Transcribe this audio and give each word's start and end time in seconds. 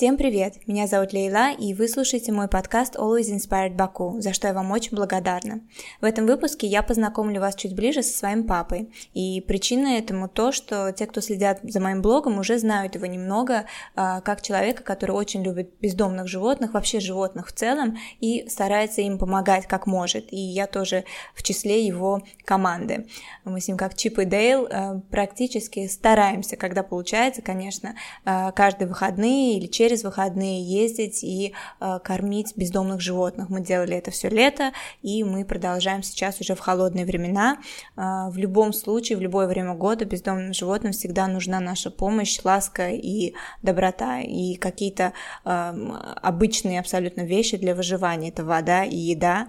Всем 0.00 0.16
привет! 0.16 0.66
Меня 0.66 0.86
зовут 0.86 1.12
Лейла, 1.12 1.52
и 1.52 1.74
вы 1.74 1.86
слушаете 1.86 2.32
мой 2.32 2.48
подкаст 2.48 2.96
Always 2.96 3.36
Inspired 3.36 3.76
Baku, 3.76 4.22
за 4.22 4.32
что 4.32 4.48
я 4.48 4.54
вам 4.54 4.70
очень 4.70 4.96
благодарна. 4.96 5.60
В 6.00 6.06
этом 6.06 6.24
выпуске 6.24 6.66
я 6.66 6.82
познакомлю 6.82 7.38
вас 7.38 7.54
чуть 7.54 7.74
ближе 7.74 8.02
со 8.02 8.16
своим 8.16 8.44
папой, 8.44 8.90
и 9.12 9.42
причина 9.42 9.98
этому 9.98 10.26
то, 10.26 10.52
что 10.52 10.90
те, 10.92 11.06
кто 11.06 11.20
следят 11.20 11.58
за 11.62 11.80
моим 11.80 12.00
блогом, 12.00 12.38
уже 12.38 12.58
знают 12.58 12.94
его 12.94 13.04
немного, 13.04 13.66
а, 13.94 14.22
как 14.22 14.40
человека, 14.40 14.82
который 14.82 15.10
очень 15.10 15.42
любит 15.42 15.74
бездомных 15.82 16.28
животных, 16.28 16.72
вообще 16.72 16.98
животных 16.98 17.48
в 17.48 17.52
целом, 17.52 17.98
и 18.20 18.48
старается 18.48 19.02
им 19.02 19.18
помогать 19.18 19.66
как 19.66 19.86
может, 19.86 20.32
и 20.32 20.38
я 20.38 20.66
тоже 20.66 21.04
в 21.34 21.42
числе 21.42 21.86
его 21.86 22.22
команды. 22.46 23.06
Мы 23.44 23.60
с 23.60 23.68
ним 23.68 23.76
как 23.76 23.94
Чип 23.94 24.18
и 24.18 24.24
Дейл 24.24 24.66
а, 24.70 25.02
практически 25.10 25.88
стараемся, 25.88 26.56
когда 26.56 26.82
получается, 26.82 27.42
конечно, 27.42 27.96
а, 28.24 28.50
каждые 28.52 28.88
выходные 28.88 29.58
или 29.58 29.66
через 29.66 29.89
выходные 29.96 30.62
ездить 30.62 31.22
и 31.24 31.54
э, 31.80 31.98
кормить 32.02 32.56
бездомных 32.56 33.00
животных. 33.00 33.48
Мы 33.48 33.60
делали 33.60 33.96
это 33.96 34.10
все 34.10 34.28
лето, 34.28 34.72
и 35.02 35.24
мы 35.24 35.44
продолжаем 35.44 36.02
сейчас 36.02 36.40
уже 36.40 36.54
в 36.54 36.60
холодные 36.60 37.04
времена. 37.04 37.58
Э, 37.96 38.28
в 38.30 38.36
любом 38.36 38.72
случае, 38.72 39.18
в 39.18 39.20
любое 39.20 39.46
время 39.46 39.74
года 39.74 40.04
бездомным 40.04 40.52
животным 40.52 40.92
всегда 40.92 41.26
нужна 41.26 41.60
наша 41.60 41.90
помощь, 41.90 42.38
ласка 42.44 42.90
и 42.90 43.34
доброта, 43.62 44.20
и 44.20 44.54
какие-то 44.54 45.12
э, 45.44 45.50
обычные 46.22 46.80
абсолютно 46.80 47.22
вещи 47.22 47.56
для 47.56 47.74
выживания. 47.74 48.28
Это 48.30 48.44
вода 48.44 48.84
и 48.84 48.96
еда. 48.96 49.48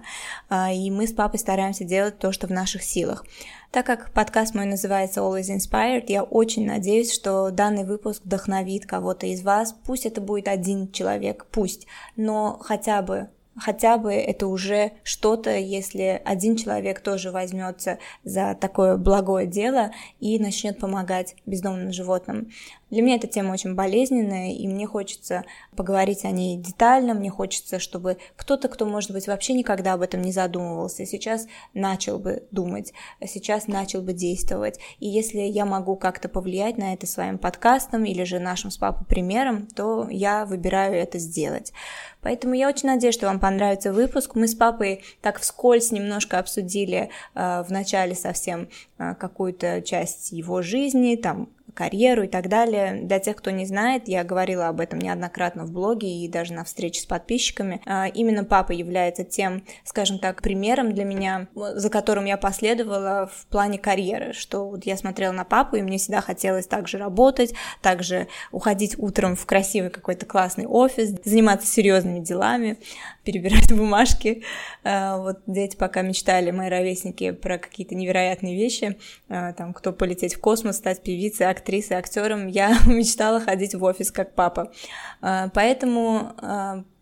И 0.72 0.90
мы 0.90 1.06
с 1.06 1.12
папой 1.12 1.38
стараемся 1.38 1.84
делать 1.84 2.18
то, 2.18 2.32
что 2.32 2.46
в 2.46 2.50
наших 2.50 2.82
силах. 2.82 3.24
Так 3.72 3.86
как 3.86 4.10
подкаст 4.12 4.54
мой 4.54 4.66
называется 4.66 5.20
Always 5.20 5.48
Inspired, 5.48 6.04
я 6.08 6.24
очень 6.24 6.66
надеюсь, 6.66 7.10
что 7.10 7.50
данный 7.50 7.84
выпуск 7.84 8.20
вдохновит 8.22 8.84
кого-то 8.84 9.24
из 9.24 9.42
вас. 9.42 9.74
Пусть 9.86 10.04
это 10.04 10.20
будет 10.20 10.46
один 10.46 10.92
человек, 10.92 11.46
пусть, 11.50 11.86
но 12.14 12.58
хотя 12.60 13.00
бы 13.00 13.30
хотя 13.58 13.96
бы 13.96 14.12
это 14.12 14.46
уже 14.46 14.92
что-то, 15.04 15.56
если 15.56 16.20
один 16.24 16.56
человек 16.56 17.00
тоже 17.00 17.30
возьмется 17.30 17.98
за 18.24 18.54
такое 18.60 18.96
благое 18.98 19.46
дело 19.46 19.90
и 20.20 20.38
начнет 20.38 20.78
помогать 20.78 21.36
бездомным 21.46 21.92
животным. 21.92 22.50
Для 22.92 23.00
меня 23.00 23.16
эта 23.16 23.26
тема 23.26 23.54
очень 23.54 23.74
болезненная, 23.74 24.52
и 24.52 24.68
мне 24.68 24.86
хочется 24.86 25.44
поговорить 25.74 26.26
о 26.26 26.30
ней 26.30 26.58
детально, 26.58 27.14
мне 27.14 27.30
хочется, 27.30 27.78
чтобы 27.78 28.18
кто-то, 28.36 28.68
кто, 28.68 28.84
может 28.84 29.12
быть, 29.12 29.26
вообще 29.28 29.54
никогда 29.54 29.94
об 29.94 30.02
этом 30.02 30.20
не 30.20 30.30
задумывался, 30.30 31.06
сейчас 31.06 31.46
начал 31.72 32.18
бы 32.18 32.42
думать, 32.50 32.92
сейчас 33.24 33.66
начал 33.66 34.02
бы 34.02 34.12
действовать. 34.12 34.78
И 35.00 35.08
если 35.08 35.38
я 35.38 35.64
могу 35.64 35.96
как-то 35.96 36.28
повлиять 36.28 36.76
на 36.76 36.92
это 36.92 37.06
своим 37.06 37.38
подкастом 37.38 38.04
или 38.04 38.24
же 38.24 38.38
нашим 38.38 38.70
с 38.70 38.76
папой 38.76 39.06
примером, 39.06 39.68
то 39.68 40.06
я 40.10 40.44
выбираю 40.44 40.94
это 40.94 41.18
сделать. 41.18 41.72
Поэтому 42.20 42.52
я 42.52 42.68
очень 42.68 42.90
надеюсь, 42.90 43.14
что 43.14 43.26
вам 43.26 43.40
понравится 43.40 43.90
выпуск. 43.90 44.34
Мы 44.34 44.46
с 44.46 44.54
папой 44.54 45.02
так 45.22 45.40
вскользь 45.40 45.92
немножко 45.92 46.38
обсудили 46.38 47.08
э, 47.34 47.64
в 47.66 47.70
начале 47.70 48.14
совсем 48.14 48.68
э, 48.98 49.14
какую-то 49.14 49.80
часть 49.80 50.30
его 50.30 50.60
жизни, 50.60 51.16
там 51.16 51.48
карьеру 51.74 52.24
и 52.24 52.28
так 52.28 52.48
далее. 52.48 53.00
Для 53.02 53.18
тех, 53.18 53.36
кто 53.36 53.50
не 53.50 53.66
знает, 53.66 54.08
я 54.08 54.24
говорила 54.24 54.68
об 54.68 54.80
этом 54.80 54.98
неоднократно 54.98 55.64
в 55.64 55.72
блоге 55.72 56.08
и 56.08 56.28
даже 56.28 56.52
на 56.52 56.64
встрече 56.64 57.00
с 57.00 57.06
подписчиками. 57.06 57.80
А, 57.86 58.06
именно 58.08 58.44
папа 58.44 58.72
является 58.72 59.24
тем, 59.24 59.64
скажем 59.84 60.18
так, 60.18 60.42
примером 60.42 60.92
для 60.92 61.04
меня, 61.04 61.48
за 61.54 61.90
которым 61.90 62.24
я 62.24 62.36
последовала 62.36 63.30
в 63.32 63.46
плане 63.46 63.78
карьеры, 63.78 64.32
что 64.32 64.68
вот 64.68 64.86
я 64.86 64.96
смотрела 64.96 65.32
на 65.32 65.44
папу, 65.44 65.76
и 65.76 65.82
мне 65.82 65.98
всегда 65.98 66.20
хотелось 66.20 66.66
также 66.66 66.98
работать, 66.98 67.54
также 67.80 68.28
уходить 68.50 68.98
утром 68.98 69.36
в 69.36 69.46
красивый 69.46 69.90
какой-то 69.90 70.26
классный 70.26 70.66
офис, 70.66 71.14
заниматься 71.24 71.66
серьезными 71.66 72.20
делами, 72.20 72.78
перебирать 73.24 73.72
бумажки. 73.76 74.42
А, 74.84 75.18
вот 75.18 75.40
дети 75.46 75.76
пока 75.76 76.02
мечтали, 76.02 76.50
мои 76.50 76.68
ровесники, 76.68 77.30
про 77.32 77.58
какие-то 77.58 77.94
невероятные 77.94 78.56
вещи, 78.56 78.98
а, 79.28 79.52
там, 79.52 79.72
кто 79.72 79.92
полететь 79.92 80.34
в 80.34 80.40
космос, 80.40 80.76
стать 80.76 81.02
певицей, 81.02 81.48
актрисой, 81.62 81.96
актером, 81.96 82.48
я 82.48 82.76
мечтала 82.86 83.40
ходить 83.40 83.74
в 83.74 83.84
офис 83.84 84.10
как 84.10 84.34
папа. 84.34 84.72
А, 85.20 85.48
поэтому 85.54 86.34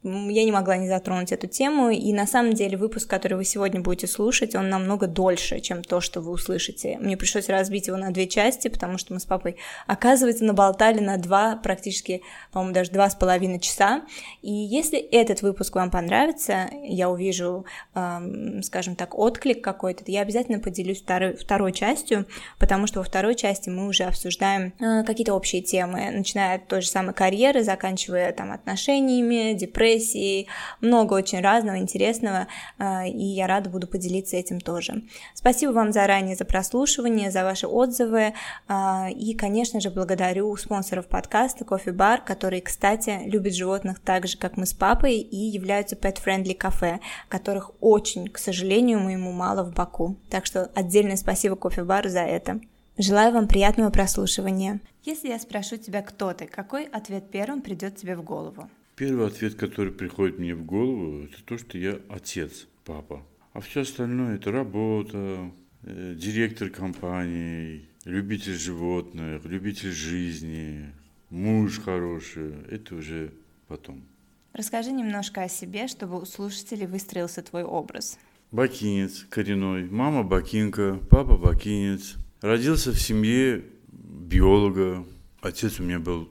я 0.03 0.45
не 0.45 0.53
могла 0.53 0.79
не 0.79 0.89
затронуть 0.89 1.31
эту 1.31 1.47
тему, 1.47 1.91
и 1.91 2.13
на 2.15 2.27
самом 2.27 2.55
деле 2.55 2.79
выпуск, 2.79 3.09
который 3.09 3.35
вы 3.35 3.45
сегодня 3.45 3.81
будете 3.83 4.07
слушать, 4.07 4.55
он 4.55 4.71
намного 4.71 5.07
дольше, 5.07 5.61
чем 5.61 5.85
то, 5.85 6.01
что 6.01 6.23
вы 6.23 6.33
услышите. 6.33 6.97
Мне 7.01 7.19
пришлось 7.19 7.51
разбить 7.51 7.89
его 7.89 7.99
на 7.99 8.11
две 8.11 8.27
части, 8.27 8.69
потому 8.69 8.97
что 8.97 9.13
мы 9.13 9.21
с 9.21 9.27
папой, 9.27 9.57
оказывается, 9.87 10.45
наболтали 10.45 11.01
на 11.01 11.19
два, 11.19 11.57
практически, 11.57 12.23
по-моему, 12.51 12.73
даже 12.73 12.91
два 12.93 13.11
с 13.11 13.15
половиной 13.15 13.61
часа. 13.61 14.03
И 14.41 14.51
если 14.51 14.99
этот 14.99 15.43
выпуск 15.43 15.75
вам 15.75 15.91
понравится, 15.91 16.71
я 16.83 17.11
увижу, 17.11 17.67
эм, 17.95 18.63
скажем 18.63 18.97
так, 18.97 19.19
отклик 19.19 19.63
какой-то, 19.63 20.05
то 20.05 20.11
я 20.11 20.23
обязательно 20.23 20.61
поделюсь 20.61 21.03
второй, 21.03 21.37
второй 21.37 21.73
частью, 21.73 22.25
потому 22.59 22.87
что 22.87 23.01
во 23.01 23.05
второй 23.05 23.35
части 23.35 23.69
мы 23.69 23.87
уже 23.87 24.05
обсуждаем 24.05 24.73
э, 24.81 25.05
какие-то 25.05 25.35
общие 25.35 25.61
темы, 25.61 26.11
начиная 26.11 26.57
от 26.57 26.69
той 26.69 26.81
же 26.81 26.89
самой 26.89 27.13
карьеры, 27.13 27.63
заканчивая 27.63 28.33
там 28.33 28.51
отношениями, 28.51 29.53
депрессией, 29.53 29.90
депрессии, 29.91 30.47
много 30.81 31.15
очень 31.15 31.41
разного, 31.41 31.79
интересного, 31.79 32.47
а, 32.79 33.07
и 33.07 33.25
я 33.25 33.47
рада 33.47 33.71
буду 33.71 33.87
поделиться 33.87 34.37
этим 34.37 34.61
тоже. 34.61 35.03
Спасибо 35.35 35.73
вам 35.73 35.93
заранее 35.93 36.37
за 36.37 36.45
прослушивание, 36.45 37.31
за 37.31 37.45
ваши 37.45 37.67
отзывы, 37.67 38.35
а, 38.69 39.09
и, 39.11 39.35
конечно 39.35 39.81
же, 39.81 39.91
благодарю 39.91 40.57
спонсоров 40.57 41.07
подкаста 41.07 41.65
Кофе 41.65 41.93
Бар, 41.93 42.23
который, 42.23 42.61
кстати, 42.61 43.21
любит 43.25 43.55
животных 43.55 44.01
так 44.01 44.27
же, 44.27 44.39
как 44.39 44.57
мы 44.57 44.67
с 44.67 44.73
папой, 44.73 45.17
и 45.17 45.37
являются 45.37 45.97
pet-friendly 45.97 46.55
кафе, 46.55 47.01
которых 47.29 47.73
очень, 47.81 48.29
к 48.29 48.39
сожалению, 48.39 49.01
моему 49.01 49.33
мало 49.33 49.65
в 49.65 49.75
Баку. 49.75 50.17
Так 50.29 50.47
что 50.47 50.71
отдельное 50.75 51.17
спасибо 51.17 51.57
Кофе 51.57 51.85
Бар 51.85 52.09
за 52.09 52.21
это. 52.21 52.61
Желаю 52.99 53.33
вам 53.33 53.49
приятного 53.49 53.91
прослушивания. 53.91 54.81
Если 55.05 55.29
я 55.29 55.39
спрошу 55.39 55.79
тебя, 55.79 56.03
кто 56.03 56.35
ты, 56.35 56.47
какой 56.47 56.85
ответ 56.85 57.31
первым 57.31 57.63
придет 57.63 57.97
тебе 57.97 58.15
в 58.15 58.23
голову? 58.23 58.69
Первый 59.01 59.29
ответ, 59.29 59.55
который 59.55 59.93
приходит 59.95 60.39
мне 60.39 60.55
в 60.55 60.63
голову, 60.63 61.25
это 61.25 61.43
то, 61.43 61.57
что 61.57 61.79
я 61.79 61.99
отец, 62.11 62.67
папа. 62.85 63.27
А 63.55 63.61
все 63.63 63.81
остальное 63.81 64.35
это 64.35 64.53
работа, 64.53 65.51
э, 65.85 66.15
директор 66.19 66.69
компании, 66.69 67.89
любитель 68.05 68.59
животных, 68.59 69.43
любитель 69.47 69.91
жизни, 69.91 70.93
муж 71.31 71.81
хороший. 71.81 72.53
Это 72.71 72.95
уже 72.95 73.33
потом. 73.69 74.05
Расскажи 74.53 74.93
немножко 74.93 75.45
о 75.45 75.49
себе, 75.49 75.89
чтобы 75.89 76.21
у 76.21 76.27
слушателей 76.27 76.87
выстроился 76.87 77.41
твой 77.41 77.63
образ. 77.63 78.19
Бакинец 78.51 79.25
коренной. 79.31 79.89
Мама 79.89 80.25
бакинка, 80.25 81.01
папа 81.09 81.39
бакинец. 81.39 82.17
Родился 82.43 82.93
в 82.93 83.01
семье 83.01 83.65
биолога. 83.89 85.07
Отец 85.41 85.81
у 85.81 85.85
меня 85.85 86.01
был 86.01 86.29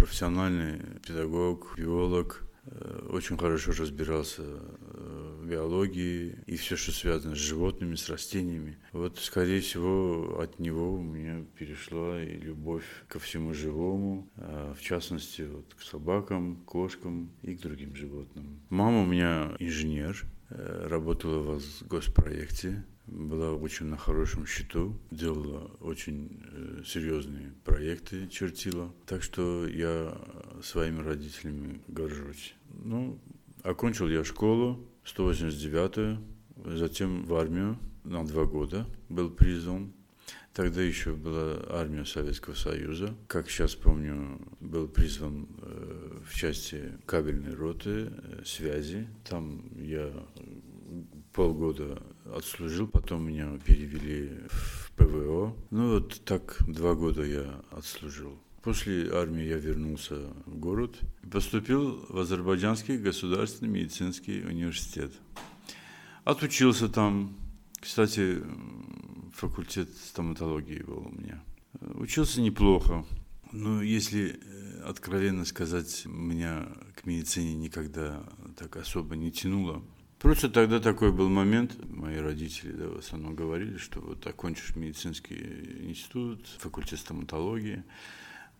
профессиональный 0.00 0.80
педагог, 1.06 1.74
биолог, 1.76 2.42
э, 2.64 3.06
очень 3.10 3.36
хорошо 3.36 3.72
разбирался 3.72 4.42
э, 4.42 5.36
в 5.42 5.46
биологии 5.46 6.38
и 6.46 6.56
все, 6.56 6.76
что 6.76 6.90
связано 6.92 7.34
с 7.34 7.38
животными, 7.38 7.96
с 7.96 8.08
растениями. 8.08 8.78
Вот, 8.92 9.18
скорее 9.18 9.60
всего, 9.60 10.40
от 10.40 10.58
него 10.58 10.94
у 10.94 11.02
меня 11.02 11.44
перешла 11.58 12.22
и 12.22 12.38
любовь 12.38 12.86
ко 13.08 13.18
всему 13.18 13.52
живому, 13.52 14.26
а 14.36 14.72
в 14.72 14.80
частности, 14.80 15.42
вот, 15.42 15.74
к 15.78 15.82
собакам, 15.82 16.56
кошкам 16.64 17.30
и 17.42 17.54
к 17.54 17.60
другим 17.60 17.94
животным. 17.94 18.58
Мама 18.70 19.02
у 19.02 19.06
меня 19.06 19.54
инженер, 19.58 20.24
э, 20.48 20.86
работала 20.88 21.58
в 21.58 21.86
госпроекте, 21.88 22.82
была 23.10 23.52
очень 23.52 23.86
на 23.86 23.96
хорошем 23.96 24.46
счету, 24.46 24.96
делала 25.10 25.70
очень 25.80 26.42
э, 26.52 26.82
серьезные 26.86 27.52
проекты, 27.64 28.28
чертила. 28.28 28.92
Так 29.06 29.22
что 29.22 29.66
я 29.66 30.16
своими 30.62 31.02
родителями 31.02 31.80
горжусь. 31.88 32.54
Ну, 32.84 33.18
окончил 33.62 34.08
я 34.08 34.24
школу 34.24 34.86
189 35.04 36.18
затем 36.64 37.24
в 37.24 37.34
армию 37.34 37.78
на 38.04 38.24
два 38.24 38.44
года 38.44 38.86
был 39.08 39.30
призван. 39.30 39.92
Тогда 40.52 40.82
еще 40.82 41.12
была 41.12 41.62
армия 41.68 42.04
Советского 42.04 42.54
Союза. 42.54 43.14
Как 43.28 43.48
сейчас 43.48 43.76
помню, 43.76 44.40
был 44.58 44.88
призван 44.88 45.48
э, 45.62 46.18
в 46.24 46.34
части 46.34 46.98
кабельной 47.06 47.54
роты 47.54 48.10
э, 48.10 48.42
связи. 48.44 49.08
Там 49.24 49.62
я 49.76 50.12
полгода 51.32 52.02
отслужил, 52.34 52.88
потом 52.88 53.26
меня 53.26 53.58
перевели 53.64 54.30
в 54.48 54.92
ПВО. 54.96 55.56
Ну 55.70 55.94
вот 55.94 56.20
так 56.24 56.56
два 56.66 56.94
года 56.94 57.22
я 57.24 57.62
отслужил. 57.70 58.38
После 58.62 59.10
армии 59.10 59.44
я 59.44 59.56
вернулся 59.56 60.16
в 60.44 60.58
город 60.58 60.98
и 61.22 61.26
поступил 61.26 62.04
в 62.08 62.18
Азербайджанский 62.18 62.98
государственный 62.98 63.70
медицинский 63.70 64.42
университет. 64.42 65.12
Отучился 66.24 66.88
там. 66.88 67.36
Кстати, 67.80 68.42
факультет 69.32 69.88
стоматологии 69.96 70.82
был 70.82 71.06
у 71.06 71.10
меня. 71.10 71.42
Учился 71.94 72.42
неплохо. 72.42 73.06
Но 73.52 73.82
если 73.82 74.38
откровенно 74.84 75.44
сказать, 75.44 76.04
меня 76.04 76.68
к 76.94 77.06
медицине 77.06 77.54
никогда 77.54 78.22
так 78.56 78.76
особо 78.76 79.16
не 79.16 79.32
тянуло. 79.32 79.82
Просто 80.20 80.50
тогда 80.50 80.80
такой 80.80 81.12
был 81.12 81.30
момент, 81.30 81.78
мои 81.88 82.18
родители 82.18 82.72
да, 82.72 82.88
в 82.88 82.98
основном 82.98 83.34
говорили, 83.34 83.78
что 83.78 84.00
вот 84.00 84.26
окончишь 84.26 84.76
медицинский 84.76 85.34
институт, 85.88 86.46
факультет 86.58 86.98
стоматологии, 86.98 87.82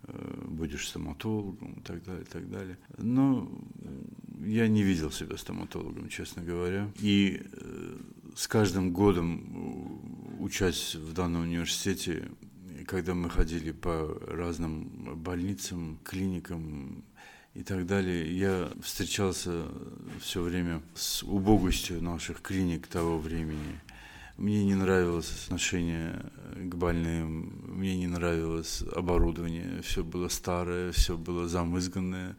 э, 0.04 0.44
будешь 0.48 0.88
стоматологом 0.88 1.74
и 1.74 1.80
так 1.82 2.02
далее, 2.02 2.22
и 2.22 2.26
так 2.26 2.50
далее. 2.50 2.78
Но 2.96 3.46
я 4.42 4.68
не 4.68 4.82
видел 4.82 5.10
себя 5.10 5.36
стоматологом, 5.36 6.08
честно 6.08 6.42
говоря. 6.42 6.90
И 6.98 7.42
э, 7.52 7.96
с 8.34 8.48
каждым 8.48 8.94
годом, 8.94 10.00
учась 10.40 10.94
в 10.94 11.12
данном 11.12 11.42
университете, 11.42 12.30
когда 12.86 13.14
мы 13.14 13.28
ходили 13.28 13.72
по 13.72 14.18
разным 14.28 15.14
больницам, 15.22 15.98
клиникам 16.04 17.04
и 17.54 17.62
так 17.62 17.86
далее, 17.86 18.38
я 18.38 18.70
встречался 18.82 19.66
все 20.20 20.42
время 20.42 20.82
с 20.94 21.22
убогостью 21.22 22.02
наших 22.02 22.40
клиник 22.42 22.86
того 22.86 23.18
времени. 23.18 23.80
Мне 24.36 24.64
не 24.64 24.74
нравилось 24.74 25.30
отношение 25.44 26.24
к 26.56 26.74
больным, 26.74 27.76
мне 27.76 27.96
не 27.96 28.06
нравилось 28.06 28.82
оборудование, 28.94 29.82
все 29.82 30.02
было 30.02 30.28
старое, 30.28 30.92
все 30.92 31.16
было 31.16 31.46
замызганное 31.46 32.36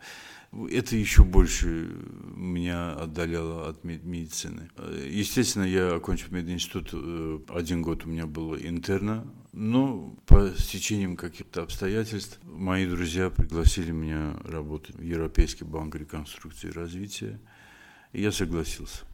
это 0.69 0.95
еще 0.95 1.23
больше 1.23 1.89
меня 2.35 2.93
отдаляло 2.93 3.69
от 3.69 3.83
медицины. 3.83 4.69
Естественно, 5.07 5.63
я 5.63 5.95
окончил 5.95 6.27
мединститут, 6.31 6.89
э, 6.93 7.39
один 7.49 7.81
год 7.81 8.05
у 8.05 8.09
меня 8.09 8.25
было 8.25 8.55
интерна, 8.55 9.25
но 9.53 10.15
по 10.25 10.49
стечениям 10.57 11.17
каких-то 11.17 11.63
обстоятельств 11.63 12.39
мои 12.43 12.85
друзья 12.85 13.29
пригласили 13.29 13.91
меня 13.91 14.37
работать 14.45 14.95
в 14.95 15.01
Европейский 15.01 15.65
банк 15.65 15.95
реконструкции 15.95 16.69
и 16.69 16.73
развития, 16.73 17.39
и 18.13 18.21
я 18.21 18.31
согласился. 18.31 19.05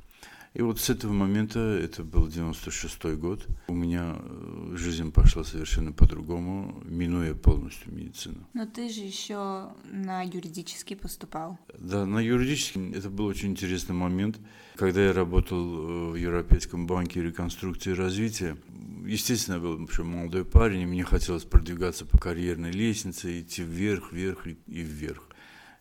И 0.53 0.61
вот 0.61 0.79
с 0.79 0.89
этого 0.89 1.13
момента, 1.13 1.59
это 1.59 2.03
был 2.03 2.27
96 2.27 3.15
год, 3.15 3.45
у 3.67 3.73
меня 3.73 4.15
э, 4.17 4.73
жизнь 4.75 5.11
пошла 5.11 5.43
совершенно 5.43 5.91
по-другому, 5.91 6.81
минуя 6.85 7.33
полностью 7.35 7.93
медицину. 7.93 8.47
Но 8.53 8.65
ты 8.65 8.89
же 8.89 9.01
еще 9.01 9.69
на 9.91 10.23
юридический 10.23 10.95
поступал. 10.95 11.59
Да, 11.77 12.05
на 12.05 12.19
юридический 12.19 12.91
это 12.91 13.09
был 13.09 13.25
очень 13.25 13.49
интересный 13.49 13.95
момент. 13.95 14.39
Когда 14.75 15.05
я 15.05 15.13
работал 15.13 15.57
э, 15.57 16.11
в 16.11 16.15
Европейском 16.15 16.87
банке 16.87 17.21
реконструкции 17.21 17.91
и 17.91 17.95
развития, 17.95 18.57
естественно, 19.05 19.55
я 19.55 19.61
был 19.61 19.79
еще 19.85 20.03
молодой 20.03 20.45
парень, 20.45 20.81
и 20.81 20.85
мне 20.85 21.03
хотелось 21.03 21.43
продвигаться 21.43 22.05
по 22.05 22.17
карьерной 22.17 22.71
лестнице, 22.71 23.41
идти 23.41 23.63
вверх, 23.63 24.11
вверх 24.11 24.47
и 24.47 24.57
вверх. 24.67 25.26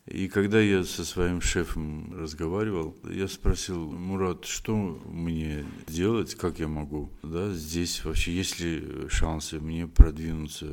И 0.07 0.29
когда 0.29 0.61
я 0.61 0.85
со 0.85 1.03
своим 1.03 1.41
шефом 1.41 2.13
разговаривал, 2.17 2.95
я 3.09 3.27
спросил, 3.27 3.91
Мурат, 3.91 4.45
что 4.45 4.73
мне 4.73 5.65
делать, 5.85 6.35
как 6.35 6.59
я 6.59 6.69
могу, 6.69 7.11
да, 7.23 7.51
здесь 7.51 8.05
вообще 8.05 8.31
есть 8.31 8.59
ли 8.61 9.09
шансы 9.09 9.59
мне 9.59 9.85
продвинуться 9.85 10.65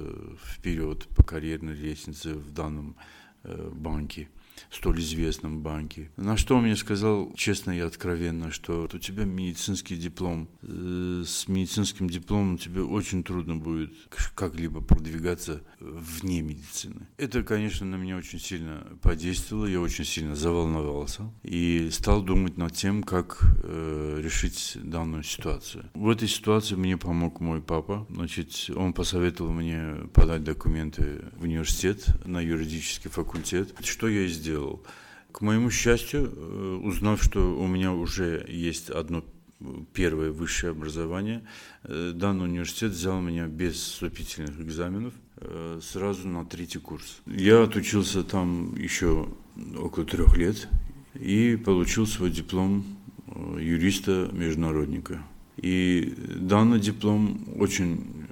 вперед 0.45 1.09
по 1.17 1.25
карьерной 1.25 1.75
лестнице 1.75 2.35
в 2.35 2.53
данном 2.53 2.97
э, 3.43 3.71
банке 3.75 4.29
столь 4.71 5.01
известном 5.01 5.61
банке. 5.61 6.11
На 6.17 6.37
что 6.37 6.57
он 6.57 6.65
мне 6.65 6.77
сказал 6.77 7.33
честно 7.35 7.73
и 7.73 7.81
откровенно, 7.81 8.51
что 8.51 8.89
у 8.93 8.99
тебя 8.99 9.25
медицинский 9.25 9.97
диплом. 9.97 10.49
Э, 10.63 11.23
с 11.27 11.49
медицинским 11.49 12.09
дипломом 12.09 12.59
тебе 12.59 12.83
очень 12.83 13.23
трудно 13.23 13.57
будет 13.57 13.93
как-либо 14.35 14.81
продвигаться 14.81 15.63
вне 15.81 16.43
медицины. 16.43 17.07
Это, 17.17 17.43
конечно, 17.43 17.87
на 17.87 17.97
меня 17.97 18.17
очень 18.17 18.41
сильно 18.41 18.87
подействовало, 19.03 19.67
я 19.67 19.81
очень 19.81 20.05
сильно 20.05 20.35
заволновался 20.35 21.31
и 21.43 21.89
стал 21.91 22.23
думать 22.23 22.57
над 22.57 22.73
тем, 22.73 23.03
как 23.03 23.41
э, 23.63 24.21
решить 24.23 24.77
данную 24.83 25.23
ситуацию. 25.23 25.91
В 25.95 26.09
этой 26.09 26.29
ситуации 26.29 26.75
мне 26.75 26.97
помог 26.97 27.41
мой 27.41 27.63
папа. 27.63 28.07
Значит, 28.11 28.71
он 28.75 28.93
посоветовал 28.93 29.53
мне 29.53 30.09
подать 30.13 30.45
документы 30.45 31.25
в 31.37 31.43
университет 31.43 32.07
на 32.25 32.41
юридический 32.41 33.11
факультет. 33.11 33.75
Что 33.85 34.09
я 34.09 34.23
и 34.23 34.29
сделал 34.29 34.44
сделал. 34.45 34.83
К 35.33 35.41
моему 35.41 35.71
счастью, 35.71 36.31
э, 36.31 36.81
узнав, 36.83 37.23
что 37.23 37.41
у 37.59 37.67
меня 37.67 37.93
уже 37.93 38.45
есть 38.49 38.91
одно 38.91 39.25
первое 39.95 40.31
высшее 40.31 40.73
образование, 40.73 41.43
э, 41.85 42.13
данный 42.15 42.45
университет 42.45 42.93
взял 42.93 43.21
меня 43.21 43.47
без 43.47 43.75
вступительных 43.75 44.61
экзаменов 44.61 45.15
э, 45.39 45.81
сразу 45.83 46.29
на 46.29 46.45
третий 46.45 46.79
курс. 46.79 47.23
Я 47.27 47.63
отучился 47.63 48.23
там 48.23 48.77
еще 48.77 49.27
около 49.79 50.05
трех 50.05 50.37
лет 50.37 50.69
и 51.15 51.57
получил 51.57 52.07
свой 52.07 52.31
диплом 52.31 52.85
юриста-международника. 53.59 55.23
И 55.57 56.15
данный 56.37 56.81
диплом 56.81 57.41
очень 57.59 58.27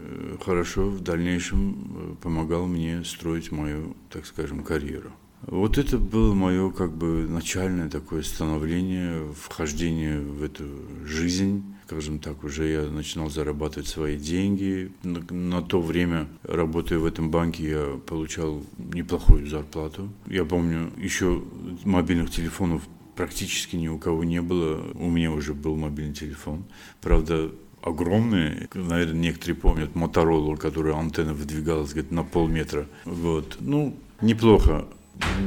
хорошо 0.44 0.90
в 0.90 1.00
дальнейшем 1.00 2.16
помогал 2.20 2.66
мне 2.66 3.02
строить 3.04 3.50
мою, 3.50 3.96
так 4.10 4.26
скажем, 4.26 4.62
карьеру. 4.62 5.12
Вот 5.46 5.76
это 5.76 5.98
было 5.98 6.34
мое 6.34 6.70
как 6.70 6.96
бы 6.96 7.26
начальное 7.28 7.88
такое 7.88 8.22
становление, 8.22 9.32
вхождение 9.34 10.20
в 10.20 10.42
эту 10.42 10.64
жизнь. 11.04 11.64
Скажем 11.86 12.20
так, 12.20 12.44
уже 12.44 12.68
я 12.68 12.82
начинал 12.82 13.28
зарабатывать 13.28 13.88
свои 13.88 14.16
деньги. 14.16 14.92
На, 15.02 15.20
на 15.30 15.62
то 15.62 15.80
время, 15.80 16.28
работая 16.42 16.98
в 16.98 17.04
этом 17.04 17.30
банке, 17.30 17.68
я 17.68 18.00
получал 18.06 18.62
неплохую 18.78 19.46
зарплату. 19.46 20.08
Я 20.26 20.44
помню, 20.44 20.90
еще 20.96 21.42
мобильных 21.84 22.30
телефонов 22.30 22.82
практически 23.16 23.76
ни 23.76 23.88
у 23.88 23.98
кого 23.98 24.24
не 24.24 24.40
было. 24.40 24.80
У 24.94 25.10
меня 25.10 25.32
уже 25.32 25.54
был 25.54 25.76
мобильный 25.76 26.14
телефон. 26.14 26.64
Правда, 27.00 27.50
огромные. 27.82 28.68
Наверное, 28.74 29.20
некоторые 29.20 29.56
помнят 29.56 29.94
Моторолу, 29.94 30.56
которая 30.56 30.94
антенна 30.94 31.34
выдвигалась 31.34 31.92
где-то 31.92 32.14
на 32.14 32.22
полметра. 32.22 32.86
Вот. 33.04 33.56
Ну, 33.60 33.96
неплохо 34.20 34.86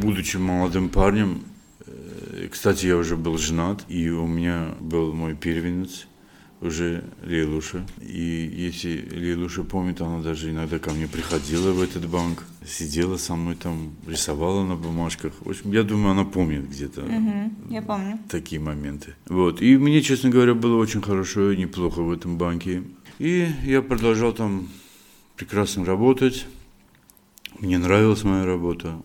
будучи 0.02 0.38
молодым 0.38 0.90
парнем, 0.90 1.44
э, 1.86 2.48
кстати, 2.52 2.88
я 2.88 2.98
уже 2.98 3.18
был 3.18 3.38
женат, 3.38 3.86
и 3.90 4.10
у 4.10 4.28
меня 4.28 4.76
был 4.80 5.14
мой 5.14 5.36
первенец, 5.36 6.08
уже 6.62 7.04
Лейлуша. 7.24 7.86
И 8.02 8.52
если 8.54 9.08
Лейлуша 9.12 9.64
помнит, 9.64 10.02
она 10.02 10.22
даже 10.22 10.52
иногда 10.52 10.80
ко 10.80 10.92
мне 10.92 11.08
приходила 11.08 11.72
в 11.72 11.82
этот 11.82 12.08
банк, 12.08 12.44
сидела 12.66 13.18
со 13.18 13.36
мной 13.36 13.56
там, 13.56 13.94
рисовала 14.08 14.66
на 14.66 14.76
бумажках. 14.76 15.34
В 15.42 15.50
общем, 15.50 15.72
я 15.72 15.84
думаю, 15.84 16.12
она 16.12 16.26
помнит 16.26 16.70
где-то 16.70 17.02
угу, 17.02 17.52
я 17.70 17.82
помню. 17.82 18.20
такие 18.30 18.62
моменты. 18.62 19.16
Вот. 19.28 19.62
И 19.62 19.78
мне, 19.78 20.02
честно 20.02 20.30
говоря, 20.30 20.54
было 20.54 20.78
очень 20.78 21.02
хорошо 21.02 21.52
и 21.52 21.58
неплохо 21.58 22.02
в 22.02 22.12
этом 22.12 22.38
банке. 22.38 22.84
И 23.20 23.48
я 23.64 23.82
продолжал 23.82 24.34
там 24.34 24.68
прекрасно 25.36 25.86
работать. 25.86 26.46
Мне 27.60 27.78
нравилась 27.78 28.24
моя 28.24 28.46
работа. 28.46 29.02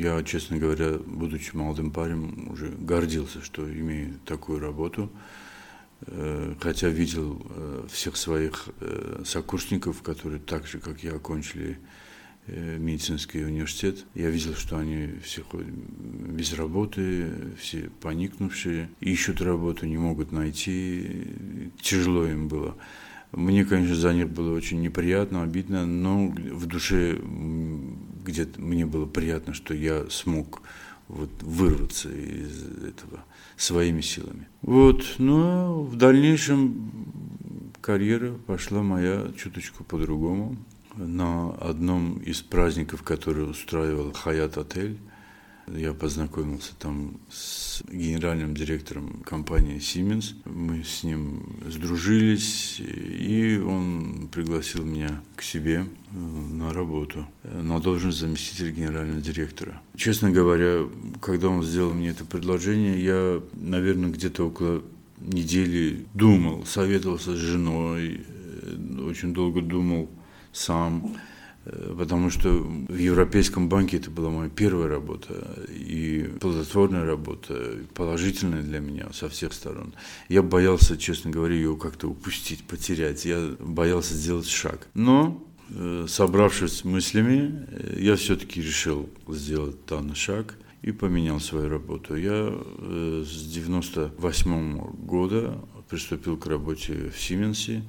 Я, 0.00 0.22
честно 0.22 0.56
говоря, 0.56 0.92
будучи 1.04 1.54
молодым 1.54 1.90
парнем, 1.90 2.50
уже 2.50 2.68
гордился, 2.70 3.44
что 3.44 3.70
имею 3.70 4.18
такую 4.24 4.58
работу. 4.58 5.12
Э, 6.06 6.54
хотя 6.58 6.88
видел 6.88 7.46
э, 7.50 7.86
всех 7.90 8.16
своих 8.16 8.70
э, 8.80 9.22
сокурсников, 9.26 10.00
которые 10.00 10.40
так 10.40 10.66
же, 10.66 10.78
как 10.78 11.02
я, 11.04 11.16
окончили 11.16 11.78
медицинский 12.46 13.44
университет. 13.44 14.06
Я 14.14 14.30
видел, 14.30 14.54
что 14.54 14.78
они 14.78 15.20
все 15.22 15.44
без 15.52 16.54
работы, 16.54 17.30
все 17.60 17.90
поникнувшие, 18.00 18.88
ищут 19.00 19.42
работу, 19.42 19.84
не 19.84 19.98
могут 19.98 20.32
найти. 20.32 21.28
Тяжело 21.82 22.24
им 22.26 22.48
было. 22.48 22.74
Мне, 23.32 23.64
конечно, 23.64 23.94
за 23.94 24.12
них 24.12 24.28
было 24.28 24.54
очень 24.54 24.80
неприятно, 24.80 25.42
обидно, 25.42 25.86
но 25.86 26.26
в 26.26 26.66
душе 26.66 27.18
где-то 28.24 28.60
мне 28.60 28.86
было 28.86 29.06
приятно, 29.06 29.54
что 29.54 29.72
я 29.72 30.06
смог 30.10 30.62
вот 31.08 31.30
вырваться 31.40 32.08
из 32.10 32.62
этого 32.84 33.24
своими 33.56 34.00
силами. 34.00 34.48
Вот, 34.62 35.04
но 35.18 35.82
в 35.82 35.96
дальнейшем 35.96 36.92
карьера 37.80 38.32
пошла 38.46 38.82
моя 38.82 39.30
чуточку 39.36 39.84
по-другому. 39.84 40.56
На 40.96 41.50
одном 41.50 42.18
из 42.18 42.42
праздников, 42.42 43.02
который 43.02 43.48
устраивал 43.48 44.12
Хаят 44.12 44.58
Отель, 44.58 44.98
я 45.76 45.92
познакомился 45.92 46.72
там 46.78 47.20
с 47.30 47.82
генеральным 47.90 48.54
директором 48.54 49.22
компании 49.24 49.78
Siemens. 49.78 50.34
Мы 50.44 50.84
с 50.84 51.02
ним 51.02 51.42
сдружились, 51.66 52.80
и 52.80 53.58
он 53.58 54.28
пригласил 54.32 54.84
меня 54.84 55.22
к 55.36 55.42
себе 55.42 55.86
э, 55.86 56.16
на 56.16 56.72
работу 56.72 57.26
на 57.44 57.80
должность 57.80 58.18
заместителя 58.18 58.70
генерального 58.70 59.20
директора. 59.20 59.80
Честно 59.96 60.30
говоря, 60.30 60.88
когда 61.20 61.48
он 61.48 61.62
сделал 61.62 61.92
мне 61.92 62.08
это 62.10 62.24
предложение, 62.24 63.02
я, 63.02 63.42
наверное, 63.54 64.10
где-то 64.10 64.48
около 64.48 64.82
недели 65.18 66.06
думал, 66.14 66.64
советовался 66.66 67.34
с 67.34 67.38
женой, 67.38 68.22
э, 68.26 69.00
очень 69.02 69.32
долго 69.32 69.60
думал 69.60 70.08
сам 70.52 71.14
э, 71.14 71.29
потому 71.96 72.30
что 72.30 72.48
в 72.50 72.96
Европейском 72.96 73.68
банке 73.68 73.98
это 73.98 74.10
была 74.10 74.30
моя 74.30 74.50
первая 74.50 74.88
работа 74.88 75.64
и 75.68 76.30
плодотворная 76.40 77.04
работа, 77.04 77.76
положительная 77.94 78.62
для 78.62 78.80
меня 78.80 79.08
со 79.12 79.28
всех 79.28 79.52
сторон. 79.52 79.94
Я 80.28 80.42
боялся, 80.42 80.96
честно 80.96 81.30
говоря, 81.30 81.54
ее 81.54 81.76
как-то 81.76 82.08
упустить, 82.08 82.64
потерять. 82.64 83.24
Я 83.24 83.54
боялся 83.60 84.14
сделать 84.14 84.48
шаг. 84.48 84.88
Но 84.94 85.44
э, 85.70 86.06
собравшись 86.08 86.78
с 86.78 86.84
мыслями, 86.84 87.66
э, 87.68 87.98
я 88.00 88.16
все-таки 88.16 88.60
решил 88.60 89.08
сделать 89.28 89.76
данный 89.86 90.16
шаг 90.16 90.56
и 90.82 90.92
поменял 90.92 91.40
свою 91.40 91.68
работу. 91.68 92.16
Я 92.16 92.52
с 92.78 93.52
98 93.52 94.78
года 95.04 95.58
приступил 95.90 96.36
к 96.36 96.46
работе 96.46 97.10
в 97.14 97.20
Сименсе 97.20 97.82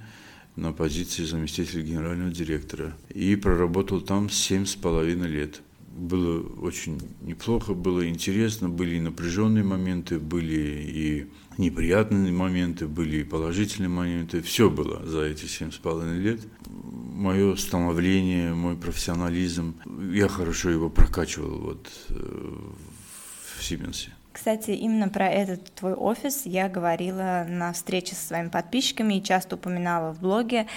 на 0.56 0.74
позиции 0.74 1.24
заместителя 1.24 1.82
генерального 1.82 2.32
директора 2.32 2.96
и 3.14 3.36
проработал 3.36 4.02
там 4.02 4.30
семь 4.30 4.66
с 4.66 4.76
половиной 4.76 5.30
лет. 5.30 5.62
Было 5.96 6.42
очень 6.62 7.00
неплохо, 7.22 7.74
было 7.74 8.08
интересно, 8.08 8.70
были 8.70 8.96
и 8.96 9.02
напряженные 9.02 9.64
моменты, 9.64 10.20
были 10.20 10.86
и 10.88 11.32
неприятные 11.58 12.32
моменты, 12.32 12.88
были 12.88 13.18
и 13.18 13.24
положительные 13.24 13.90
моменты. 13.90 14.42
Все 14.42 14.70
было 14.70 15.06
за 15.06 15.24
эти 15.24 15.46
семь 15.46 15.72
с 15.72 15.78
половиной 15.78 16.20
лет. 16.20 16.42
Мое 16.68 17.56
становление, 17.56 18.54
мой 18.54 18.78
профессионализм, 18.78 19.76
я 20.14 20.28
хорошо 20.28 20.70
его 20.70 20.90
прокачивал 20.90 21.60
вот 21.60 21.90
э, 22.10 22.58
в 23.58 23.64
Сименсе. 23.64 24.14
Кстати, 24.32 24.72
именно 24.72 25.10
про 25.10 25.28
этот 25.28 25.74
твой 25.74 25.94
офис 25.94 26.46
я 26.46 26.70
говорила 26.70 27.46
на 27.48 27.74
встрече 27.74 28.16
со 28.16 28.28
своими 28.28 28.50
подписчиками 28.50 29.16
и 29.16 29.24
часто 29.24 29.56
упоминала 29.56 30.14
в 30.14 30.22
блоге. 30.22 30.68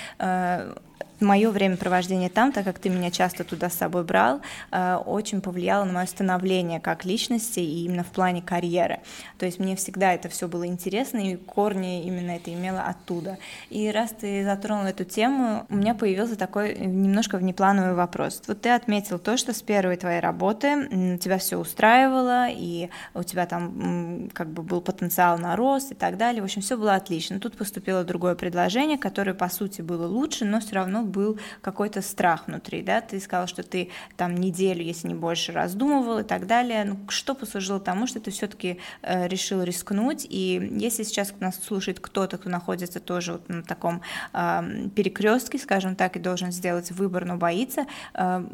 Э, 1.24 1.34
мое 1.34 1.50
времяпровождение 1.50 2.28
там, 2.28 2.52
так 2.52 2.64
как 2.64 2.78
ты 2.78 2.90
меня 2.90 3.10
часто 3.10 3.44
туда 3.44 3.70
с 3.70 3.74
собой 3.74 4.04
брал, 4.04 4.40
э, 4.70 4.96
очень 4.96 5.40
повлияло 5.40 5.84
на 5.84 5.92
мое 5.92 6.06
становление 6.06 6.80
как 6.80 7.04
личности 7.04 7.60
и 7.60 7.84
именно 7.84 8.04
в 8.04 8.08
плане 8.08 8.42
карьеры. 8.42 9.00
То 9.38 9.46
есть 9.46 9.58
мне 9.58 9.76
всегда 9.76 10.12
это 10.12 10.28
все 10.28 10.48
было 10.48 10.66
интересно, 10.66 11.18
и 11.18 11.36
корни 11.36 12.04
именно 12.04 12.32
это 12.32 12.52
имело 12.52 12.82
оттуда. 12.82 13.38
И 13.70 13.90
раз 13.90 14.10
ты 14.10 14.44
затронул 14.44 14.84
эту 14.84 15.04
тему, 15.04 15.66
у 15.68 15.76
меня 15.76 15.94
появился 15.94 16.36
такой 16.36 16.76
немножко 16.78 17.38
внеплановый 17.38 17.94
вопрос. 17.94 18.42
Вот 18.46 18.60
ты 18.60 18.70
отметил 18.70 19.18
то, 19.18 19.36
что 19.36 19.52
с 19.52 19.62
первой 19.62 19.96
твоей 19.96 20.20
работы 20.20 21.18
тебя 21.20 21.38
все 21.38 21.56
устраивало, 21.56 22.48
и 22.50 22.90
у 23.14 23.22
тебя 23.22 23.46
там 23.46 24.30
как 24.32 24.48
бы 24.48 24.62
был 24.62 24.80
потенциал 24.80 25.38
на 25.38 25.56
рост 25.56 25.92
и 25.92 25.94
так 25.94 26.16
далее. 26.16 26.42
В 26.42 26.44
общем, 26.44 26.62
все 26.62 26.76
было 26.76 26.94
отлично. 26.94 27.40
Тут 27.40 27.56
поступило 27.56 28.04
другое 28.04 28.34
предложение, 28.34 28.98
которое 28.98 29.34
по 29.34 29.48
сути 29.48 29.82
было 29.82 30.06
лучше, 30.06 30.44
но 30.44 30.60
все 30.60 30.74
равно 30.74 31.02
был 31.14 31.38
какой-то 31.60 32.02
страх 32.02 32.46
внутри, 32.46 32.82
да, 32.82 33.00
ты 33.00 33.20
сказал, 33.20 33.46
что 33.46 33.62
ты 33.62 33.90
там 34.16 34.34
неделю, 34.34 34.82
если 34.82 35.08
не 35.08 35.14
больше, 35.14 35.52
раздумывал 35.52 36.18
и 36.18 36.22
так 36.24 36.46
далее, 36.46 36.84
ну, 36.84 36.98
что 37.08 37.34
послужило 37.34 37.80
тому, 37.80 38.06
что 38.06 38.20
ты 38.20 38.30
все-таки 38.30 38.78
э, 39.02 39.28
решил 39.28 39.62
рискнуть, 39.62 40.26
и 40.28 40.70
если 40.80 41.04
сейчас 41.04 41.32
нас 41.40 41.60
слушает 41.62 42.00
кто-то, 42.00 42.38
кто 42.38 42.50
находится 42.50 43.00
тоже 43.00 43.32
вот 43.32 43.48
на 43.48 43.62
таком 43.62 44.02
э, 44.32 44.88
перекрестке, 44.94 45.58
скажем 45.58 45.96
так, 45.96 46.16
и 46.16 46.18
должен 46.20 46.52
сделать 46.52 46.90
выбор, 46.90 47.24
но 47.24 47.36
боится, 47.36 47.86
э, 48.14 48.44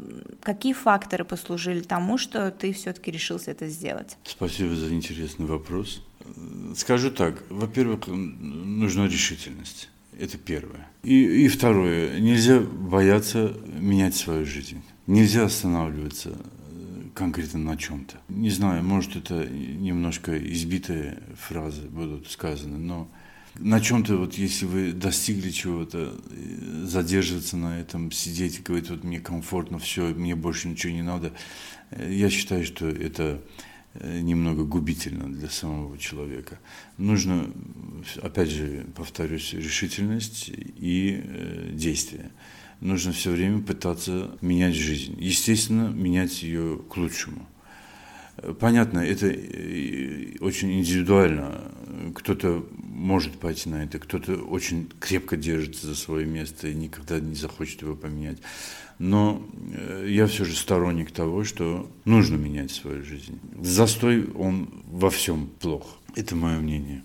какие 0.43 0.73
факторы 0.73 1.25
послужили 1.25 1.81
тому, 1.81 2.19
что 2.19 2.51
ты 2.51 2.73
все-таки 2.73 3.11
решился 3.11 3.51
это 3.51 3.67
сделать? 3.69 4.17
Спасибо 4.25 4.75
за 4.77 4.93
интересный 4.95 5.47
вопрос. 5.47 6.03
Скажу 6.77 7.11
так, 7.11 7.43
во-первых, 7.49 8.07
нужна 8.07 9.07
решительность. 9.07 9.89
Это 10.21 10.37
первое. 10.37 10.87
И, 11.03 11.45
и 11.45 11.49
второе. 11.49 12.21
Нельзя 12.21 12.61
бояться 12.61 13.57
менять 13.67 14.15
свою 14.15 14.45
жизнь. 14.45 14.83
Нельзя 15.07 15.45
останавливаться 15.47 16.33
э, 16.33 17.05
конкретно 17.15 17.59
на 17.61 17.79
чем-то. 17.79 18.19
Не 18.29 18.51
знаю, 18.51 18.85
может 18.85 19.17
это 19.17 19.49
немножко 19.49 20.37
избитые 20.37 21.23
фразы 21.37 21.89
будут 21.89 22.31
сказаны, 22.31 22.77
но 22.77 23.09
на 23.59 23.81
чем-то, 23.81 24.19
вот 24.19 24.35
если 24.35 24.67
вы 24.67 24.93
достигли 24.93 25.49
чего-то, 25.49 26.15
э, 26.31 26.85
задерживаться 26.85 27.57
на 27.57 27.81
этом, 27.81 28.13
сидеть 28.13 28.59
и 28.59 28.63
говорить, 28.63 28.91
вот 28.91 29.03
мне 29.03 29.21
комфортно, 29.21 29.79
все, 29.79 30.03
мне 30.15 30.35
больше 30.35 30.69
ничего 30.69 30.93
не 30.93 31.03
надо, 31.03 31.33
э, 31.93 32.13
я 32.13 32.29
считаю, 32.29 32.67
что 32.67 32.87
это 32.87 33.41
немного 33.95 34.65
губительно 34.65 35.33
для 35.33 35.49
самого 35.49 35.99
человека. 35.99 36.59
Нужно, 36.97 37.51
опять 38.23 38.51
же, 38.51 38.87
повторюсь, 38.95 39.53
решительность 39.53 40.49
и 40.49 41.23
э, 41.23 41.71
действие. 41.73 42.31
Нужно 42.81 43.13
все 43.13 43.31
время 43.31 43.61
пытаться 43.61 44.37
менять 44.41 44.75
жизнь. 44.75 45.17
Естественно, 45.19 45.89
менять 45.89 46.43
ее 46.43 46.81
к 46.89 46.97
лучшему. 46.97 47.47
Понятно, 48.59 49.01
это 49.01 49.27
э, 49.27 50.37
очень 50.41 50.79
индивидуально. 50.79 51.73
Кто-то 52.15 52.67
может 52.79 53.39
пойти 53.39 53.69
на 53.69 53.85
это, 53.85 53.99
кто-то 53.99 54.35
очень 54.37 54.89
крепко 54.99 55.37
держится 55.37 55.89
за 55.89 55.95
свое 55.95 56.27
место 56.27 56.69
и 56.69 56.75
никогда 56.75 57.19
не 57.19 57.35
захочет 57.35 57.83
его 57.83 57.97
поменять. 57.97 58.39
Но 59.01 59.43
э, 59.73 60.07
я 60.09 60.27
все 60.27 60.45
же 60.45 60.55
сторонник 60.55 61.11
того, 61.11 61.43
что 61.43 61.91
нужно 62.05 62.37
менять 62.37 62.71
свою 62.71 63.03
жизнь. 63.03 63.41
Застой, 63.59 64.31
он 64.33 64.69
во 64.91 65.09
всем 65.09 65.49
плох. 65.59 65.97
Это 66.17 66.37
мое 66.37 66.59
мнение. 66.59 67.03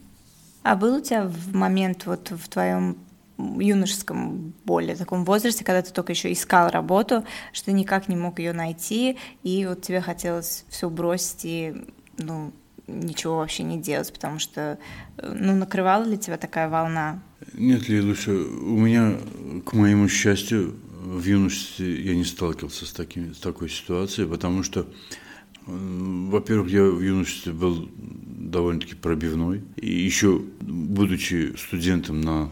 А 0.64 0.76
был 0.76 0.98
у 0.98 1.02
тебя 1.02 1.26
в 1.26 1.56
момент 1.56 2.06
вот 2.06 2.32
в 2.32 2.50
твоем 2.50 2.98
юношеском 3.38 4.54
более 4.66 4.98
таком 4.98 5.24
возрасте, 5.24 5.64
когда 5.64 5.82
ты 5.82 5.94
только 5.94 6.12
еще 6.12 6.34
искал 6.34 6.70
работу, 6.70 7.24
что 7.54 7.68
ты 7.68 7.72
никак 7.72 8.10
не 8.10 8.18
мог 8.18 8.40
ее 8.40 8.52
найти, 8.52 9.18
и 9.44 9.66
вот 9.66 9.82
тебе 9.82 10.02
хотелось 10.02 10.66
все 10.68 10.90
бросить 10.90 11.46
и 11.46 11.76
ну, 12.18 12.52
ничего 12.88 13.38
вообще 13.38 13.64
не 13.64 13.80
делать, 13.80 14.12
потому 14.12 14.40
что 14.40 14.78
ну, 15.22 15.56
накрывала 15.56 16.04
ли 16.04 16.18
тебя 16.18 16.38
такая 16.38 16.68
волна? 16.68 17.22
Нет, 17.54 17.88
Лилуша, 17.88 18.32
у 18.32 18.78
меня, 18.78 19.18
к 19.66 19.74
моему 19.74 20.10
счастью, 20.10 20.76
в 21.06 21.24
юношестве 21.24 22.02
я 22.02 22.16
не 22.16 22.24
сталкивался 22.24 22.86
с, 22.86 22.92
таким, 22.92 23.34
с 23.34 23.40
такой 23.40 23.70
ситуацией, 23.70 24.28
потому 24.28 24.64
что, 24.64 24.88
во-первых, 25.66 26.72
я 26.72 26.84
в 26.84 27.02
юношестве 27.02 27.54
был 27.54 27.90
довольно-таки 27.96 28.96
пробивной. 28.96 29.62
И 29.76 29.92
еще, 29.92 30.42
будучи 30.62 31.56
студентом 31.58 32.22
на 32.22 32.52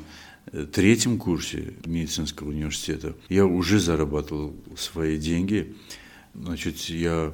э, 0.51 0.65
третьем 0.71 1.17
курсе 1.17 1.73
медицинского 1.85 2.49
университета, 2.49 3.15
я 3.29 3.45
уже 3.45 3.79
зарабатывал 3.79 4.55
свои 4.77 5.17
деньги. 5.17 5.75
Значит, 6.35 6.77
я 6.89 7.33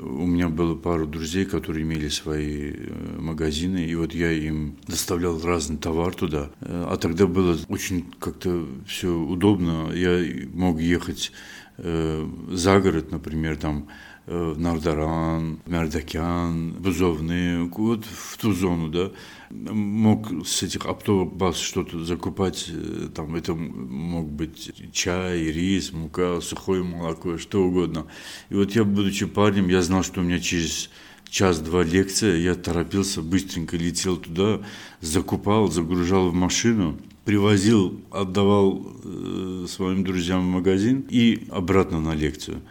у 0.00 0.26
меня 0.26 0.48
было 0.48 0.74
пару 0.74 1.06
друзей, 1.06 1.44
которые 1.44 1.84
имели 1.84 2.08
свои 2.08 2.72
э, 2.72 3.18
магазины, 3.18 3.84
и 3.84 3.94
вот 3.94 4.14
я 4.14 4.30
им 4.30 4.76
доставлял 4.86 5.40
разный 5.40 5.76
товар 5.76 6.14
туда. 6.14 6.50
Э, 6.60 6.86
а 6.90 6.96
тогда 6.96 7.26
было 7.26 7.56
очень 7.68 8.12
как-то 8.18 8.66
все 8.86 9.08
удобно. 9.08 9.90
Я 9.94 10.22
мог 10.52 10.80
ехать 10.80 11.32
э, 11.78 12.28
за 12.50 12.80
город, 12.80 13.10
например, 13.12 13.56
там 13.56 13.88
Нардаран, 14.26 15.58
Мардакян, 15.66 16.74
Бузовны, 16.74 17.64
вот 17.64 18.04
в 18.04 18.38
ту 18.38 18.52
зону, 18.52 18.88
да, 18.88 19.10
мог 19.50 20.46
с 20.46 20.62
этих 20.62 20.86
оптовых 20.86 21.32
баз 21.32 21.58
что-то 21.58 22.04
закупать, 22.04 22.66
э, 22.68 23.08
там 23.12 23.34
это 23.34 23.54
мог 23.54 24.30
быть 24.30 24.72
чай, 24.92 25.40
рис, 25.40 25.92
мука, 25.92 26.40
сухое 26.40 26.84
молоко, 26.84 27.36
что 27.36 27.64
угодно. 27.64 28.06
И 28.48 28.54
вот 28.54 28.70
я, 28.76 28.84
будучи 28.84 29.26
парнем, 29.26 29.68
я 29.68 29.82
знал, 29.82 30.04
что 30.04 30.20
у 30.20 30.24
меня 30.24 30.38
через 30.38 30.88
час-два 31.28 31.82
лекция, 31.82 32.36
я 32.36 32.54
торопился, 32.54 33.22
быстренько 33.22 33.76
летел 33.76 34.18
туда, 34.18 34.60
закупал, 35.00 35.68
загружал 35.68 36.30
в 36.30 36.34
машину, 36.34 36.96
привозил, 37.24 38.00
отдавал 38.12 38.86
э, 39.02 39.66
своим 39.68 40.04
друзьям 40.04 40.42
в 40.42 40.50
магазин 40.50 41.04
и 41.10 41.48
обратно 41.50 42.00
на 42.00 42.14
лекцию 42.14 42.62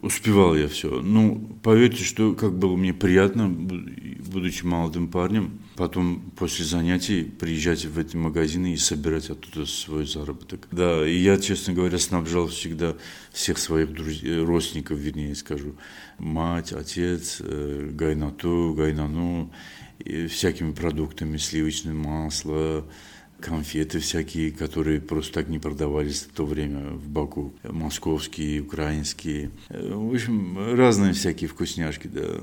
успевал 0.00 0.56
я 0.56 0.68
все. 0.68 1.00
Ну, 1.00 1.58
поверьте, 1.62 2.04
что 2.04 2.34
как 2.34 2.56
было 2.58 2.76
мне 2.76 2.94
приятно, 2.94 3.48
будучи 3.48 4.64
молодым 4.64 5.08
парнем, 5.08 5.60
потом 5.76 6.22
после 6.36 6.64
занятий 6.64 7.24
приезжать 7.24 7.84
в 7.84 7.98
эти 7.98 8.16
магазины 8.16 8.74
и 8.74 8.76
собирать 8.76 9.30
оттуда 9.30 9.66
свой 9.66 10.06
заработок. 10.06 10.68
Да, 10.70 11.06
и 11.06 11.16
я, 11.16 11.38
честно 11.38 11.72
говоря, 11.72 11.98
снабжал 11.98 12.48
всегда 12.48 12.96
всех 13.32 13.58
своих 13.58 13.92
друзей, 13.92 14.40
родственников, 14.40 14.98
вернее 14.98 15.34
скажу, 15.34 15.74
мать, 16.18 16.72
отец, 16.72 17.38
э, 17.40 17.90
гайнату, 17.92 18.74
гайнану, 18.76 19.52
всякими 20.28 20.72
продуктами, 20.72 21.36
сливочное 21.36 21.94
масло, 21.94 22.86
конфеты 23.40 23.98
всякие, 23.98 24.52
которые 24.52 25.00
просто 25.00 25.34
так 25.34 25.48
не 25.48 25.58
продавались 25.58 26.22
в 26.22 26.34
то 26.34 26.44
время 26.46 26.90
в 26.90 27.08
Баку. 27.08 27.52
Московские, 27.64 28.62
украинские. 28.62 29.50
В 29.68 30.14
общем, 30.14 30.74
разные 30.76 31.12
всякие 31.12 31.48
вкусняшки, 31.48 32.06
да, 32.06 32.40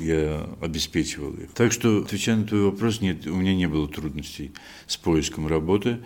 я 0.00 0.48
обеспечивал 0.60 1.32
их. 1.34 1.50
Так 1.52 1.72
что, 1.72 1.98
отвечая 1.98 2.36
на 2.36 2.44
твой 2.44 2.64
вопрос, 2.64 3.00
нет, 3.00 3.26
у 3.26 3.36
меня 3.36 3.54
не 3.54 3.66
было 3.66 3.88
трудностей 3.88 4.52
с 4.86 4.96
поиском 4.96 5.46
работы. 5.46 5.98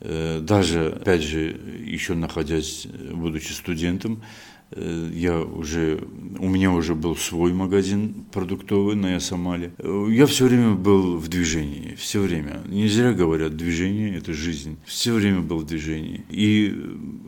Э, 0.00 0.40
даже, 0.40 0.92
опять 0.92 1.22
же, 1.22 1.60
еще 1.84 2.14
находясь, 2.14 2.86
будучи 3.12 3.52
студентом, 3.52 4.22
э, 4.22 4.49
я 4.76 5.40
уже, 5.40 6.00
у 6.38 6.48
меня 6.48 6.70
уже 6.70 6.94
был 6.94 7.16
свой 7.16 7.52
магазин 7.52 8.24
продуктовый 8.32 8.94
на 8.94 9.14
Ясамале. 9.14 9.72
Я 9.78 10.26
все 10.26 10.46
время 10.46 10.72
был 10.72 11.16
в 11.16 11.28
движении, 11.28 11.94
все 11.96 12.20
время. 12.20 12.62
Не 12.66 12.88
зря 12.88 13.12
говорят, 13.12 13.56
движение– 13.56 14.16
это 14.18 14.32
жизнь. 14.32 14.78
Все 14.84 15.12
время 15.12 15.40
был 15.40 15.58
в 15.58 15.66
движении. 15.66 16.24
И 16.30 16.68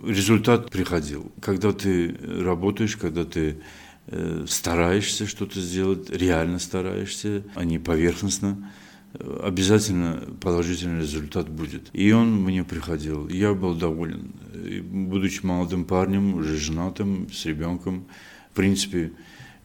результат 0.07 0.71
приходил. 0.71 1.33
Когда 1.41 1.73
ты 1.73 2.15
работаешь, 2.23 2.97
когда 2.97 3.25
ты 3.25 3.59
э, 4.07 4.45
стараешься 4.49 5.27
что-то 5.27 5.61
сделать, 5.61 6.11
реально 6.11 6.61
стараешься, 6.61 7.45
а 7.55 7.65
не 7.65 7.79
поверхностно– 7.79 8.71
обязательно 9.19 10.23
положительный 10.41 11.03
результат 11.03 11.49
будет. 11.49 11.91
И 11.93 12.13
он 12.13 12.43
мне 12.43 12.65
приходил. 12.65 13.29
Я 13.29 13.55
был 13.55 13.75
доволен. 13.75 14.33
И, 14.55 14.81
будучи 14.81 15.45
молодым 15.45 15.85
парнем, 15.85 16.35
уже 16.35 16.57
женатым, 16.57 17.29
с 17.33 17.45
ребенком, 17.47 18.07
в 18.53 18.57
принципе, 18.57 19.13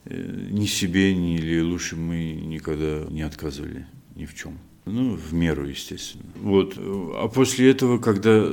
э, 0.05 0.47
ни 0.51 0.65
себе, 0.65 1.15
ни 1.15 1.35
или 1.35 1.61
лучше 1.61 1.95
мы 1.95 2.33
никогда 2.33 3.05
не 3.09 3.21
отказывали 3.21 3.85
ни 4.15 4.25
в 4.25 4.35
чем. 4.35 4.57
Ну, 4.85 5.15
в 5.15 5.33
меру, 5.33 5.67
естественно. 5.67 6.25
Вот. 6.41 6.75
А 6.77 7.27
после 7.27 7.69
этого, 7.69 7.99
когда 7.99 8.49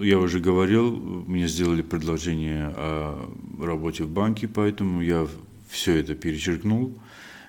я 0.00 0.18
уже 0.18 0.38
говорил, 0.38 0.92
мне 1.26 1.48
сделали 1.48 1.82
предложение 1.82 2.72
о 2.76 3.30
работе 3.60 4.04
в 4.04 4.10
банке, 4.10 4.46
поэтому 4.46 5.02
я 5.02 5.26
все 5.68 5.96
это 5.96 6.14
перечеркнул 6.14 6.96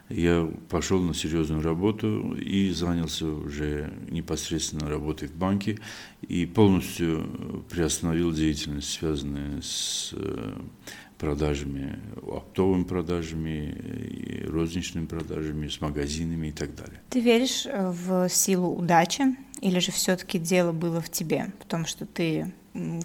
я 0.09 0.49
пошел 0.69 1.01
на 1.01 1.13
серьезную 1.13 1.61
работу 1.61 2.35
и 2.35 2.69
занялся 2.71 3.25
уже 3.25 3.91
непосредственно 4.09 4.89
работой 4.89 5.27
в 5.27 5.35
банке 5.35 5.79
и 6.21 6.45
полностью 6.45 7.63
приостановил 7.69 8.31
деятельность, 8.31 8.91
связанную 8.91 9.61
с 9.63 10.13
э, 10.13 10.59
продажами, 11.17 11.99
оптовыми 12.21 12.83
продажами, 12.83 14.45
розничными 14.47 15.05
продажами, 15.07 15.67
с 15.67 15.81
магазинами 15.81 16.47
и 16.47 16.51
так 16.51 16.75
далее. 16.75 17.01
Ты 17.09 17.19
веришь 17.19 17.65
э, 17.65 17.91
в 17.91 18.29
силу 18.29 18.75
удачи 18.75 19.35
или 19.61 19.79
же 19.79 19.91
все-таки 19.91 20.37
дело 20.37 20.71
было 20.71 21.01
в 21.01 21.09
тебе, 21.09 21.51
потому 21.59 21.85
что 21.85 22.05
ты 22.05 22.51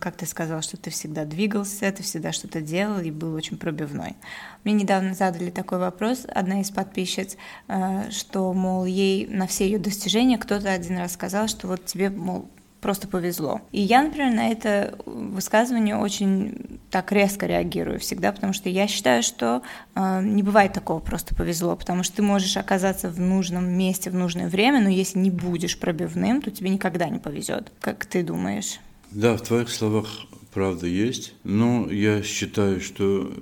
как 0.00 0.16
ты 0.16 0.26
сказал, 0.26 0.62
что 0.62 0.76
ты 0.76 0.90
всегда 0.90 1.24
двигался, 1.24 1.90
ты 1.92 2.02
всегда 2.02 2.32
что-то 2.32 2.60
делал 2.60 3.00
и 3.00 3.10
был 3.10 3.34
очень 3.34 3.56
пробивной. 3.56 4.16
Мне 4.64 4.74
недавно 4.74 5.14
задали 5.14 5.50
такой 5.50 5.78
вопрос, 5.78 6.26
одна 6.28 6.60
из 6.60 6.70
подписчиц, 6.70 7.36
э, 7.68 8.10
что, 8.10 8.52
мол, 8.52 8.84
ей 8.84 9.26
на 9.26 9.46
все 9.46 9.66
ее 9.66 9.78
достижения 9.78 10.38
кто-то 10.38 10.70
один 10.70 10.98
раз 10.98 11.12
сказал, 11.12 11.48
что 11.48 11.68
вот 11.68 11.84
тебе, 11.84 12.10
мол, 12.10 12.48
просто 12.80 13.08
повезло. 13.08 13.60
И 13.72 13.80
я, 13.80 14.02
например, 14.02 14.32
на 14.32 14.48
это 14.48 14.94
высказывание 15.06 15.96
очень 15.96 16.80
так 16.90 17.12
резко 17.12 17.46
реагирую 17.46 18.00
всегда, 18.00 18.32
потому 18.32 18.52
что 18.52 18.68
я 18.68 18.88
считаю, 18.88 19.22
что 19.22 19.62
э, 19.94 20.22
не 20.22 20.42
бывает 20.42 20.72
такого 20.72 20.98
просто 20.98 21.34
повезло, 21.34 21.76
потому 21.76 22.02
что 22.02 22.16
ты 22.16 22.22
можешь 22.22 22.56
оказаться 22.56 23.08
в 23.08 23.20
нужном 23.20 23.68
месте 23.68 24.10
в 24.10 24.14
нужное 24.14 24.48
время, 24.48 24.80
но 24.80 24.88
если 24.88 25.18
не 25.18 25.30
будешь 25.30 25.78
пробивным, 25.78 26.42
то 26.42 26.50
тебе 26.50 26.70
никогда 26.70 27.08
не 27.08 27.18
повезет. 27.18 27.70
Как 27.80 28.06
ты 28.06 28.22
думаешь? 28.22 28.80
Да, 29.12 29.36
в 29.36 29.42
твоих 29.42 29.70
словах 29.70 30.06
правда 30.54 30.86
есть, 30.86 31.34
но 31.42 31.90
я 31.90 32.22
считаю, 32.22 32.80
что 32.80 33.32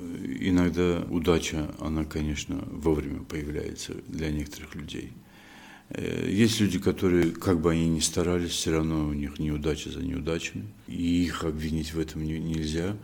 иногда 0.41 1.05
удача, 1.11 1.71
она, 1.79 2.05
конечно, 2.05 2.65
вовремя 2.71 3.21
появляется 3.21 3.93
для 4.07 4.31
некоторых 4.31 4.75
людей. 4.75 5.13
Э, 5.91 6.27
есть 6.27 6.59
люди, 6.61 6.79
которые, 6.79 7.33
как 7.33 7.61
бы 7.61 7.71
они 7.73 7.87
ни 7.87 8.01
старались, 8.01 8.53
все 8.53 8.73
равно 8.73 9.09
у 9.09 9.13
них 9.13 9.39
неудача 9.39 9.91
за 9.91 10.03
неудачами, 10.03 10.65
и 10.87 11.25
их 11.25 11.45
обвинить 11.45 11.93
в 11.93 12.01
этом 12.01 12.25
нельзя. 12.25 12.97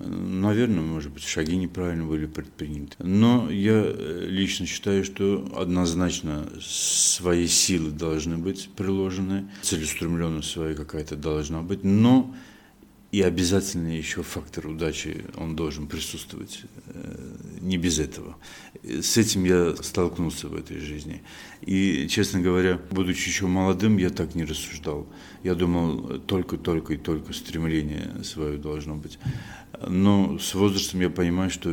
Наверное, 0.00 0.82
может 0.82 1.12
быть, 1.12 1.24
шаги 1.24 1.56
неправильно 1.56 2.06
были 2.06 2.26
предприняты. 2.26 2.96
Но 3.00 3.50
я 3.50 3.82
э, 3.84 4.26
лично 4.28 4.64
считаю, 4.66 5.04
что 5.04 5.52
однозначно 5.56 6.48
свои 6.60 7.46
силы 7.46 7.90
должны 7.90 8.38
быть 8.38 8.70
приложены, 8.76 9.50
целеустремленность 9.62 10.50
своя 10.50 10.74
какая-то 10.74 11.16
должна 11.16 11.60
быть, 11.60 11.84
но 11.84 12.34
и 13.12 13.22
обязательно 13.22 13.88
еще 13.88 14.22
фактор 14.22 14.68
удачи, 14.68 15.24
он 15.36 15.56
должен 15.56 15.88
присутствовать. 15.88 16.62
Э, 16.86 17.36
не 17.60 17.76
без 17.76 17.98
этого. 17.98 18.36
С 18.84 19.16
этим 19.16 19.44
я 19.44 19.74
столкнулся 19.82 20.46
в 20.46 20.54
этой 20.54 20.78
жизни. 20.78 21.22
И, 21.60 22.06
честно 22.08 22.40
говоря, 22.40 22.80
будучи 22.90 23.28
еще 23.28 23.46
молодым, 23.46 23.96
я 23.96 24.10
так 24.10 24.36
не 24.36 24.44
рассуждал. 24.44 25.08
Я 25.42 25.56
думал, 25.56 26.20
только-только 26.20 26.94
и 26.94 26.96
только 26.96 27.32
стремление 27.32 28.22
свое 28.22 28.58
должно 28.58 28.94
быть. 28.94 29.18
Но 29.88 30.38
с 30.38 30.54
возрастом 30.54 31.00
я 31.00 31.08
понимаю, 31.08 31.50
что 31.50 31.70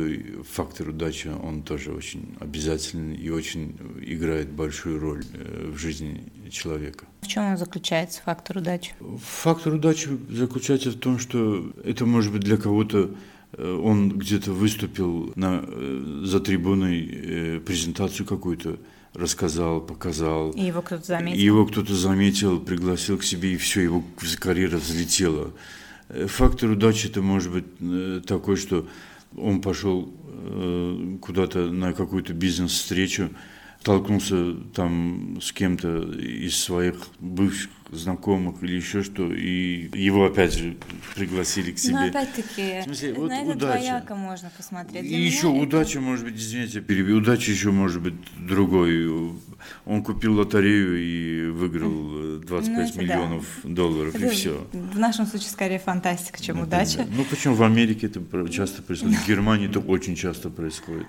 фактор 0.50 0.88
удачи, 0.88 1.28
он 1.28 1.62
тоже 1.62 1.92
очень 1.92 2.36
обязательный 2.40 3.16
и 3.16 3.28
очень 3.28 3.76
играет 4.00 4.50
большую 4.50 4.98
роль 4.98 5.24
э, 5.34 5.70
в 5.74 5.78
жизни 5.78 6.24
человека. 6.50 7.06
В 7.20 7.26
чем 7.26 7.44
он 7.44 7.58
заключается, 7.58 8.22
фактор 8.24 8.58
удачи? 8.58 8.94
Фактор 9.42 9.74
удачи 9.74 10.08
заключается 10.30 10.90
в 10.90 10.96
том, 10.96 11.18
что 11.18 11.70
это 11.84 12.06
может 12.06 12.32
быть 12.32 12.42
для 12.42 12.56
кого-то 12.56 13.10
э, 13.52 13.72
он 13.74 14.18
где-то 14.18 14.52
выступил 14.52 15.32
на, 15.36 15.62
э, 15.66 16.22
за 16.24 16.40
трибуной 16.40 17.60
презентацию 17.66 18.26
какую-то, 18.26 18.78
рассказал, 19.12 19.82
показал. 19.82 20.52
И 20.52 20.62
его 20.62 20.80
кто-то 20.80 21.04
заметил. 21.04 21.38
Его 21.38 21.66
кто-то 21.66 21.94
заметил, 21.94 22.58
пригласил 22.58 23.18
к 23.18 23.24
себе, 23.24 23.52
и 23.52 23.56
все, 23.58 23.82
его 23.82 24.02
карьера 24.40 24.78
взлетела. 24.78 25.52
Фактор 26.08 26.70
удачи 26.70 27.06
это 27.08 27.20
может 27.20 27.52
быть 27.52 27.66
э, 27.80 28.20
такой, 28.26 28.56
что 28.56 28.88
он 29.36 29.60
пошел 29.60 30.12
э, 30.24 31.16
куда-то 31.20 31.70
на 31.70 31.92
какую-то 31.92 32.32
бизнес-встречу, 32.32 33.30
столкнулся 33.80 34.54
там 34.74 35.38
с 35.40 35.52
кем-то 35.52 36.12
из 36.12 36.56
своих 36.58 36.96
бывших 37.20 37.70
знакомых 37.90 38.62
или 38.62 38.76
еще 38.76 39.02
что, 39.02 39.32
и 39.32 39.88
его 39.98 40.26
опять 40.26 40.52
же 40.52 40.76
пригласили 41.14 41.72
к 41.72 41.78
себе. 41.78 41.94
Ну, 41.94 42.08
опять-таки, 42.08 42.82
смысле, 42.84 43.14
вот 43.14 43.28
на 43.28 43.40
это 43.40 43.50
удача. 43.52 43.78
двояко 43.78 44.14
можно 44.14 44.50
посмотреть. 44.56 45.06
Для 45.06 45.16
и 45.16 45.22
еще 45.22 45.48
это... 45.48 45.48
удача 45.48 46.00
может 46.00 46.24
быть, 46.24 46.36
извините, 46.36 46.80
перебью, 46.80 47.18
удача 47.18 47.50
еще 47.50 47.70
может 47.70 48.02
быть 48.02 48.14
другой. 48.36 49.08
Он 49.86 50.02
купил 50.02 50.34
лотерею 50.34 50.98
и 51.00 51.50
выиграл 51.50 52.40
25 52.40 52.94
ну, 52.94 53.02
миллионов 53.02 53.44
да. 53.62 53.70
долларов, 53.70 54.14
это 54.14 54.26
и 54.26 54.30
все. 54.30 54.66
В 54.72 54.98
нашем 54.98 55.26
случае 55.26 55.50
скорее 55.50 55.78
фантастика, 55.78 56.42
чем 56.42 56.58
Например. 56.58 56.82
удача. 56.82 57.06
Ну, 57.10 57.24
почему 57.24 57.54
в 57.54 57.62
Америке 57.62 58.06
это 58.06 58.20
часто 58.48 58.82
происходит, 58.82 59.18
в 59.18 59.26
Германии 59.28 59.68
это 59.68 59.80
очень 59.80 60.14
часто 60.14 60.50
происходит. 60.50 61.06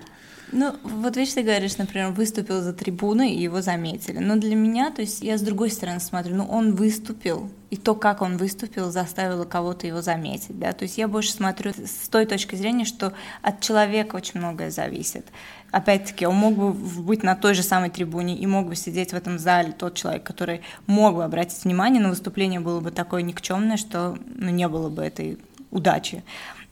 Ну, 0.52 0.74
вот 0.82 1.16
видишь, 1.16 1.34
ты 1.34 1.42
говоришь, 1.42 1.76
например, 1.76 2.10
выступил 2.10 2.60
за 2.60 2.72
трибуной, 2.72 3.30
и 3.32 3.42
его 3.42 3.62
заметили. 3.62 4.18
Но 4.18 4.36
для 4.36 4.56
меня, 4.56 4.90
то 4.90 5.00
есть 5.00 5.22
я 5.22 5.38
с 5.38 5.42
другой 5.42 5.70
стороны 5.70 6.00
смотрю, 6.00 6.34
ну, 6.34 6.44
он 6.44 6.74
выступил, 6.74 7.50
и 7.70 7.76
то, 7.76 7.94
как 7.94 8.20
он 8.20 8.36
выступил, 8.36 8.90
заставило 8.90 9.44
кого-то 9.44 9.86
его 9.86 10.02
заметить, 10.02 10.58
да, 10.58 10.72
то 10.72 10.82
есть 10.82 10.98
я 10.98 11.06
больше 11.06 11.32
смотрю 11.32 11.72
с 11.72 12.08
той 12.08 12.26
точки 12.26 12.56
зрения, 12.56 12.84
что 12.84 13.12
от 13.42 13.60
человека 13.60 14.16
очень 14.16 14.40
многое 14.40 14.70
зависит. 14.70 15.26
Опять-таки, 15.70 16.26
он 16.26 16.34
мог 16.34 16.56
бы 16.56 16.72
быть 16.72 17.22
на 17.22 17.36
той 17.36 17.54
же 17.54 17.62
самой 17.62 17.90
трибуне 17.90 18.36
и 18.36 18.44
мог 18.46 18.66
бы 18.66 18.74
сидеть 18.74 19.12
в 19.12 19.14
этом 19.14 19.38
зале 19.38 19.72
тот 19.72 19.94
человек, 19.94 20.24
который 20.24 20.62
мог 20.86 21.14
бы 21.14 21.24
обратить 21.24 21.62
внимание, 21.62 22.02
но 22.02 22.08
выступление 22.08 22.58
было 22.58 22.80
бы 22.80 22.90
такое 22.90 23.22
никчемное, 23.22 23.76
что 23.76 24.18
ну, 24.34 24.50
не 24.50 24.66
было 24.66 24.88
бы 24.88 25.02
этой 25.02 25.38
удачи. 25.70 26.24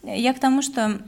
Я 0.02 0.34
к 0.34 0.40
тому, 0.40 0.62
что 0.62 1.00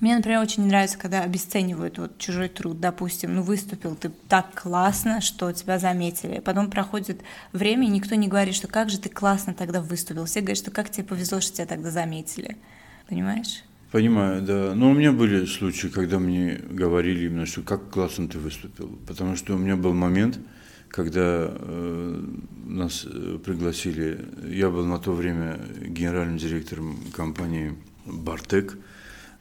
мне, 0.00 0.16
например, 0.16 0.40
очень 0.40 0.66
нравится, 0.66 0.98
когда 0.98 1.22
обесценивают 1.22 1.98
вот 1.98 2.18
чужой 2.18 2.48
труд. 2.48 2.80
Допустим, 2.80 3.34
ну 3.34 3.42
выступил 3.42 3.94
ты 3.96 4.10
так 4.28 4.60
классно, 4.60 5.22
что 5.22 5.50
тебя 5.52 5.78
заметили. 5.78 6.40
Потом 6.40 6.70
проходит 6.70 7.22
время, 7.52 7.86
и 7.86 7.90
никто 7.90 8.14
не 8.14 8.28
говорит, 8.28 8.54
что 8.54 8.68
как 8.68 8.90
же 8.90 8.98
ты 8.98 9.08
классно 9.08 9.54
тогда 9.54 9.80
выступил. 9.80 10.26
Все 10.26 10.40
говорят, 10.40 10.58
что 10.58 10.70
как 10.70 10.90
тебе 10.90 11.04
повезло, 11.04 11.40
что 11.40 11.56
тебя 11.56 11.66
тогда 11.66 11.90
заметили. 11.90 12.58
Понимаешь? 13.08 13.64
Понимаю, 13.90 14.42
да. 14.42 14.74
Но 14.74 14.90
у 14.90 14.92
меня 14.94 15.12
были 15.12 15.46
случаи, 15.46 15.86
когда 15.86 16.18
мне 16.18 16.60
говорили 16.68 17.26
именно, 17.26 17.46
что 17.46 17.62
как 17.62 17.88
классно 17.90 18.28
ты 18.28 18.38
выступил. 18.38 18.98
Потому 19.06 19.36
что 19.36 19.54
у 19.54 19.58
меня 19.58 19.76
был 19.76 19.94
момент, 19.94 20.38
когда 20.88 21.48
э, 21.48 22.24
нас 22.66 23.06
э, 23.06 23.38
пригласили, 23.42 24.28
я 24.46 24.68
был 24.68 24.84
на 24.84 24.98
то 24.98 25.12
время 25.12 25.58
генеральным 25.86 26.36
директором 26.36 26.98
компании 27.14 27.74
«Бартек», 28.04 28.76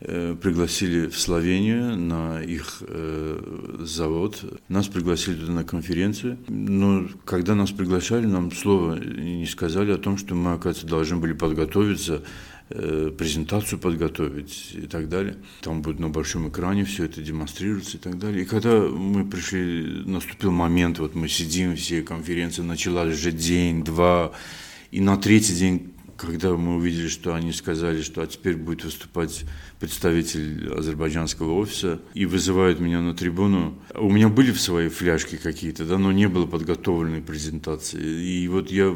пригласили 0.03 1.07
в 1.07 1.17
Словению 1.17 1.97
на 1.97 2.41
их 2.41 2.81
э, 2.81 3.77
завод. 3.79 4.43
Нас 4.67 4.87
пригласили 4.87 5.35
туда 5.35 5.53
на 5.53 5.63
конференцию. 5.63 6.37
Но 6.49 7.07
когда 7.23 7.55
нас 7.55 7.71
приглашали, 7.71 8.25
нам 8.25 8.51
слова 8.51 8.99
не 8.99 9.45
сказали 9.45 9.91
о 9.91 9.97
том, 9.97 10.17
что 10.17 10.35
мы, 10.35 10.53
оказывается, 10.53 10.87
должны 10.87 11.17
были 11.17 11.31
подготовиться, 11.31 12.21
э, 12.69 13.11
презентацию 13.17 13.79
подготовить 13.79 14.71
и 14.73 14.87
так 14.87 15.07
далее. 15.07 15.37
Там 15.61 15.81
будет 15.81 15.99
на 15.99 16.09
большом 16.09 16.49
экране 16.49 16.83
все 16.83 17.05
это 17.05 17.21
демонстрироваться 17.21 17.95
и 17.95 17.99
так 17.99 18.19
далее. 18.19 18.43
И 18.43 18.45
когда 18.45 18.81
мы 18.81 19.25
пришли, 19.25 20.03
наступил 20.05 20.51
момент, 20.51 20.99
вот 20.99 21.15
мы 21.15 21.29
сидим, 21.29 21.77
все 21.77 22.01
конференции 22.01 22.61
началась 22.61 23.13
уже 23.13 23.31
день, 23.31 23.83
два, 23.85 24.33
И 24.91 24.99
на 24.99 25.15
третий 25.15 25.55
день, 25.55 25.93
когда 26.17 26.55
мы 26.55 26.75
увидели, 26.75 27.07
что 27.07 27.33
они 27.33 27.51
сказали, 27.51 28.01
что 28.01 28.21
а 28.21 28.27
теперь 28.27 28.55
будет 28.55 28.83
выступать 28.83 29.45
представитель 29.83 30.71
азербайджанского 30.73 31.55
офиса 31.55 31.99
и 32.13 32.25
вызывают 32.25 32.79
меня 32.79 33.01
на 33.01 33.13
трибуну. 33.13 33.77
У 33.93 34.09
меня 34.09 34.29
были 34.29 34.53
в 34.53 34.61
своей 34.61 34.87
фляжке 34.87 35.35
какие-то, 35.35 35.83
да, 35.83 35.97
но 35.97 36.13
не 36.13 36.29
было 36.29 36.45
подготовленной 36.45 37.21
презентации. 37.21 38.01
И 38.01 38.47
вот 38.47 38.71
я 38.71 38.95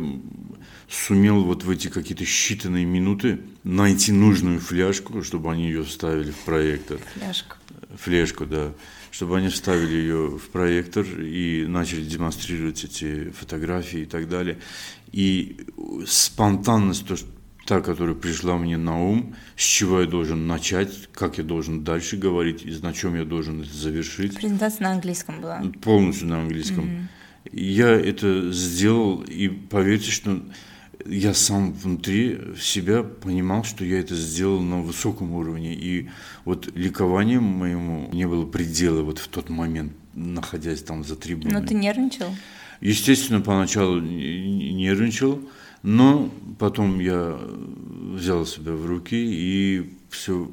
сумел 0.88 1.44
вот 1.44 1.66
в 1.66 1.70
эти 1.70 1.90
какие-то 1.90 2.24
считанные 2.24 2.86
минуты 2.86 3.42
найти 3.66 4.14
нужную 4.14 4.62
фляжку, 4.62 5.24
чтобы 5.24 5.52
они 5.52 5.66
ее 5.66 5.84
вставили 5.84 6.32
в 6.32 6.38
проектор. 6.46 7.00
Фляжку. 7.16 7.58
Флешку, 7.98 8.46
да. 8.46 8.74
Чтобы 9.12 9.40
они 9.40 9.50
вставили 9.50 9.94
ее 9.94 10.38
в 10.38 10.48
проектор 10.52 11.06
и 11.20 11.66
начали 11.68 12.06
демонстрировать 12.06 12.86
эти 12.86 13.32
фотографии 13.32 14.04
и 14.04 14.06
так 14.06 14.30
далее. 14.30 14.58
И 15.12 15.68
спонтанность, 16.06 17.06
то, 17.06 17.18
что 17.18 17.28
та, 17.68 17.82
которая 17.82 18.16
пришла 18.16 18.58
мне 18.58 18.78
на 18.78 18.98
ум, 18.98 19.36
с 19.58 19.62
чего 19.62 20.00
я 20.00 20.08
должен 20.08 20.48
начать, 20.48 21.10
как 21.12 21.38
я 21.38 21.44
должен 21.44 21.84
дальше 21.84 22.16
говорить, 22.16 22.66
и 22.66 22.72
на 22.82 22.94
чем 22.94 23.16
я 23.16 23.26
должен 23.26 23.62
это 23.62 23.74
завершить. 23.74 24.36
Презентация 24.36 24.86
на 24.86 24.92
английском 24.94 25.42
была. 25.42 25.62
Полностью 25.82 26.30
на 26.30 26.40
английском. 26.40 26.86
Mm-hmm. 26.86 27.60
Я 27.60 27.90
это 27.90 28.52
сделал, 28.54 29.22
и 29.22 29.50
поверьте, 29.50 30.12
что 30.12 30.42
я 31.06 31.34
сам 31.34 31.74
внутри 31.74 32.40
себя 32.58 33.04
понимал, 33.04 33.66
что 33.66 33.84
я 33.84 34.00
это 34.00 34.16
сделал 34.16 34.62
на 34.62 34.82
высоком 34.82 35.34
уровне. 35.34 35.76
И 35.76 36.10
вот 36.46 36.70
ликованием 36.74 37.44
моему 37.44 38.10
не 38.14 38.28
было 38.28 38.46
предела 38.46 39.02
вот 39.02 39.20
в 39.20 39.28
тот 39.28 39.50
момент, 39.50 39.92
находясь 40.16 40.84
там 40.84 41.04
за 41.04 41.18
трибуной. 41.18 41.60
Но 41.60 41.68
ты 41.68 41.74
нервничал? 41.74 42.34
Естественно, 42.80 43.42
поначалу 43.42 44.00
нервничал, 44.00 45.42
но 45.88 46.30
потом 46.60 47.00
я 47.00 47.40
взял 48.14 48.46
себя 48.46 48.74
в 48.74 48.86
руки, 48.86 49.16
и 49.16 49.90
все 50.10 50.52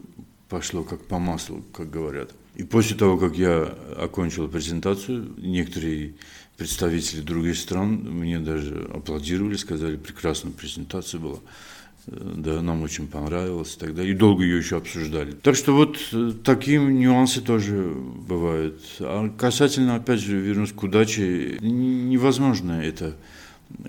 пошло 0.48 0.84
как 0.84 1.04
по 1.06 1.18
маслу, 1.18 1.64
как 1.72 1.90
говорят. 1.90 2.30
И 2.54 2.62
после 2.62 2.96
того, 2.96 3.18
как 3.18 3.36
я 3.36 3.74
окончил 3.96 4.46
презентацию, 4.46 5.28
некоторые 5.36 6.14
представители 6.56 7.20
других 7.20 7.56
стран 7.56 7.96
мне 7.96 8.38
даже 8.38 8.88
аплодировали, 8.94 9.56
сказали, 9.56 9.96
прекрасная 9.96 10.52
презентация 10.52 11.18
была. 11.18 11.40
Да, 12.06 12.62
нам 12.62 12.82
очень 12.82 13.08
понравилось 13.08 13.76
далее. 13.76 14.12
И 14.12 14.14
долго 14.14 14.44
ее 14.44 14.58
еще 14.58 14.76
обсуждали. 14.76 15.32
Так 15.32 15.56
что 15.56 15.72
вот 15.74 15.98
э, 16.12 16.32
такие 16.44 16.78
нюансы 16.78 17.40
тоже 17.40 17.92
бывают. 17.92 18.80
А 19.00 19.28
касательно, 19.30 19.96
опять 19.96 20.20
же, 20.20 20.36
вернусь 20.36 20.72
к 20.72 20.80
удаче, 20.80 21.58
невозможно 21.60 22.80
это 22.80 23.16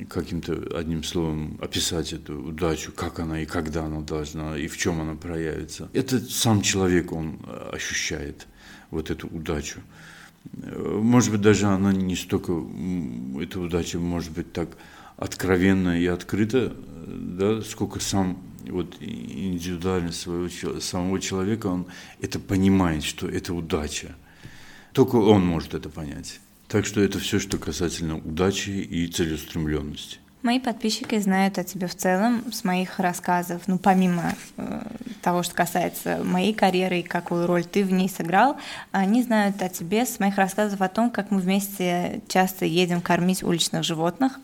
каким-то 0.10 0.54
одним 0.78 1.04
словом 1.04 1.58
описать 1.62 2.14
эту 2.14 2.42
удачу, 2.42 2.92
как 2.92 3.20
она 3.20 3.42
и 3.42 3.46
когда 3.46 3.86
она 3.86 4.02
должна, 4.02 4.58
и 4.58 4.68
в 4.68 4.78
чем 4.78 5.02
она 5.02 5.16
проявится. 5.16 5.90
Это 5.94 6.20
сам 6.20 6.62
человек, 6.62 7.12
он 7.12 7.40
ощущает 7.72 8.48
вот 8.92 9.12
эту 9.12 9.28
удачу. 9.28 9.80
Может 10.54 11.32
быть, 11.32 11.42
даже 11.42 11.68
она 11.68 11.92
не 11.92 12.16
столько, 12.16 12.54
эта 13.42 13.60
удача 13.60 14.00
может 14.00 14.32
быть 14.32 14.54
так 14.54 14.70
откровенна 15.18 16.00
и 16.00 16.06
открыта, 16.06 16.74
да, 17.08 17.62
сколько 17.62 18.00
сам 18.00 18.42
вот 18.70 18.96
индивидуальность 19.00 20.20
своего, 20.22 20.80
самого 20.80 21.20
человека, 21.20 21.68
он 21.68 21.86
это 22.22 22.40
понимает, 22.40 23.04
что 23.04 23.28
это 23.28 23.54
удача. 23.54 24.16
Только 24.94 25.18
он 25.18 25.46
может 25.46 25.74
это 25.74 25.90
понять. 25.90 26.40
Так 26.76 26.86
что 26.86 27.00
это 27.00 27.20
все, 27.20 27.40
что 27.40 27.58
касательно 27.58 28.18
удачи 28.18 28.70
и 28.70 29.08
целеустремленности. 29.08 30.18
Мои 30.42 30.60
подписчики 30.60 31.18
знают 31.20 31.58
о 31.58 31.64
тебе 31.64 31.88
в 31.88 31.96
целом 31.96 32.52
с 32.52 32.66
моих 32.66 33.00
рассказов, 33.00 33.62
ну, 33.68 33.80
помимо 33.80 34.34
э, 34.58 34.82
того, 35.22 35.42
что 35.42 35.56
касается 35.56 36.22
моей 36.22 36.54
карьеры 36.54 37.00
и 37.00 37.04
какую 37.04 37.48
роль 37.48 37.64
ты 37.64 37.86
в 37.86 37.94
ней 37.94 38.10
сыграл, 38.10 38.58
они 38.92 39.24
знают 39.24 39.62
о 39.62 39.70
тебе 39.70 40.06
с 40.06 40.20
моих 40.20 40.36
рассказов 40.36 40.82
о 40.82 40.90
том, 40.90 41.12
как 41.12 41.32
мы 41.32 41.40
вместе 41.40 42.22
часто 42.28 42.66
едем 42.66 43.00
кормить 43.00 43.42
уличных 43.42 43.86
животных 43.86 44.38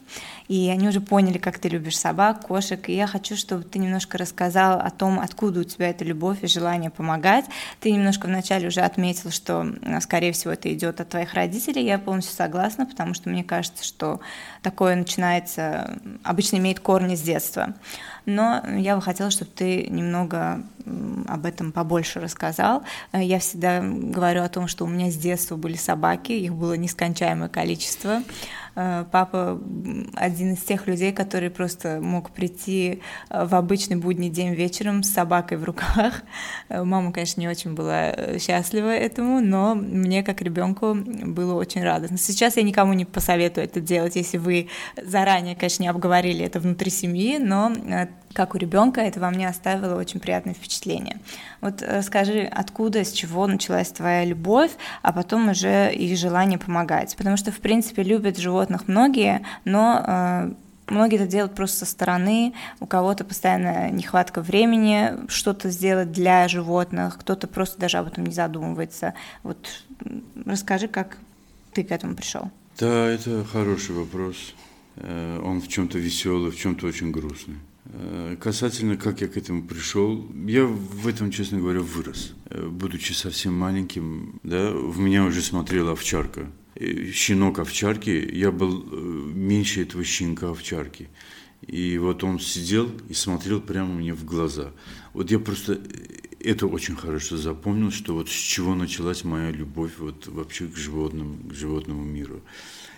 и 0.52 0.68
они 0.68 0.90
уже 0.90 1.00
поняли, 1.00 1.38
как 1.38 1.60
ты 1.60 1.70
любишь 1.70 1.98
собак, 1.98 2.46
кошек, 2.48 2.90
и 2.90 2.94
я 2.94 3.08
хочу, 3.08 3.38
чтобы 3.38 3.64
ты 3.64 3.80
немножко 3.80 4.18
рассказал 4.18 4.82
о 4.82 4.90
том, 4.90 5.18
откуда 5.18 5.62
у 5.62 5.64
тебя 5.64 5.90
эта 5.90 6.04
любовь 6.04 6.40
и 6.42 6.48
желание 6.48 6.90
помогать. 6.90 7.46
Ты 7.80 7.90
немножко 7.90 8.26
вначале 8.26 8.68
уже 8.68 8.82
отметил, 8.82 9.32
что, 9.32 9.66
скорее 10.02 10.34
всего, 10.34 10.52
это 10.52 10.74
идет 10.74 11.00
от 11.00 11.08
твоих 11.08 11.36
родителей, 11.36 11.86
я 11.86 11.98
полностью 11.98 12.36
согласна, 12.36 12.86
потому 12.86 13.14
что 13.14 13.30
мне 13.30 13.46
кажется, 13.46 13.86
что 13.86 14.20
такое 14.62 14.98
начинается, 14.98 15.98
обычно 16.22 16.58
имеет 16.58 16.82
корни 16.82 17.16
с 17.16 17.22
детства. 17.22 17.74
Но 18.26 18.62
я 18.76 18.98
бы 18.98 19.02
хотела, 19.02 19.32
чтобы 19.32 19.52
ты 19.56 19.88
немного 19.88 20.62
об 21.30 21.46
этом 21.46 21.72
побольше 21.72 22.20
рассказал. 22.20 22.84
Я 23.14 23.40
всегда 23.40 23.82
говорю 23.82 24.44
о 24.44 24.50
том, 24.50 24.68
что 24.68 24.84
у 24.84 24.88
меня 24.90 25.10
с 25.12 25.16
детства 25.16 25.56
были 25.56 25.78
собаки, 25.78 26.34
их 26.34 26.54
было 26.54 26.74
нескончаемое 26.74 27.48
количество. 27.48 28.22
Э, 28.76 29.06
папа 29.12 29.60
один 30.16 30.54
из 30.54 30.60
тех 30.60 30.88
людей, 30.88 31.12
который 31.12 31.50
просто 31.50 32.00
мог 32.02 32.32
прийти 32.32 33.02
э, 33.30 33.46
в 33.46 33.56
обычный 33.56 33.98
будний 33.98 34.30
день 34.30 34.54
вечером 34.54 35.04
с 35.04 35.10
собакой 35.10 35.58
в 35.58 35.64
руках. 35.64 36.22
Э, 36.70 36.84
мама, 36.84 37.12
конечно, 37.12 37.42
не 37.42 37.50
очень 37.50 37.74
была 37.74 38.14
счастлива 38.40 38.90
этому, 38.90 39.42
но 39.42 39.76
мне 39.76 40.24
как 40.24 40.42
ребенку 40.42 40.96
было 40.96 41.56
очень 41.56 41.84
радостно. 41.84 42.18
Сейчас 42.18 42.56
я 42.56 42.64
никому 42.64 42.94
не 42.94 43.06
посоветую 43.06 43.66
это 43.66 43.82
делать, 43.82 44.16
если 44.16 44.38
вы 44.38 44.70
заранее, 45.02 45.56
конечно, 45.56 45.84
не 45.84 45.90
обговорили 45.90 46.46
это 46.46 46.60
внутри 46.60 46.92
семьи, 46.92 47.38
но 47.38 47.74
как 48.34 48.56
у 48.56 48.58
ребенка, 48.58 49.02
это 49.02 49.20
во 49.20 49.30
мне 49.30 49.50
оставило 49.50 50.00
очень 50.00 50.22
приятное 50.22 50.54
впечатление. 50.54 51.18
Вот 51.60 51.84
скажи, 52.04 52.50
откуда, 52.50 53.04
с 53.04 53.12
чего 53.12 53.46
началась 53.46 53.90
твоя 53.90 54.24
любовь, 54.24 54.72
а 55.02 55.12
потом 55.12 55.50
уже 55.50 55.94
и 55.94 56.16
желание 56.16 56.58
помогать? 56.58 57.14
Потому 57.18 57.36
что, 57.36 57.52
в 57.52 57.60
принципе, 57.60 58.04
любят 58.04 58.38
животных 58.38 58.61
многие, 58.70 59.42
но 59.66 60.04
э, 60.06 60.52
Многие 60.92 61.16
это 61.16 61.28
делают 61.28 61.56
просто 61.56 61.86
со 61.86 61.92
стороны, 61.92 62.54
у 62.82 62.86
кого-то 62.86 63.24
постоянно 63.24 63.90
нехватка 63.92 64.42
времени 64.42 65.12
что-то 65.30 65.70
сделать 65.70 66.12
для 66.12 66.50
животных, 66.50 67.18
кто-то 67.18 67.48
просто 67.48 67.80
даже 67.80 67.98
об 67.98 68.08
этом 68.08 68.26
не 68.26 68.34
задумывается. 68.34 69.14
Вот 69.42 69.86
расскажи, 70.46 70.90
как 70.90 71.18
ты 71.72 71.86
к 71.86 71.92
этому 71.92 72.16
пришел. 72.16 72.52
Да, 72.78 73.08
это 73.08 73.46
хороший 73.46 73.96
вопрос. 73.96 74.54
Э, 74.98 75.40
он 75.42 75.62
в 75.62 75.70
чем-то 75.70 75.98
веселый, 75.98 76.52
в 76.52 76.58
чем-то 76.58 76.88
очень 76.88 77.12
грустный. 77.12 77.56
Э, 77.86 78.36
касательно, 78.38 78.98
как 78.98 79.22
я 79.22 79.30
к 79.30 79.38
этому 79.38 79.64
пришел, 79.64 80.28
я 80.46 80.66
в 80.66 81.08
этом, 81.08 81.32
честно 81.32 81.60
говоря, 81.60 81.80
вырос. 81.80 82.34
Будучи 82.50 83.14
совсем 83.14 83.58
маленьким, 83.58 84.42
да, 84.44 84.72
в 84.72 85.00
меня 85.00 85.24
уже 85.24 85.42
смотрела 85.42 85.94
овчарка. 85.94 86.48
Э, 86.76 87.12
щенок 87.12 87.60
овчарки, 87.60 88.10
я 88.34 88.52
был 88.52 88.84
меньше 88.84 89.84
этого 89.84 90.04
щенка 90.04 90.50
овчарки. 90.50 91.10
И 91.68 91.98
вот 91.98 92.24
он 92.24 92.40
сидел 92.40 92.92
и 93.08 93.14
смотрел 93.14 93.62
прямо 93.62 93.94
мне 93.94 94.14
в 94.14 94.26
глаза. 94.26 94.72
Вот 95.14 95.30
я 95.30 95.40
просто 95.40 95.80
это 96.40 96.66
очень 96.66 96.96
хорошо 96.96 97.38
запомнил, 97.38 97.92
что 97.92 98.16
вот 98.16 98.30
с 98.30 98.34
чего 98.34 98.74
началась 98.74 99.24
моя 99.24 99.52
любовь 99.52 99.92
вот 100.00 100.28
вообще 100.28 100.68
к 100.68 100.76
животным, 100.76 101.50
к 101.50 101.54
животному 101.54 102.04
миру. 102.04 102.42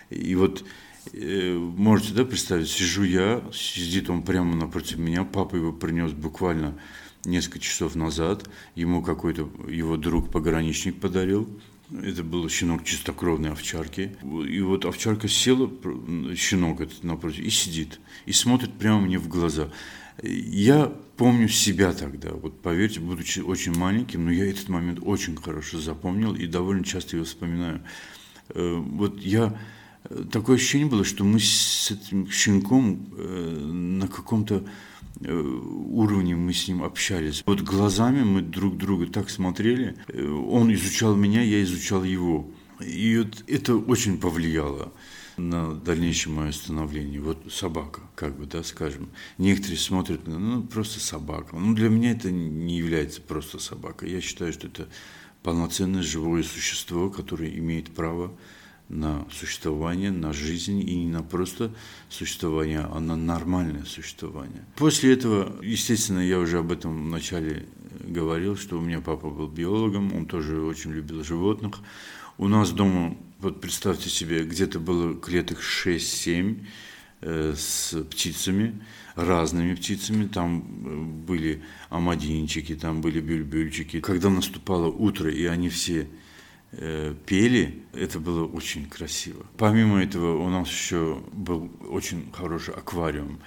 И 0.09 0.33
вот 0.35 0.63
Э, 1.11 1.57
можете 1.57 2.13
да, 2.13 2.23
представить, 2.23 2.69
сижу 2.69 3.03
я, 3.03 3.43
сидит 3.51 4.09
он 4.09 4.23
прямо 4.23 4.55
напротив 4.55 4.97
меня, 4.99 5.23
папа 5.23 5.55
его 5.55 5.73
принес 5.73 6.11
буквально 6.11 6.79
несколько 7.25 7.59
часов 7.59 7.95
назад, 7.95 8.49
ему 8.75 9.03
какой-то 9.03 9.49
его 9.67 9.97
друг-пограничник 9.97 10.99
подарил, 10.99 11.47
это 12.01 12.23
был 12.23 12.47
щенок 12.49 12.83
чистокровной 12.83 13.51
овчарки. 13.51 14.15
И 14.47 14.61
вот 14.61 14.85
овчарка 14.85 15.27
села, 15.27 15.69
щенок 16.35 16.81
этот 16.81 17.03
напротив, 17.03 17.39
и 17.39 17.49
сидит, 17.49 17.99
и 18.25 18.31
смотрит 18.31 18.73
прямо 18.73 19.01
мне 19.01 19.19
в 19.19 19.27
глаза. 19.27 19.69
Я 20.21 20.93
помню 21.17 21.47
себя 21.47 21.91
тогда, 21.93 22.31
вот 22.31 22.61
поверьте, 22.61 22.99
будучи 22.99 23.39
очень 23.39 23.75
маленьким, 23.75 24.25
но 24.25 24.31
я 24.31 24.49
этот 24.49 24.69
момент 24.69 24.99
очень 25.01 25.35
хорошо 25.35 25.79
запомнил 25.79 26.35
и 26.35 26.45
довольно 26.45 26.83
часто 26.83 27.15
его 27.15 27.25
вспоминаю. 27.25 27.81
Э, 28.49 28.75
вот 28.75 29.19
я 29.21 29.57
такое 30.31 30.57
ощущение 30.57 30.87
было, 30.87 31.03
что 31.03 31.23
мы 31.23 31.39
с 31.39 31.91
этим 31.91 32.29
щенком 32.29 33.07
э, 33.17 33.57
на 33.71 34.07
каком-то 34.07 34.55
э, 34.55 34.69
уровне 35.21 36.35
мы 36.35 36.53
с 36.53 36.67
ним 36.67 36.83
общались. 36.83 37.43
Вот 37.45 37.61
глазами 37.61 38.23
мы 38.23 38.41
друг 38.41 38.77
друга 38.77 39.07
так 39.07 39.29
смотрели. 39.29 39.95
Э, 40.07 40.27
он 40.27 40.73
изучал 40.73 41.15
меня, 41.15 41.41
я 41.41 41.61
изучал 41.63 42.03
его. 42.03 42.49
И 42.79 43.17
вот 43.17 43.43
это 43.47 43.75
очень 43.75 44.17
повлияло 44.17 44.91
на 45.37 45.73
дальнейшее 45.73 46.33
мое 46.33 46.51
становление. 46.51 47.21
Вот 47.21 47.51
собака, 47.51 48.01
как 48.15 48.37
бы, 48.37 48.45
да, 48.45 48.63
скажем. 48.63 49.09
Некоторые 49.37 49.77
смотрят, 49.77 50.27
ну, 50.27 50.63
просто 50.63 50.99
собака. 50.99 51.55
Ну, 51.55 51.73
для 51.73 51.89
меня 51.89 52.11
это 52.11 52.31
не 52.31 52.77
является 52.77 53.21
просто 53.21 53.59
собака. 53.59 54.05
Я 54.05 54.21
считаю, 54.21 54.53
что 54.53 54.67
это 54.67 54.87
полноценное 55.41 56.03
живое 56.03 56.43
существо, 56.43 57.09
которое 57.09 57.49
имеет 57.57 57.93
право 57.93 58.35
на 58.89 59.25
существование, 59.31 60.11
на 60.11 60.33
жизнь 60.33 60.79
и 60.79 60.95
не 60.95 61.07
на 61.07 61.23
просто 61.23 61.73
существование, 62.09 62.87
а 62.91 62.99
на 62.99 63.15
нормальное 63.15 63.85
существование. 63.85 64.65
После 64.75 65.13
этого, 65.13 65.63
естественно, 65.63 66.19
я 66.19 66.39
уже 66.39 66.59
об 66.59 66.71
этом 66.71 67.05
вначале 67.05 67.65
говорил, 68.03 68.55
что 68.55 68.77
у 68.77 68.81
меня 68.81 69.01
папа 69.01 69.29
был 69.29 69.47
биологом, 69.47 70.13
он 70.13 70.25
тоже 70.25 70.61
очень 70.61 70.91
любил 70.91 71.23
животных. 71.23 71.79
У 72.37 72.47
нас 72.47 72.71
дома, 72.71 73.15
вот 73.39 73.61
представьте 73.61 74.09
себе, 74.09 74.43
где-то 74.43 74.79
было 74.79 75.15
клеток 75.15 75.59
6-7 75.59 76.65
э, 77.21 77.53
с 77.55 78.03
птицами, 78.05 78.81
разными 79.15 79.75
птицами. 79.75 80.27
Там 80.27 80.59
э, 80.59 81.25
были 81.25 81.61
амадинчики, 81.89 82.75
там 82.75 83.01
были 83.01 83.21
бюльбюльчики. 83.21 84.01
Когда 84.01 84.29
наступало 84.29 84.87
утро, 84.87 85.31
и 85.31 85.45
они 85.45 85.69
все 85.69 86.07
э, 86.73 87.15
пели, 87.25 87.83
это 87.93 88.19
было 88.19 88.45
очень 88.45 88.85
красиво. 88.87 89.45
Помимо 89.57 90.01
этого 90.01 90.37
у 90.37 90.49
нас 90.49 90.67
еще 90.67 91.21
был 91.31 91.71
очень 91.89 92.31
хороший 92.31 92.73
аквариум. 92.73 93.39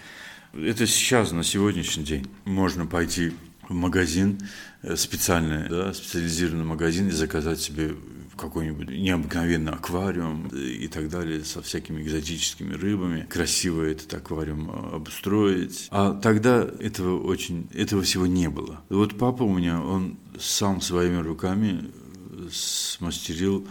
Это 0.55 0.87
сейчас, 0.87 1.33
на 1.33 1.45
сегодняшний 1.45 2.05
день, 2.05 2.27
можно 2.45 2.87
пойти 2.87 3.33
в 3.69 3.75
магазин 3.75 4.39
э, 4.83 4.97
специальный, 4.97 5.69
да, 5.69 5.93
специализированный 5.93 6.65
магазин 6.65 7.09
и 7.09 7.12
заказать 7.12 7.61
себе 7.61 7.95
какой-нибудь 8.37 8.91
необыкновенный 8.91 9.73
аквариум 9.73 10.49
и 10.49 10.87
так 10.89 11.09
далее 11.09 11.45
со 11.45 11.62
всякими 11.62 12.03
экзотическими 12.03 12.75
рыбами. 12.75 13.27
Красиво 13.29 13.83
этот 13.83 14.12
аквариум 14.15 14.71
э, 14.71 14.97
обустроить. 14.97 15.89
А 15.91 16.12
тогда 16.12 16.69
этого 16.81 17.23
очень, 17.23 17.69
этого 17.75 18.03
всего 18.03 18.27
не 18.27 18.49
было. 18.49 18.81
Вот 18.89 19.19
папа 19.19 19.43
у 19.43 19.55
меня, 19.55 19.81
он 19.81 20.19
сам 20.39 20.81
своими 20.81 21.21
руками 21.21 21.85
э, 21.85 22.06
смастерил 22.53 23.67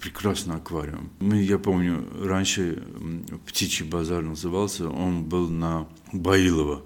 прекрасный 0.00 0.56
аквариум. 0.56 1.10
Мы, 1.18 1.42
я 1.42 1.58
помню, 1.58 2.06
раньше 2.22 2.82
птичий 3.46 3.84
базар 3.84 4.22
назывался, 4.22 4.88
он 4.88 5.24
был 5.24 5.48
на 5.48 5.88
Баилова. 6.12 6.84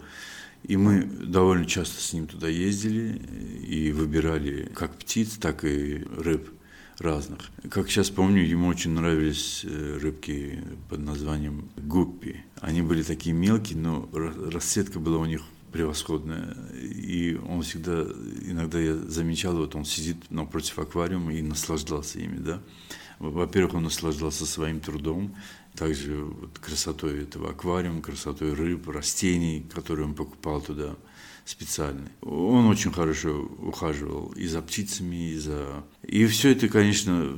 И 0.63 0.77
мы 0.77 1.03
довольно 1.03 1.67
часто 1.67 2.01
с 2.01 2.13
ним 2.13 2.27
туда 2.27 2.49
ездили 2.49 3.21
и 3.65 3.93
выбирали 3.93 4.71
как 4.75 4.97
птиц, 4.97 5.37
так 5.37 5.65
и 5.65 6.05
рыб 6.17 6.51
разных. 6.99 7.39
Как 7.71 7.89
сейчас 7.91 8.11
помню, 8.11 8.43
ему 8.43 8.69
очень 8.69 8.93
нравились 8.93 9.65
э, 9.65 9.99
рыбки 10.01 10.63
под 10.89 11.01
названием 11.01 11.69
гуппи. 11.77 12.45
Они 12.61 12.83
были 12.83 13.03
такие 13.03 13.35
мелкие, 13.35 13.79
но 13.79 14.09
расцветка 14.13 14.99
была 14.99 15.19
у 15.19 15.27
них 15.27 15.43
превосходная. 15.77 16.57
И 16.73 17.39
он 17.49 17.63
всегда, 17.63 18.03
иногда 18.43 18.81
я 18.81 18.97
замечал, 18.97 19.57
вот 19.57 19.75
он 19.75 19.85
сидит 19.85 20.31
напротив 20.31 20.79
аквариума 20.79 21.35
и 21.35 21.43
наслаждался 21.43 22.19
ими, 22.19 22.39
да. 22.39 22.63
Во-первых, 23.19 23.75
он 23.75 23.85
наслаждался 23.85 24.47
своим 24.47 24.81
трудом, 24.81 25.35
также 25.75 26.25
вот 26.25 26.59
красотой 26.59 27.23
этого 27.23 27.51
аквариума, 27.51 28.01
красотой 28.01 28.55
рыб, 28.55 28.89
растений, 28.89 29.67
которые 29.75 30.07
он 30.07 30.15
покупал 30.15 30.61
туда 30.61 30.97
специально. 31.45 32.11
Он 32.23 32.67
очень 32.67 32.93
хорошо 32.93 33.49
ухаживал 33.59 34.33
и 34.33 34.47
за 34.47 34.63
птицами, 34.63 35.33
и 35.33 35.39
за... 35.39 35.85
И 36.03 36.27
все 36.27 36.51
это, 36.51 36.69
конечно, 36.69 37.37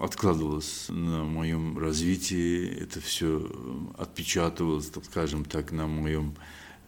откладывалось 0.00 0.86
на 0.88 1.24
моем 1.24 1.78
развитии, 1.78 2.66
это 2.66 3.00
все 3.00 3.50
отпечатывалось, 3.96 4.90
так 4.90 5.04
скажем 5.04 5.44
так, 5.44 5.72
на 5.72 5.86
моем 5.86 6.34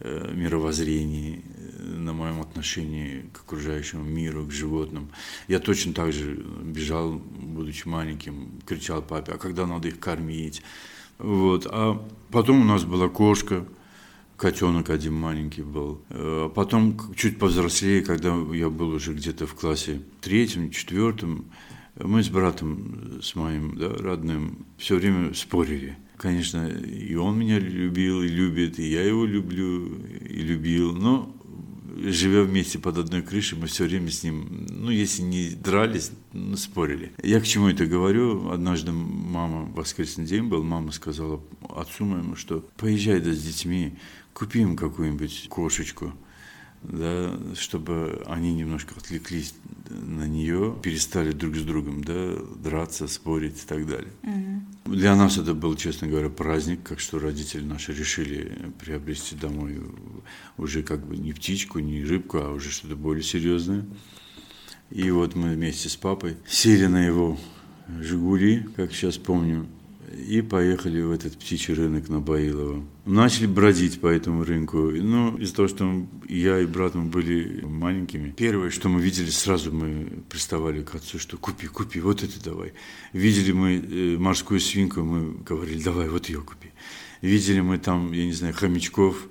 мировоззрении, 0.05 1.43
э, 1.45 1.83
на 1.83 2.13
моем 2.13 2.41
отношении 2.41 3.27
к 3.33 3.41
окружающему 3.41 4.05
миру, 4.05 4.47
к 4.47 4.53
животным. 4.53 5.11
Я 5.49 5.59
точно 5.59 5.93
так 5.93 6.13
же 6.13 6.43
бежал, 6.65 7.13
будучи 7.13 7.87
маленьким, 7.87 8.61
кричал 8.67 9.03
папе, 9.03 9.33
а 9.33 9.39
когда 9.39 9.67
надо 9.67 9.89
их 9.89 9.99
кормить? 9.99 10.63
Вот. 11.19 11.67
А 11.71 12.03
потом 12.31 12.63
у 12.63 12.65
нас 12.65 12.85
была 12.85 13.09
кошка, 13.09 13.67
котенок 14.37 14.89
один 14.89 15.15
маленький 15.15 15.63
был. 15.63 16.01
А 16.09 16.49
потом, 16.49 16.99
чуть 17.15 17.39
повзрослее, 17.39 18.03
когда 18.03 18.35
я 18.55 18.71
был 18.71 18.89
уже 18.89 19.13
где-то 19.13 19.47
в 19.47 19.55
классе 19.55 20.01
третьем, 20.21 20.71
четвертом, 20.71 21.45
мы 21.97 22.23
с 22.23 22.31
братом, 22.31 23.21
с 23.23 23.35
моим 23.35 23.77
да, 23.77 23.91
родным, 23.91 24.65
все 24.79 24.97
время 24.97 25.35
спорили– 25.35 25.99
конечно, 26.21 26.69
и 26.69 27.15
он 27.15 27.39
меня 27.39 27.59
любил 27.59 28.23
и 28.23 28.29
любит, 28.29 28.79
и 28.79 28.87
я 28.87 29.03
его 29.03 29.25
люблю 29.25 29.87
и 29.87 30.43
любил, 30.43 30.93
но 30.93 31.35
живя 31.97 32.43
вместе 32.43 32.79
под 32.79 32.99
одной 32.99 33.23
крышей, 33.23 33.59
мы 33.59 33.69
все 33.69 33.85
время 33.85 34.11
с 34.11 34.23
ним, 34.23 34.67
ну, 34.69 34.91
если 34.91 35.23
не 35.23 35.51
дрались, 35.51 36.13
ну, 36.35 36.57
спорили. 36.57 37.13
Я 37.23 37.41
к 37.41 37.47
чему 37.47 37.69
это 37.69 37.87
говорю? 37.87 38.51
Однажды 38.51 38.93
мама, 38.93 39.65
воскресный 39.75 40.27
день 40.27 40.45
был, 40.45 40.63
мама 40.63 40.93
сказала 40.93 41.41
отцу 41.71 42.05
моему, 42.05 42.37
что 42.37 42.69
поезжай 42.77 43.21
да 43.21 43.33
с 43.33 43.43
детьми, 43.43 43.95
купи 44.35 44.61
им 44.61 44.77
какую-нибудь 44.77 45.47
кошечку– 45.49 46.13
да, 46.83 47.39
чтобы 47.55 48.23
они 48.27 48.55
немножко 48.55 48.95
отвлеклись 48.97 49.55
на 49.91 50.27
нее, 50.27 50.77
перестали 50.83 51.33
друг 51.33 51.57
с 51.57 51.63
другом 51.63 52.03
да, 52.05 52.37
драться, 52.57 53.07
спорить 53.09 53.63
и 53.63 53.67
так 53.67 53.87
далее. 53.87 54.13
Угу. 54.23 54.95
Для 54.97 55.15
нас 55.15 55.37
это 55.37 55.55
был, 55.55 55.75
честно 55.77 56.09
говоря, 56.09 56.31
праздник, 56.31 56.83
как 56.83 57.01
что 57.01 57.19
родители 57.19 57.65
наши 57.65 57.93
решили 57.93 58.73
приобрести 58.79 59.37
домой 59.37 59.81
уже 60.57 60.83
как 60.83 61.07
бы 61.07 61.17
не 61.17 61.33
птичку, 61.33 61.81
не 61.81 62.05
рыбку, 62.05 62.39
а 62.39 62.53
уже 62.53 62.71
что-то 62.71 62.97
более 62.97 63.23
серьезное. 63.23 63.85
И 64.91 65.11
вот 65.11 65.37
мы 65.37 65.55
вместе 65.55 65.89
с 65.89 65.97
папой 65.97 66.37
сели 66.47 66.87
на 66.87 67.05
его 67.05 67.39
«Жигули», 68.01 68.67
как 68.77 68.93
сейчас 68.93 69.19
помню, 69.19 69.67
и 70.21 70.43
поехали 70.43 71.01
в 71.01 71.11
этот 71.11 71.39
птичий 71.39 71.75
рынок 71.75 72.09
на 72.09 72.21
Баилово. 72.21 72.85
Начали 73.07 73.47
бродить 73.47 74.01
по 74.01 74.07
этому 74.07 74.45
рынку. 74.45 74.91
Ну, 74.91 75.37
из-за 75.39 75.55
того, 75.55 75.69
что 75.69 76.07
я 76.29 76.61
и 76.61 76.67
братом 76.67 77.11
были 77.11 77.65
маленькими, 77.65 78.31
первое, 78.37 78.71
что 78.71 78.89
мы 78.89 79.01
видели, 79.01 79.31
сразу 79.31 79.73
мы 79.73 80.23
приставали 80.29 80.83
к 80.83 80.95
отцу, 80.95 81.19
что 81.19 81.37
купи, 81.37 81.67
купи, 81.67 82.01
вот 82.01 82.23
это 82.23 82.43
давай. 82.43 82.73
Видели 83.13 83.53
мы 83.53 83.77
э, 83.77 84.17
морскую 84.19 84.61
свинку, 84.61 85.01
мы 85.01 85.35
говорили, 85.43 85.83
давай, 85.83 86.09
вот 86.09 86.29
ее 86.29 86.41
купи. 86.41 86.71
Видели 87.23 87.61
мы 87.61 87.79
там, 87.79 88.13
я 88.13 88.25
не 88.25 88.33
знаю, 88.33 88.55
хомячков, 88.55 89.29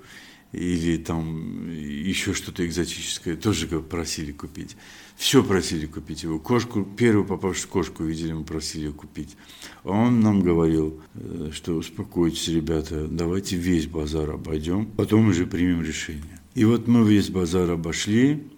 или 0.52 0.96
там 0.96 1.70
еще 1.70 2.34
что-то 2.34 2.66
экзотическое, 2.66 3.36
тоже 3.36 3.66
просили 3.80 4.32
купить. 4.32 4.76
Все 5.20 5.44
просили 5.44 5.84
купить 5.84 6.22
его. 6.22 6.38
Кошку, 6.38 6.82
первую 6.82 7.26
попавшую 7.26 7.70
кошку 7.70 8.04
видели, 8.04 8.32
мы 8.32 8.42
просили 8.42 8.86
ее 8.86 8.92
купить. 8.94 9.36
А 9.84 9.90
он 9.90 10.20
нам 10.20 10.40
говорил, 10.40 10.98
э, 11.12 11.50
что 11.52 11.74
успокойтесь, 11.74 12.48
ребята, 12.48 13.06
давайте 13.06 13.56
весь 13.56 13.86
базар 13.86 14.30
обойдем, 14.30 14.86
потом 14.86 15.28
уже 15.28 15.46
примем 15.46 15.82
решение. 15.82 16.40
И 16.54 16.64
вот 16.64 16.88
мы 16.88 17.06
весь 17.06 17.28
базар 17.28 17.70
обошли, 17.70 18.48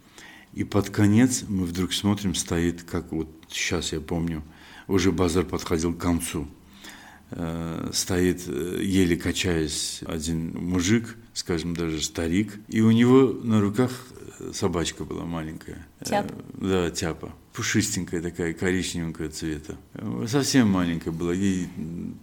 и 0.54 0.62
под 0.62 0.88
конец 0.90 1.44
мы 1.48 1.64
вдруг 1.64 1.92
смотрим, 1.92 2.36
стоит, 2.36 2.84
как 2.84 3.10
вот 3.10 3.26
сейчас 3.48 3.92
я 3.92 4.00
помню, 4.00 4.44
уже 4.86 5.10
базар 5.10 5.44
подходил 5.44 5.92
к 5.92 5.98
концу. 5.98 6.46
Э, 7.32 7.90
стоит, 7.92 8.44
э, 8.46 8.78
еле 8.84 9.16
качаясь, 9.16 9.98
один 10.06 10.52
мужик, 10.54 11.16
скажем, 11.34 11.74
даже 11.74 12.00
старик, 12.00 12.60
и 12.68 12.82
у 12.82 12.92
него 12.92 13.32
на 13.42 13.60
руках 13.60 13.90
собачка 14.52 15.04
была 15.04 15.24
маленькая. 15.24 15.86
Тяп? 16.04 16.32
Да, 16.54 16.90
тяпа. 16.90 17.32
Пушистенькая 17.52 18.22
такая, 18.22 18.54
коричневенькая 18.54 19.28
цвета. 19.28 19.76
Совсем 20.26 20.68
маленькая 20.68 21.10
была, 21.10 21.34
ей 21.34 21.68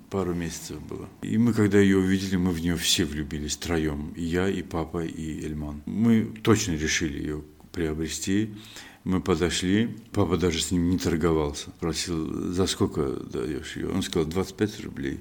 пару 0.09 0.33
месяцев 0.33 0.81
было. 0.81 1.07
И 1.21 1.37
мы, 1.37 1.53
когда 1.53 1.79
ее 1.79 1.97
увидели, 1.97 2.35
мы 2.35 2.51
в 2.51 2.59
нее 2.59 2.75
все 2.75 3.05
влюбились, 3.05 3.57
троем. 3.57 4.11
И 4.15 4.23
я, 4.23 4.49
и 4.49 4.63
папа, 4.63 5.05
и 5.05 5.45
Эльман. 5.45 5.81
Мы 5.85 6.23
точно 6.43 6.71
решили 6.71 7.19
ее 7.19 7.43
приобрести. 7.71 8.55
Мы 9.03 9.21
подошли, 9.21 9.95
папа 10.11 10.37
даже 10.37 10.61
с 10.61 10.71
ним 10.71 10.89
не 10.89 10.97
торговался. 10.97 11.71
Просил, 11.79 12.51
за 12.51 12.67
сколько 12.67 13.11
даешь 13.11 13.75
ее? 13.75 13.89
Он 13.89 14.01
сказал, 14.01 14.27
25 14.27 14.83
рублей. 14.83 15.19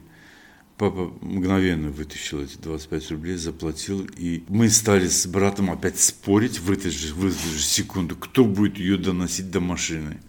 Папа 0.78 1.12
мгновенно 1.22 1.90
вытащил 1.90 2.40
эти 2.40 2.56
25 2.56 3.10
рублей, 3.10 3.36
заплатил, 3.36 4.06
и 4.16 4.44
мы 4.48 4.70
стали 4.70 5.08
с 5.08 5.26
братом 5.26 5.72
опять 5.72 5.98
спорить 5.98 6.60
в 6.60 6.70
эту 6.70 6.88
же, 6.92 7.12
в 7.14 7.26
эту 7.26 7.48
же 7.48 7.60
секунду, 7.60 8.14
кто 8.14 8.44
будет 8.44 8.78
ее 8.78 8.96
доносить 8.96 9.50
до 9.50 9.58
машины. 9.58 10.20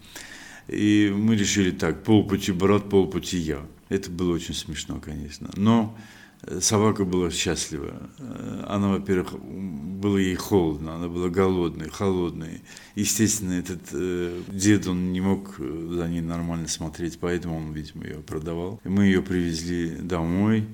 И 0.66 1.12
мы 1.16 1.36
решили 1.36 1.70
так, 1.70 2.02
полпути 2.02 2.50
брат, 2.50 2.90
полпути 2.90 3.38
я. 3.38 3.64
Это 3.90 4.10
было 4.10 4.34
очень 4.34 4.54
смешно, 4.54 5.00
конечно. 5.00 5.50
Но 5.54 5.96
Собака 6.60 7.04
была 7.04 7.30
счастлива. 7.30 8.10
Она, 8.66 8.88
во-первых, 8.88 9.38
было 9.40 10.16
ей 10.16 10.34
холодно, 10.36 10.94
она 10.94 11.08
была 11.08 11.28
голодной, 11.28 11.90
холодной. 11.90 12.62
Естественно, 12.94 13.52
этот 13.52 13.80
э, 13.92 14.42
дед, 14.48 14.86
он 14.86 15.12
не 15.12 15.20
мог 15.20 15.56
за 15.58 16.08
ней 16.08 16.22
нормально 16.22 16.68
смотреть, 16.68 17.18
поэтому 17.20 17.58
он, 17.58 17.72
видимо, 17.72 18.04
ее 18.04 18.20
продавал. 18.20 18.80
Мы 18.84 19.04
ее 19.04 19.22
привезли 19.22 19.96
домой. 19.96 20.66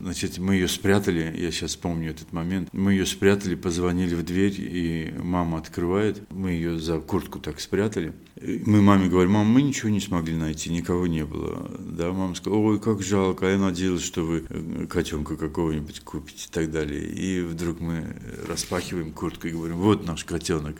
Значит, 0.00 0.38
мы 0.38 0.54
ее 0.54 0.68
спрятали, 0.68 1.34
я 1.36 1.50
сейчас 1.50 1.76
помню 1.76 2.10
этот 2.10 2.32
момент. 2.32 2.68
Мы 2.72 2.92
ее 2.92 3.06
спрятали, 3.06 3.54
позвонили 3.54 4.14
в 4.14 4.24
дверь, 4.24 4.54
и 4.56 5.14
мама 5.18 5.58
открывает. 5.58 6.22
Мы 6.30 6.52
ее 6.52 6.78
за 6.78 6.98
куртку 6.98 7.38
так 7.38 7.60
спрятали. 7.60 8.12
Мы 8.40 8.82
маме 8.82 9.08
говорим, 9.08 9.32
мам, 9.32 9.46
мы 9.46 9.62
ничего 9.62 9.90
не 9.90 10.00
смогли 10.00 10.36
найти, 10.36 10.70
никого 10.70 11.06
не 11.06 11.24
было. 11.24 11.70
Да, 11.78 12.12
мама 12.12 12.34
сказала, 12.34 12.60
ой, 12.60 12.80
как 12.80 13.00
жалко, 13.02 13.46
а 13.46 13.50
я 13.50 13.58
надеялась, 13.58 14.02
что 14.02 14.22
вы 14.22 14.44
э, 14.48 14.86
котенка 14.86 15.36
какого-нибудь 15.36 16.00
купите 16.00 16.48
и 16.48 16.52
так 16.52 16.70
далее. 16.70 17.04
И 17.06 17.40
вдруг 17.42 17.80
мы 17.80 18.16
распахиваем 18.48 19.12
куртку 19.12 19.46
и 19.46 19.52
говорим, 19.52 19.76
вот 19.76 20.06
наш 20.06 20.24
котенок. 20.24 20.76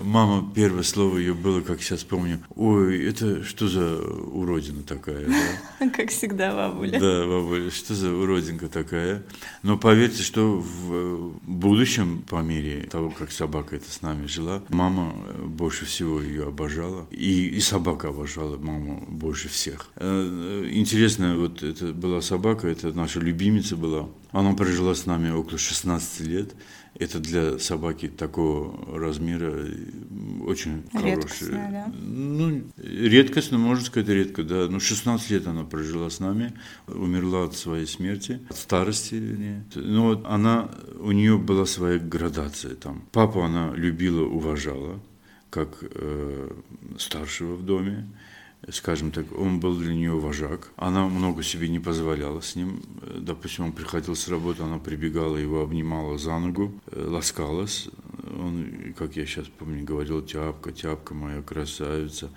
Мама, 0.00 0.50
первое 0.54 0.82
слово 0.82 1.18
ее 1.18 1.34
было, 1.34 1.60
как 1.60 1.82
сейчас 1.82 2.04
помню, 2.04 2.40
ой, 2.56 3.04
это 3.04 3.44
что 3.44 3.68
за 3.68 4.00
уродина 4.00 4.82
такая, 4.82 5.26
да? 5.26 5.88
Как 5.96 6.10
всегда, 6.10 6.54
бабуля. 6.54 6.98
Да, 6.98 7.26
бабуля, 7.26 7.70
что 7.70 7.94
за 7.94 8.12
уродинка 8.12 8.68
такая. 8.68 9.22
Но 9.62 9.78
поверьте, 9.78 10.22
что 10.22 10.58
в 10.58 11.38
будущем, 11.42 12.22
по 12.28 12.42
мере 12.42 12.88
того, 12.90 13.10
как 13.10 13.30
собака 13.32 13.76
это 13.76 13.90
с 13.90 14.02
нами 14.02 14.26
жила, 14.26 14.62
мама 14.68 15.12
больше 15.46 15.84
всего 15.84 16.20
ее 16.20 16.48
обожала. 16.48 17.06
И, 17.10 17.48
и 17.48 17.60
собака 17.60 18.08
обожала 18.08 18.56
маму 18.56 19.04
больше 19.08 19.48
всех. 19.48 19.90
Э, 19.96 20.68
интересно, 20.70 21.36
вот 21.36 21.62
это 21.62 21.92
была 21.92 22.20
собака, 22.20 22.68
это 22.68 22.92
наша 22.92 23.20
любимица 23.20 23.76
была. 23.76 24.08
Она 24.32 24.52
прожила 24.54 24.94
с 24.94 25.06
нами 25.06 25.30
около 25.30 25.58
16 25.58 26.20
лет. 26.26 26.54
Это 26.96 27.18
для 27.18 27.58
собаки 27.58 28.08
такого 28.08 28.98
размера 28.98 29.66
очень 30.46 30.84
хороший. 30.92 31.50
Да? 31.50 31.92
Ну, 32.00 32.62
редкостно, 32.76 33.58
можно 33.58 33.84
сказать, 33.84 34.08
редко, 34.08 34.44
да. 34.44 34.68
Ну, 34.68 34.78
16 34.78 35.30
лет 35.30 35.46
она 35.48 35.64
прожила 35.64 36.08
с 36.08 36.20
нами, 36.20 36.52
умерла 36.86 37.44
от 37.44 37.56
своей 37.56 37.86
смерти, 37.86 38.40
от 38.48 38.56
старости, 38.56 39.16
вернее. 39.16 39.64
Но 39.74 40.04
вот 40.04 40.24
она, 40.26 40.70
у 41.00 41.10
нее 41.10 41.36
была 41.36 41.66
своя 41.66 41.98
градация 41.98 42.74
там. 42.76 43.04
Папу 43.10 43.40
она 43.40 43.72
любила, 43.74 44.22
уважала, 44.22 45.00
как 45.50 45.82
э, 45.82 46.50
старшего 46.98 47.54
в 47.54 47.64
доме 47.64 48.06
скажем 48.70 49.10
так, 49.10 49.26
он 49.38 49.60
был 49.60 49.76
для 49.76 49.94
нее 49.94 50.12
вожак. 50.12 50.70
Она 50.76 51.06
много 51.08 51.42
себе 51.42 51.68
не 51.68 51.80
позволяла 51.80 52.40
с 52.40 52.56
ним. 52.56 52.82
Допустим, 53.18 53.66
он 53.66 53.72
приходил 53.72 54.14
с 54.14 54.28
работы, 54.28 54.62
она 54.62 54.78
прибегала, 54.78 55.36
его 55.36 55.62
обнимала 55.62 56.18
за 56.18 56.38
ногу, 56.38 56.72
э, 56.90 57.06
ласкалась. 57.06 57.88
Он, 58.38 58.94
как 58.96 59.16
я 59.16 59.26
сейчас 59.26 59.46
помню, 59.48 59.84
говорил, 59.84 60.22
тяпка, 60.22 60.72
тяпка 60.72 61.14
моя 61.14 61.42
красавица. 61.42 62.30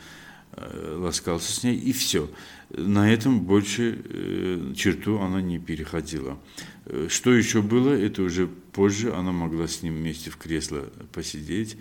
Э, 0.54 0.98
ласкался 0.98 1.52
с 1.52 1.64
ней, 1.64 1.78
и 1.78 1.92
все. 1.92 2.30
На 2.70 3.12
этом 3.12 3.42
больше 3.42 4.02
э, 4.04 4.74
черту 4.76 5.20
она 5.20 5.42
не 5.42 5.60
переходила. 5.60 6.38
Что 7.10 7.34
еще 7.34 7.62
было, 7.62 7.92
это 7.92 8.22
уже 8.22 8.48
позже 8.48 9.14
она 9.14 9.32
могла 9.32 9.68
с 9.68 9.84
ним 9.84 9.96
вместе 9.96 10.30
в 10.30 10.38
кресло 10.38 10.86
посидеть 11.12 11.78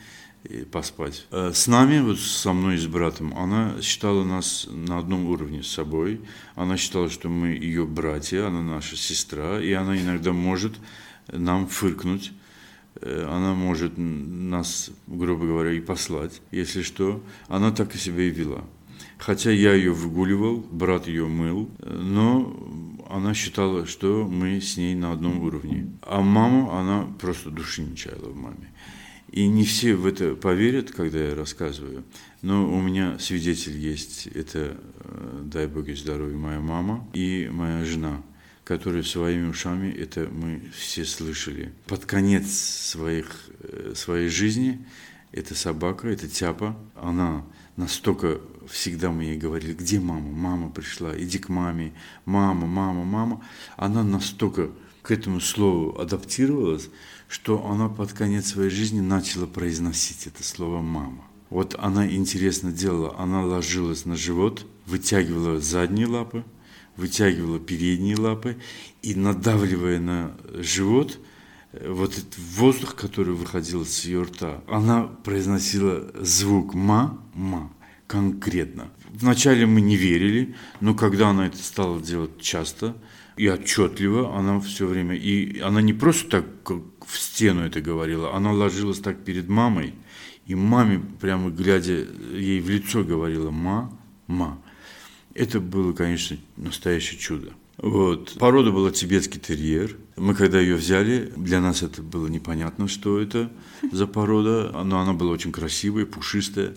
поспать. 0.70 1.26
Э, 1.30 1.52
с 1.52 1.66
нами, 1.66 2.00
вот 2.00 2.18
со 2.18 2.52
мной 2.52 2.76
и 2.76 2.78
с 2.78 2.86
братом, 2.86 3.36
она 3.36 3.80
считала 3.82 4.24
нас 4.24 4.66
на 4.70 4.98
одном 4.98 5.26
уровне 5.26 5.62
с 5.62 5.68
собой. 5.68 6.20
Она 6.54 6.76
считала, 6.76 7.10
что 7.10 7.28
мы 7.28 7.48
ее 7.48 7.86
братья, 7.86 8.46
она 8.46 8.62
наша 8.62 8.96
сестра, 8.96 9.60
и 9.60 9.72
она 9.72 9.96
иногда 9.96 10.32
может 10.32 10.74
нам 11.28 11.66
фыркнуть. 11.66 12.32
Э, 13.00 13.28
она 13.30 13.54
может 13.54 13.94
нас, 13.96 14.90
грубо 15.06 15.46
говоря, 15.46 15.72
и 15.72 15.80
послать, 15.80 16.40
если 16.50 16.82
что. 16.82 17.22
Она 17.48 17.70
так 17.70 17.94
и 17.94 17.98
себя 17.98 18.24
и 18.24 18.30
вела. 18.30 18.64
Хотя 19.18 19.50
я 19.50 19.72
ее 19.72 19.92
выгуливал, 19.92 20.58
брат 20.70 21.06
ее 21.06 21.26
мыл, 21.26 21.70
но 21.78 22.54
она 23.08 23.34
считала, 23.34 23.86
что 23.86 24.28
мы 24.28 24.60
с 24.60 24.76
ней 24.76 24.94
на 24.94 25.12
одном 25.12 25.42
уровне. 25.42 25.90
А 26.02 26.20
маму 26.20 26.72
она 26.72 27.06
просто 27.18 27.50
души 27.50 27.82
не 27.82 27.96
чаяла 27.96 28.28
в 28.28 28.36
маме. 28.36 28.72
И 29.36 29.48
не 29.48 29.64
все 29.64 29.96
в 29.96 30.06
это 30.06 30.34
поверят, 30.34 30.92
когда 30.92 31.18
я 31.18 31.34
рассказываю. 31.34 32.04
Но 32.40 32.72
у 32.72 32.80
меня 32.80 33.18
свидетель 33.18 33.76
есть. 33.76 34.28
Это, 34.28 34.78
э, 35.00 35.42
дай 35.44 35.66
Бог 35.66 35.90
здоровья, 35.90 36.34
моя 36.34 36.58
мама 36.58 37.06
и 37.12 37.46
моя 37.52 37.84
жена, 37.84 38.22
которые 38.64 39.04
своими 39.04 39.46
ушами 39.50 39.92
это 39.92 40.26
мы 40.32 40.62
все 40.74 41.04
слышали. 41.04 41.70
Под 41.86 42.06
конец 42.06 42.50
своих, 42.50 43.26
э, 43.60 43.92
своей 43.94 44.30
жизни 44.30 44.86
эта 45.32 45.54
собака, 45.54 46.08
эта 46.08 46.28
тяпа, 46.28 46.74
она 46.94 47.44
настолько 47.76 48.40
всегда 48.70 49.10
мы 49.10 49.24
ей 49.24 49.36
говорили, 49.36 49.74
где 49.74 50.00
мама? 50.00 50.30
Мама 50.30 50.70
пришла, 50.70 51.12
иди 51.14 51.38
к 51.38 51.50
маме, 51.50 51.92
мама, 52.24 52.66
мама, 52.66 53.04
мама. 53.04 53.44
Она 53.76 54.02
настолько 54.02 54.70
к 55.06 55.12
этому 55.12 55.38
слову 55.40 56.00
адаптировалась, 56.00 56.88
что 57.28 57.64
она 57.64 57.88
под 57.88 58.12
конец 58.12 58.46
своей 58.46 58.70
жизни 58.70 59.00
начала 59.00 59.46
произносить 59.46 60.26
это 60.26 60.42
слово 60.42 60.80
«мама». 60.80 61.22
Вот 61.48 61.76
она 61.78 62.10
интересно 62.10 62.72
делала, 62.72 63.14
она 63.16 63.44
ложилась 63.44 64.04
на 64.04 64.16
живот, 64.16 64.66
вытягивала 64.84 65.60
задние 65.60 66.08
лапы, 66.08 66.44
вытягивала 66.96 67.60
передние 67.60 68.16
лапы 68.16 68.56
и 69.02 69.14
надавливая 69.14 70.00
на 70.00 70.36
живот, 70.54 71.20
э, 71.70 71.88
вот 71.88 72.18
этот 72.18 72.36
воздух, 72.36 72.96
который 72.96 73.34
выходил 73.34 73.86
с 73.86 74.04
ее 74.04 74.22
рта, 74.22 74.60
она 74.66 75.04
произносила 75.04 76.10
звук 76.20 76.74
«ма», 76.74 77.22
«ма» 77.32 77.70
конкретно. 78.08 78.90
Вначале 79.10 79.66
мы 79.66 79.80
не 79.82 79.96
верили, 79.96 80.56
но 80.80 80.94
когда 80.94 81.28
она 81.28 81.46
это 81.46 81.58
стала 81.58 82.00
делать 82.00 82.40
часто 82.40 82.96
и 83.36 83.48
отчетливо, 83.48 84.36
она 84.36 84.60
все 84.60 84.86
время, 84.86 85.14
и 85.14 85.60
она 85.60 85.82
не 85.82 85.92
просто 85.92 86.42
так 86.42 86.46
в 87.06 87.18
стену 87.18 87.62
это 87.62 87.80
говорила, 87.80 88.34
она 88.34 88.52
ложилась 88.52 88.98
так 89.00 89.24
перед 89.24 89.48
мамой, 89.48 89.94
и 90.46 90.54
маме, 90.54 91.02
прямо 91.20 91.50
глядя 91.50 92.06
ей 92.32 92.60
в 92.60 92.70
лицо, 92.70 93.04
говорила 93.04 93.50
«ма, 93.50 93.92
ма». 94.26 94.58
Это 95.34 95.60
было, 95.60 95.92
конечно, 95.92 96.38
настоящее 96.56 97.18
чудо. 97.18 97.52
Вот. 97.78 98.36
Порода 98.38 98.70
была 98.70 98.90
тибетский 98.90 99.38
терьер. 99.38 99.96
Мы 100.16 100.34
когда 100.34 100.60
ее 100.60 100.76
взяли, 100.76 101.32
для 101.36 101.60
нас 101.60 101.82
это 101.82 102.02
было 102.02 102.26
непонятно, 102.26 102.88
что 102.88 103.20
это 103.20 103.50
за 103.92 104.06
порода, 104.06 104.72
но 104.82 104.98
она 105.00 105.12
была 105.12 105.32
очень 105.32 105.52
красивая, 105.52 106.06
пушистая. 106.06 106.74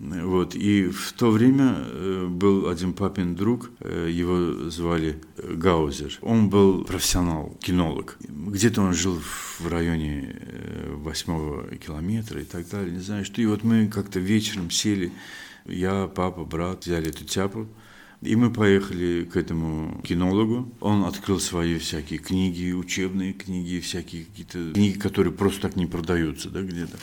Вот. 0.00 0.54
И 0.54 0.88
в 0.88 1.12
то 1.12 1.30
время 1.30 1.74
э, 1.76 2.26
был 2.30 2.68
один 2.68 2.92
папин 2.92 3.34
друг, 3.34 3.70
э, 3.80 4.08
его 4.12 4.70
звали 4.70 5.20
э, 5.36 5.54
Гаузер. 5.54 6.18
Он 6.22 6.48
был 6.48 6.84
профессионал, 6.84 7.56
кинолог. 7.60 8.16
Где-то 8.20 8.82
он 8.82 8.94
жил 8.94 9.18
в 9.20 9.66
районе 9.66 10.36
восьмого 10.92 11.76
километра 11.76 12.40
и 12.40 12.44
так 12.44 12.68
далее, 12.68 12.92
не 12.92 13.00
знаю 13.00 13.24
что. 13.24 13.42
И 13.42 13.46
вот 13.46 13.64
мы 13.64 13.88
как-то 13.88 14.20
вечером 14.20 14.70
сели, 14.70 15.12
я, 15.66 16.06
папа, 16.06 16.44
брат, 16.44 16.86
взяли 16.86 17.08
эту 17.08 17.24
тяпу, 17.24 17.66
и 18.22 18.36
мы 18.36 18.52
поехали 18.52 19.24
к 19.24 19.36
этому 19.36 20.00
кинологу. 20.02 20.72
Он 20.80 21.06
открыл 21.06 21.40
свои 21.40 21.78
всякие 21.78 22.20
книги, 22.20 22.70
учебные 22.70 23.32
книги, 23.32 23.80
всякие 23.80 24.26
какие-то 24.26 24.72
книги, 24.74 24.96
которые 24.96 25.32
просто 25.32 25.62
так 25.62 25.74
не 25.74 25.86
продаются, 25.86 26.50
да, 26.50 26.62
где-то 26.62 26.98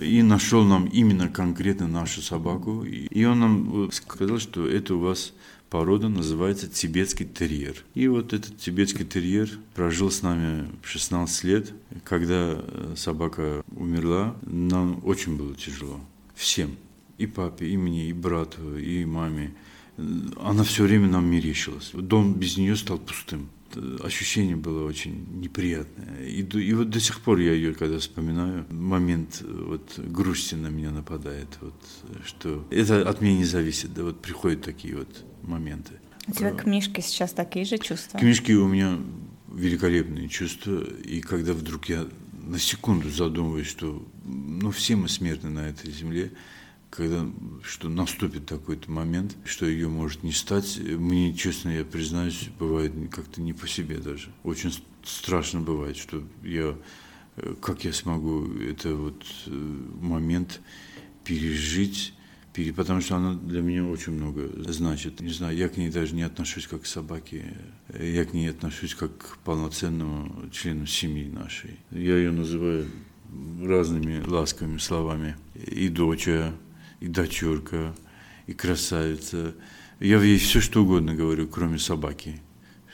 и 0.00 0.22
нашел 0.22 0.64
нам 0.64 0.86
именно 0.86 1.28
конкретно 1.28 1.86
нашу 1.86 2.22
собаку. 2.22 2.84
И 2.84 3.24
он 3.24 3.40
нам 3.40 3.92
сказал, 3.92 4.38
что 4.38 4.66
это 4.66 4.94
у 4.94 5.00
вас 5.00 5.32
порода 5.70 6.08
называется 6.08 6.68
тибетский 6.68 7.26
терьер. 7.26 7.84
И 7.94 8.08
вот 8.08 8.32
этот 8.32 8.58
тибетский 8.58 9.04
терьер 9.04 9.50
прожил 9.74 10.10
с 10.10 10.22
нами 10.22 10.68
16 10.82 11.44
лет. 11.44 11.72
Когда 12.04 12.56
э, 12.58 12.94
собака 12.96 13.62
умерла, 13.74 14.36
нам 14.42 15.00
очень 15.04 15.36
было 15.36 15.54
тяжело. 15.54 16.00
Всем. 16.34 16.76
И 17.18 17.26
папе, 17.26 17.68
и 17.68 17.76
мне, 17.76 18.08
и 18.08 18.12
брату, 18.12 18.76
и 18.76 19.04
маме. 19.04 19.54
Она 20.42 20.64
все 20.64 20.84
время 20.84 21.08
нам 21.08 21.26
мерещилась. 21.26 21.90
Дом 21.92 22.34
без 22.34 22.56
нее 22.56 22.76
стал 22.76 22.98
пустым 22.98 23.48
ощущение 24.02 24.56
было 24.56 24.86
очень 24.86 25.26
неприятное. 25.40 26.24
И, 26.24 26.42
и 26.42 26.72
вот 26.74 26.90
до 26.90 27.00
сих 27.00 27.20
пор 27.20 27.38
я 27.38 27.52
ее, 27.52 27.74
когда 27.74 27.98
вспоминаю, 27.98 28.66
момент 28.70 29.42
вот 29.42 29.98
грусти 29.98 30.54
на 30.54 30.68
меня 30.68 30.90
нападает, 30.90 31.48
вот, 31.60 31.74
что 32.24 32.66
это 32.70 33.08
от 33.08 33.20
меня 33.20 33.38
не 33.38 33.44
зависит, 33.44 33.94
да, 33.94 34.04
вот 34.04 34.20
приходят 34.20 34.62
такие 34.62 34.96
вот 34.96 35.24
моменты. 35.42 35.92
У 36.28 36.32
тебя 36.32 36.52
к 36.52 36.66
Мишке 36.66 37.02
сейчас 37.02 37.32
такие 37.32 37.64
же 37.64 37.78
чувства? 37.78 38.18
К 38.18 38.22
Мишке 38.22 38.54
у 38.54 38.68
меня 38.68 38.98
великолепные 39.52 40.28
чувства, 40.28 40.84
и 41.04 41.20
когда 41.20 41.52
вдруг 41.52 41.88
я 41.88 42.06
на 42.42 42.58
секунду 42.58 43.10
задумываюсь, 43.10 43.66
что 43.66 44.06
ну, 44.24 44.70
все 44.70 44.96
мы 44.96 45.08
смертны 45.08 45.50
на 45.50 45.68
этой 45.68 45.90
земле, 45.90 46.32
когда 46.92 47.26
что 47.62 47.88
наступит 47.88 48.44
такой-то 48.44 48.90
момент, 48.90 49.34
что 49.46 49.64
ее 49.64 49.88
может 49.88 50.22
не 50.22 50.32
стать, 50.32 50.78
мне, 50.78 51.32
честно, 51.32 51.70
я 51.70 51.86
признаюсь, 51.86 52.50
бывает 52.58 52.92
как-то 53.10 53.40
не 53.40 53.54
по 53.54 53.66
себе 53.66 53.96
даже. 53.96 54.28
Очень 54.44 54.74
страшно 55.02 55.60
бывает, 55.60 55.96
что 55.96 56.22
я, 56.42 56.76
э, 57.36 57.54
как 57.62 57.84
я 57.84 57.94
смогу 57.94 58.46
это 58.58 58.94
вот 58.94 59.24
э, 59.46 59.50
момент 60.02 60.60
пережить, 61.24 62.12
потому 62.76 63.00
что 63.00 63.16
она 63.16 63.34
для 63.36 63.62
меня 63.62 63.86
очень 63.86 64.12
много 64.12 64.50
значит. 64.70 65.20
Не 65.20 65.32
знаю, 65.32 65.56
я 65.56 65.70
к 65.70 65.78
ней 65.78 65.88
даже 65.88 66.14
не 66.14 66.22
отношусь 66.22 66.66
как 66.66 66.82
к 66.82 66.86
собаке, 66.86 67.56
я 67.98 68.26
к 68.26 68.34
ней 68.34 68.50
отношусь 68.50 68.94
как 68.94 69.16
к 69.16 69.38
полноценному 69.38 70.50
члену 70.50 70.84
семьи 70.84 71.24
нашей. 71.30 71.78
Я 71.90 72.18
ее 72.18 72.32
называю 72.32 72.86
разными 73.62 74.22
ласковыми 74.26 74.78
словами. 74.78 75.36
И 75.54 75.88
доча, 75.88 76.52
и 77.02 77.08
дочурка, 77.08 77.94
и 78.46 78.52
красавица. 78.52 79.54
Я 80.00 80.22
ей 80.22 80.38
все 80.38 80.60
что 80.60 80.82
угодно 80.82 81.14
говорю, 81.14 81.48
кроме 81.48 81.78
собаки, 81.78 82.40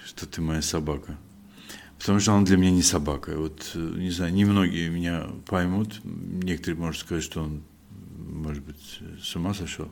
что 0.05 0.27
ты 0.27 0.41
моя 0.41 0.63
собака. 0.63 1.17
Потому 1.99 2.21
что 2.21 2.33
она 2.35 2.45
для 2.45 2.57
меня 2.57 2.71
не 2.71 2.83
собака. 2.83 3.37
Вот, 3.37 3.73
не 3.75 4.11
знаю, 4.11 4.33
немногие 4.33 4.89
меня 4.89 5.27
поймут. 5.47 6.01
Некоторые, 6.05 6.81
может 6.81 7.01
сказать, 7.01 7.25
что 7.25 7.43
он 7.43 7.63
может 8.19 8.65
быть, 8.65 9.01
с 9.23 9.35
ума 9.37 9.55
сошел. 9.55 9.89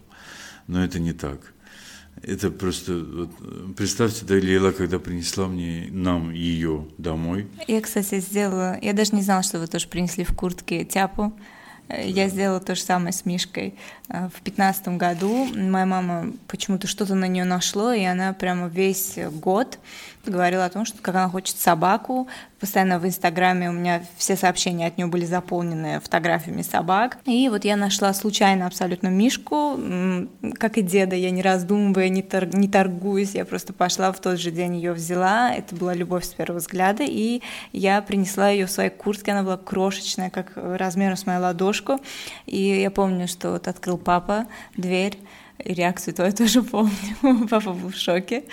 Но 0.67 0.85
это 0.85 0.99
не 0.99 1.13
так. 1.13 1.53
Это 2.23 2.51
просто, 2.51 2.95
вот, 2.95 3.75
представьте, 3.77 4.25
да, 4.25 4.35
Лейла, 4.35 4.73
когда 4.73 4.99
принесла 4.99 5.49
мне, 5.49 5.89
нам 5.91 6.31
ее 6.31 6.89
домой. 6.97 7.47
Я, 7.69 7.81
кстати, 7.83 8.21
сделала, 8.21 8.79
я 8.81 8.95
даже 8.95 9.15
не 9.15 9.23
знала, 9.23 9.43
что 9.43 9.59
вы 9.59 9.67
тоже 9.67 9.87
принесли 9.89 10.25
в 10.25 10.35
куртке 10.35 10.85
тяпу. 10.85 11.39
Я 11.89 12.29
сделала 12.29 12.61
то 12.61 12.75
же 12.75 12.81
самое 12.81 13.13
с 13.13 13.27
Мишкой. 13.27 13.75
Э, 14.09 14.29
в 14.35 14.41
пятнадцатом 14.43 14.99
году 14.99 15.47
моя 15.55 15.87
мама 15.87 16.33
почему-то 16.49 16.87
что-то 16.87 17.15
на 17.15 17.27
нее 17.27 17.45
нашло, 17.45 17.93
и 17.93 18.05
она 18.05 18.33
прямо 18.33 18.69
весь 18.69 19.19
год 19.43 19.79
говорила 20.31 20.65
о 20.65 20.71
том, 20.71 20.85
что 20.85 20.99
как 21.01 21.15
она 21.15 21.29
хочет 21.29 21.57
собаку. 21.59 22.29
Постоянно 22.59 22.99
в 22.99 23.07
Инстаграме 23.07 23.69
у 23.69 23.73
меня 23.73 24.03
все 24.17 24.35
сообщения 24.35 24.87
от 24.87 24.97
нее 24.97 25.07
были 25.07 25.25
заполнены 25.25 26.01
фотографиями 26.01 26.63
собак. 26.63 27.19
И 27.27 27.49
вот 27.49 27.65
я 27.65 27.77
нашла 27.77 28.15
случайно 28.15 28.67
абсолютно 28.67 29.09
Мишку, 29.09 29.79
как 30.59 30.79
и 30.79 30.83
деда, 30.83 31.15
я 31.15 31.31
не 31.31 31.43
раздумывая, 31.43 32.09
не, 32.09 32.23
тор 32.23 32.47
не 32.55 32.67
торгуюсь, 32.69 33.35
я 33.35 33.45
просто 33.45 33.73
пошла 33.73 34.11
в 34.11 34.21
тот 34.21 34.39
же 34.41 34.51
день 34.51 34.77
ее 34.77 34.93
взяла. 34.93 35.55
Это 35.55 35.77
была 35.77 35.93
любовь 35.93 36.25
с 36.25 36.33
первого 36.33 36.59
взгляда, 36.59 37.05
и 37.07 37.43
я 37.73 38.01
принесла 38.01 38.49
ее 38.49 38.67
в 38.67 38.71
своей 38.71 38.91
куртке, 38.91 39.33
она 39.33 39.43
была 39.43 39.59
крошечная, 39.59 40.31
как 40.31 40.53
размером 40.55 41.17
с 41.17 41.27
мою 41.27 41.41
ладошку. 41.41 42.01
И 42.47 42.81
я 42.81 42.91
помню, 42.91 43.29
что 43.29 43.53
вот 43.53 43.69
открыл 43.69 43.96
папа 43.99 44.47
дверь, 44.77 45.19
и 45.59 45.75
реакцию 45.75 46.15
твою 46.15 46.33
тоже 46.37 46.63
помню. 46.63 46.93
Папа 47.51 47.73
был 47.73 47.91
в 47.91 47.97
шоке. 47.97 48.45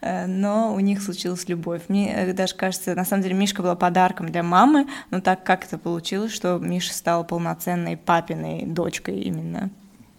Э, 0.00 0.26
но 0.26 0.74
у 0.74 0.80
них 0.80 1.02
случилась 1.02 1.48
любовь. 1.48 1.82
Мне 1.88 2.12
э, 2.14 2.32
даже 2.32 2.54
кажется, 2.54 2.94
на 2.94 3.04
самом 3.04 3.22
деле 3.22 3.34
Мишка 3.34 3.62
была 3.62 3.76
подарком 3.76 4.30
для 4.30 4.42
мамы, 4.42 4.86
но 5.10 5.20
так 5.20 5.44
как 5.44 5.64
это 5.64 5.78
получилось, 5.78 6.32
что 6.32 6.58
Миша 6.58 6.92
стала 6.92 7.22
полноценной 7.22 7.96
папиной 7.96 8.64
дочкой 8.66 9.20
именно. 9.20 9.70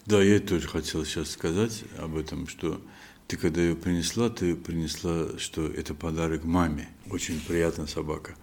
Да, 0.06 0.22
я 0.24 0.40
тоже 0.40 0.68
хотел 0.68 1.06
сейчас 1.06 1.32
сказать 1.32 1.84
об 1.98 2.18
этом, 2.18 2.48
что 2.48 2.82
ты 3.28 3.38
когда 3.38 3.62
ее 3.62 3.76
принесла, 3.76 4.30
ты 4.30 4.56
принесла, 4.56 5.38
что 5.38 5.68
это 5.68 5.94
подарок 5.94 6.46
маме. 6.46 6.90
Очень 7.12 7.40
приятная 7.40 7.86
собака. 7.86 8.34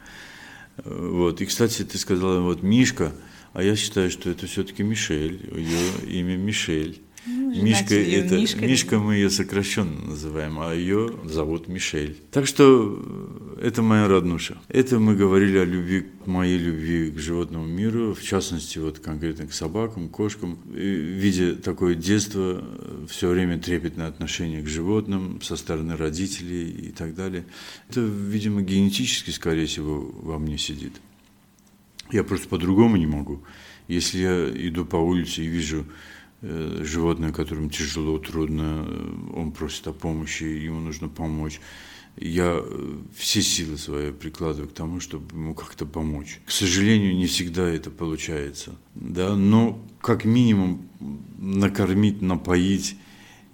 Э, 0.78 0.82
вот. 0.84 1.40
И, 1.40 1.46
кстати, 1.46 1.84
ты 1.84 1.98
сказала, 1.98 2.40
вот 2.40 2.62
Мишка, 2.62 3.12
а 3.56 3.62
я 3.62 3.74
считаю, 3.74 4.10
что 4.10 4.28
это 4.28 4.46
все-таки 4.46 4.82
Мишель, 4.82 5.40
ее 5.56 6.20
имя 6.20 6.36
Мишель. 6.36 7.00
Ну, 7.26 7.62
Мишка, 7.62 7.94
это, 7.94 8.36
Мишка. 8.36 8.66
Мишка 8.66 8.98
мы 8.98 9.14
ее 9.14 9.30
сокращенно 9.30 9.98
называем, 10.08 10.60
а 10.60 10.74
ее 10.74 11.10
зовут 11.24 11.66
Мишель. 11.66 12.18
Так 12.32 12.46
что 12.46 13.02
э, 13.56 13.68
это 13.68 13.80
моя 13.80 14.08
роднуша. 14.08 14.58
Это 14.68 14.98
мы 14.98 15.16
говорили 15.16 15.56
о 15.56 15.64
любви, 15.64 16.04
моей 16.26 16.58
любви 16.58 17.10
к 17.10 17.18
животному 17.18 17.64
миру, 17.64 18.14
в 18.14 18.22
частности, 18.22 18.78
вот 18.78 18.98
конкретно 18.98 19.46
к 19.46 19.54
собакам, 19.54 20.10
кошкам. 20.10 20.58
И, 20.74 20.78
видя 20.78 21.56
такое 21.56 21.94
детство, 21.94 22.62
э, 22.62 23.06
все 23.08 23.30
время 23.30 23.58
трепетное 23.58 24.08
отношение 24.08 24.60
к 24.60 24.68
животным 24.68 25.40
со 25.40 25.56
стороны 25.56 25.96
родителей 25.96 26.68
и 26.70 26.92
так 26.92 27.14
далее. 27.14 27.46
Это, 27.88 28.00
видимо, 28.00 28.60
генетически, 28.60 29.30
скорее 29.30 29.64
всего, 29.64 30.12
во 30.14 30.38
мне 30.38 30.58
сидит. 30.58 30.92
Я 32.12 32.24
просто 32.24 32.48
по-другому 32.48 32.96
не 32.96 33.06
могу. 33.06 33.42
Если 33.88 34.18
я 34.18 34.68
иду 34.68 34.84
по 34.84 34.96
улице 34.96 35.42
и 35.42 35.48
вижу 35.48 35.86
Э, 36.42 36.82
животное, 36.84 37.32
которому 37.32 37.70
тяжело, 37.70 38.18
трудно, 38.18 38.84
э, 38.86 39.14
он 39.34 39.52
просит 39.52 39.86
о 39.88 39.92
помощи, 39.92 40.44
ему 40.44 40.80
нужно 40.80 41.08
помочь. 41.08 41.60
Я 42.18 42.60
э, 42.60 42.98
все 43.16 43.40
силы 43.40 43.78
свои 43.78 44.12
прикладываю 44.12 44.68
к 44.68 44.74
тому, 44.74 45.00
чтобы 45.00 45.34
ему 45.34 45.54
как-то 45.54 45.86
помочь. 45.86 46.40
К 46.44 46.50
сожалению, 46.50 47.16
не 47.16 47.26
всегда 47.26 47.66
это 47.66 47.90
получается, 47.90 48.76
да, 48.94 49.34
но 49.34 49.82
как 50.02 50.26
минимум 50.26 50.86
накормить, 51.38 52.20
напоить 52.20 52.96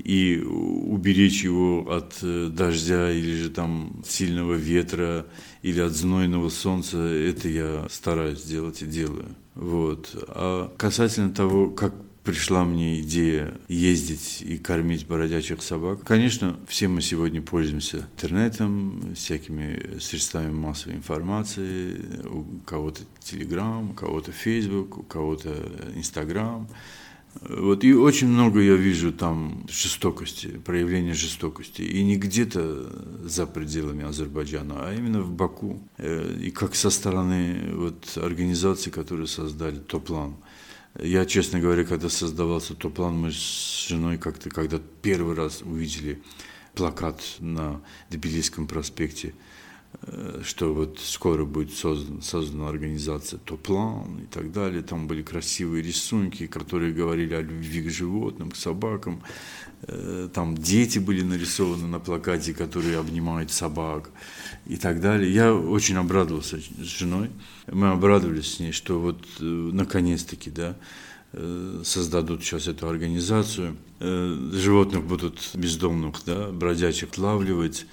и 0.04 0.38
уберечь 0.38 1.44
его 1.44 1.90
от 1.90 2.18
дождя 2.54 3.10
или 3.10 3.34
же 3.34 3.50
там 3.50 4.02
сильного 4.06 4.54
ветра 4.54 5.26
или 5.62 5.80
от 5.80 5.92
знойного 5.92 6.48
солнца, 6.48 6.98
это 6.98 7.48
я 7.48 7.86
стараюсь 7.90 8.42
сделать 8.42 8.82
и 8.82 8.86
делаю. 8.86 9.36
Вот. 9.54 10.10
А 10.28 10.72
касательно 10.76 11.30
того, 11.30 11.70
как 11.70 11.94
пришла 12.24 12.64
мне 12.64 13.00
идея 13.00 13.54
ездить 13.68 14.42
и 14.42 14.56
кормить 14.56 15.06
бродячих 15.06 15.62
собак. 15.62 16.04
Конечно, 16.04 16.56
все 16.68 16.88
мы 16.88 17.02
сегодня 17.02 17.42
пользуемся 17.42 18.08
интернетом, 18.14 19.14
всякими 19.14 19.98
средствами 19.98 20.52
массовой 20.52 20.96
информации, 20.96 22.00
у 22.24 22.44
кого-то 22.64 23.02
Телеграм, 23.20 23.90
у 23.90 23.94
кого-то 23.94 24.30
Фейсбук, 24.32 24.98
у 24.98 25.02
кого-то 25.02 25.50
Инстаграм. 25.96 26.68
Вот, 27.40 27.82
и 27.82 27.94
очень 27.94 28.28
много 28.28 28.60
я 28.60 28.74
вижу 28.74 29.12
там 29.12 29.66
жестокости, 29.68 30.48
проявления 30.48 31.14
жестокости. 31.14 31.82
И 31.82 32.02
не 32.04 32.16
где-то 32.16 33.28
за 33.28 33.46
пределами 33.46 34.04
Азербайджана, 34.04 34.86
а 34.86 34.94
именно 34.94 35.22
в 35.22 35.32
Баку. 35.32 35.80
Э, 35.98 36.36
и 36.40 36.50
как 36.50 36.74
со 36.74 36.90
стороны 36.90 37.72
вот, 37.74 38.16
организаций, 38.16 38.92
которые 38.92 39.26
создали 39.26 39.78
Топлан. 39.78 40.36
Я, 41.00 41.24
честно 41.24 41.58
говоря, 41.58 41.84
когда 41.84 42.10
создавался 42.10 42.74
то 42.74 42.90
план, 42.90 43.16
мы 43.16 43.32
с 43.32 43.86
женой 43.88 44.18
как-то, 44.18 44.50
когда 44.50 44.78
первый 45.00 45.34
раз 45.34 45.62
увидели 45.62 46.22
плакат 46.74 47.22
на 47.38 47.80
Тбилисском 48.10 48.66
проспекте, 48.66 49.34
что 50.44 50.74
вот 50.74 50.98
скоро 50.98 51.44
будет 51.44 51.72
создан, 51.72 52.22
создана 52.22 52.68
организация 52.68 53.38
Топлан 53.38 54.18
и 54.18 54.26
так 54.26 54.50
далее. 54.50 54.82
Там 54.82 55.06
были 55.06 55.22
красивые 55.22 55.82
рисунки, 55.82 56.46
которые 56.46 56.92
говорили 56.92 57.34
о 57.34 57.40
любви 57.40 57.82
к 57.82 57.90
животным, 57.90 58.50
к 58.50 58.56
собакам. 58.56 59.22
Э, 59.82 60.28
там 60.32 60.56
дети 60.56 60.98
были 60.98 61.22
нарисованы 61.22 61.86
на 61.86 61.98
плакате, 61.98 62.54
которые 62.54 62.98
обнимают 62.98 63.50
собак 63.50 64.10
и 64.66 64.76
так 64.76 65.00
далее. 65.00 65.32
Я 65.32 65.54
очень 65.54 65.96
обрадовался 65.96 66.58
с 66.58 66.86
женой. 66.86 67.30
Мы 67.70 67.90
обрадовались 67.90 68.54
с 68.54 68.60
ней, 68.60 68.72
что 68.72 69.00
вот 69.00 69.24
э, 69.40 69.44
наконец-таки, 69.44 70.50
да, 70.50 70.76
э, 71.32 71.82
создадут 71.84 72.42
сейчас 72.42 72.68
эту 72.68 72.88
организацию. 72.88 73.76
Животных 74.00 75.04
будут 75.04 75.50
бездомных, 75.54 76.16
да, 76.26 76.50
бродячих 76.50 77.10
отлавливать, 77.10 77.86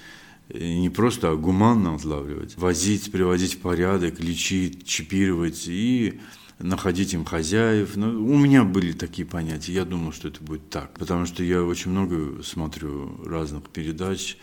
не 0.52 0.90
просто, 0.90 1.30
а 1.30 1.36
гуманно 1.36 1.94
отлавливать, 1.94 2.56
возить, 2.56 3.12
приводить 3.12 3.54
в 3.54 3.58
порядок, 3.60 4.20
лечить, 4.20 4.86
чипировать 4.86 5.64
и 5.66 6.20
находить 6.58 7.14
им 7.14 7.24
хозяев. 7.24 7.96
Ну, 7.96 8.24
у 8.24 8.36
меня 8.36 8.64
были 8.64 8.92
такие 8.92 9.26
понятия. 9.26 9.72
Я 9.72 9.84
думал, 9.84 10.12
что 10.12 10.28
это 10.28 10.42
будет 10.42 10.68
так. 10.70 10.98
Потому 10.98 11.26
что 11.26 11.42
я 11.42 11.62
очень 11.62 11.90
много 11.90 12.42
смотрю 12.42 13.24
разных 13.24 13.68
передач, 13.70 14.36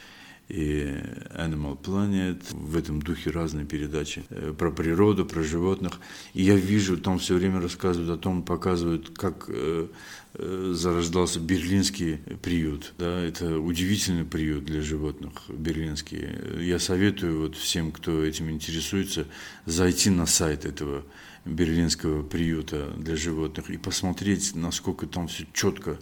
и 0.50 0.96
Animal 1.36 1.78
Planet, 1.82 2.42
в 2.52 2.78
этом 2.78 3.02
духе 3.02 3.32
разные 3.32 3.66
передачи 3.66 4.24
э, 4.30 4.54
про 4.58 4.72
природу, 4.72 5.26
про 5.26 5.44
животных. 5.44 6.00
И 6.34 6.44
я 6.44 6.56
вижу, 6.56 6.98
там 6.98 7.20
все 7.20 7.36
время 7.36 7.60
рассказывают 7.60 8.18
о 8.18 8.22
том, 8.22 8.44
показывают, 8.44 9.10
как 9.18 9.46
э, 9.50 9.88
э, 10.36 10.72
зарождался 10.74 11.42
берлинский 11.42 12.18
приют. 12.42 12.94
Да, 12.98 13.20
это 13.20 13.60
удивительный 13.60 14.24
приют 14.24 14.64
для 14.64 14.82
животных, 14.82 15.34
берлинский. 15.50 16.26
Я 16.62 16.80
советую 16.80 17.42
вот 17.42 17.56
всем, 17.58 17.92
кто 17.92 18.24
этим 18.24 18.50
интересуется, 18.50 19.28
зайти 19.66 20.10
на 20.10 20.26
сайт 20.26 20.64
этого 20.64 21.04
берлинского 21.44 22.24
приюта 22.24 22.94
для 22.98 23.16
животных 23.16 23.70
и 23.70 23.78
посмотреть, 23.78 24.56
насколько 24.56 25.08
там 25.08 25.28
все 25.28 25.46
четко 25.54 25.98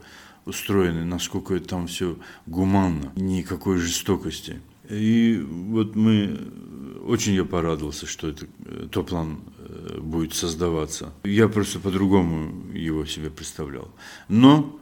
устроено, 0.45 1.05
насколько 1.05 1.59
там 1.59 1.87
все 1.87 2.17
гуманно, 2.45 3.11
никакой 3.15 3.77
жестокости. 3.77 4.61
И 4.89 5.43
вот 5.43 5.95
мы, 5.95 6.39
очень 7.05 7.33
я 7.33 7.43
порадовался, 7.43 8.05
что 8.05 8.29
это, 8.29 8.45
тот 8.91 9.07
план 9.07 9.39
э, 9.57 9.99
будет 9.99 10.33
создаваться. 10.35 11.11
Я 11.23 11.47
просто 11.47 11.79
по-другому 11.79 12.71
его 12.71 13.05
себе 13.05 13.31
представлял. 13.31 13.91
Но, 14.27 14.79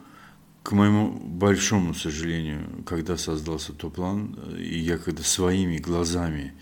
к 0.62 0.72
моему 0.72 1.12
большому 1.12 1.94
сожалению, 1.94 2.84
когда 2.84 3.16
создался 3.16 3.72
тот 3.72 3.94
план, 3.94 4.38
и 4.58 4.78
я 4.78 4.98
когда 4.98 5.22
своими 5.22 5.78
глазами 5.78 6.52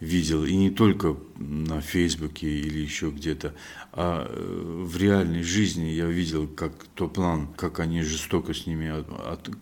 видел, 0.00 0.44
и 0.44 0.54
не 0.54 0.70
только 0.70 1.16
на 1.36 1.80
Фейсбуке 1.80 2.48
или 2.48 2.78
еще 2.78 3.10
где-то, 3.10 3.54
а 3.92 4.26
э, 4.28 4.84
в 4.84 4.96
реальной 4.96 5.42
жизни 5.42 5.86
я 5.86 6.06
видел, 6.06 6.46
как 6.46 6.72
то 6.94 7.08
план, 7.08 7.48
как 7.56 7.80
они 7.80 8.02
жестоко 8.02 8.54
с 8.54 8.66
ними, 8.66 9.04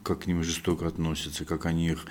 как 0.03 0.22
к 0.22 0.26
ним 0.26 0.43
жестоко 0.43 0.87
относятся, 0.87 1.45
как 1.45 1.66
они 1.66 1.89
их 1.89 2.07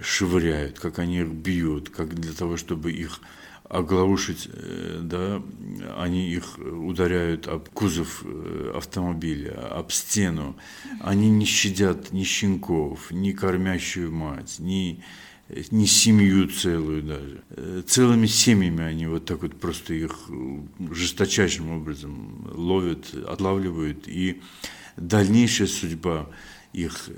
швыряют, 0.00 0.78
как 0.78 0.98
они 0.98 1.20
их 1.20 1.28
бьют, 1.28 1.90
как 1.90 2.14
для 2.14 2.32
того, 2.32 2.56
чтобы 2.56 2.92
их 2.92 3.20
оглаушить, 3.68 4.48
э, 4.52 5.00
да, 5.02 5.42
они 5.98 6.30
их 6.30 6.58
ударяют 6.58 7.48
об 7.48 7.68
кузов 7.70 8.22
э, 8.24 8.72
автомобиля, 8.76 9.76
об 9.76 9.90
стену. 9.90 10.56
Они 11.00 11.30
не 11.30 11.44
щадят 11.44 12.12
ни 12.12 12.22
щенков, 12.22 13.10
ни 13.10 13.32
кормящую 13.32 14.12
мать, 14.12 14.56
ни, 14.58 15.02
ни 15.70 15.84
семью 15.84 16.48
целую 16.48 17.02
даже. 17.02 17.42
Э, 17.50 17.82
целыми 17.86 18.26
семьями 18.26 18.84
они 18.84 19.06
вот 19.06 19.24
так 19.24 19.42
вот 19.42 19.54
просто 19.58 19.94
их 19.94 20.28
жесточайшим 20.90 21.70
образом 21.70 22.48
ловят, 22.52 23.14
отлавливают. 23.26 24.08
И 24.08 24.40
дальнейшая 24.96 25.68
судьба 25.68 26.28
их 26.72 27.08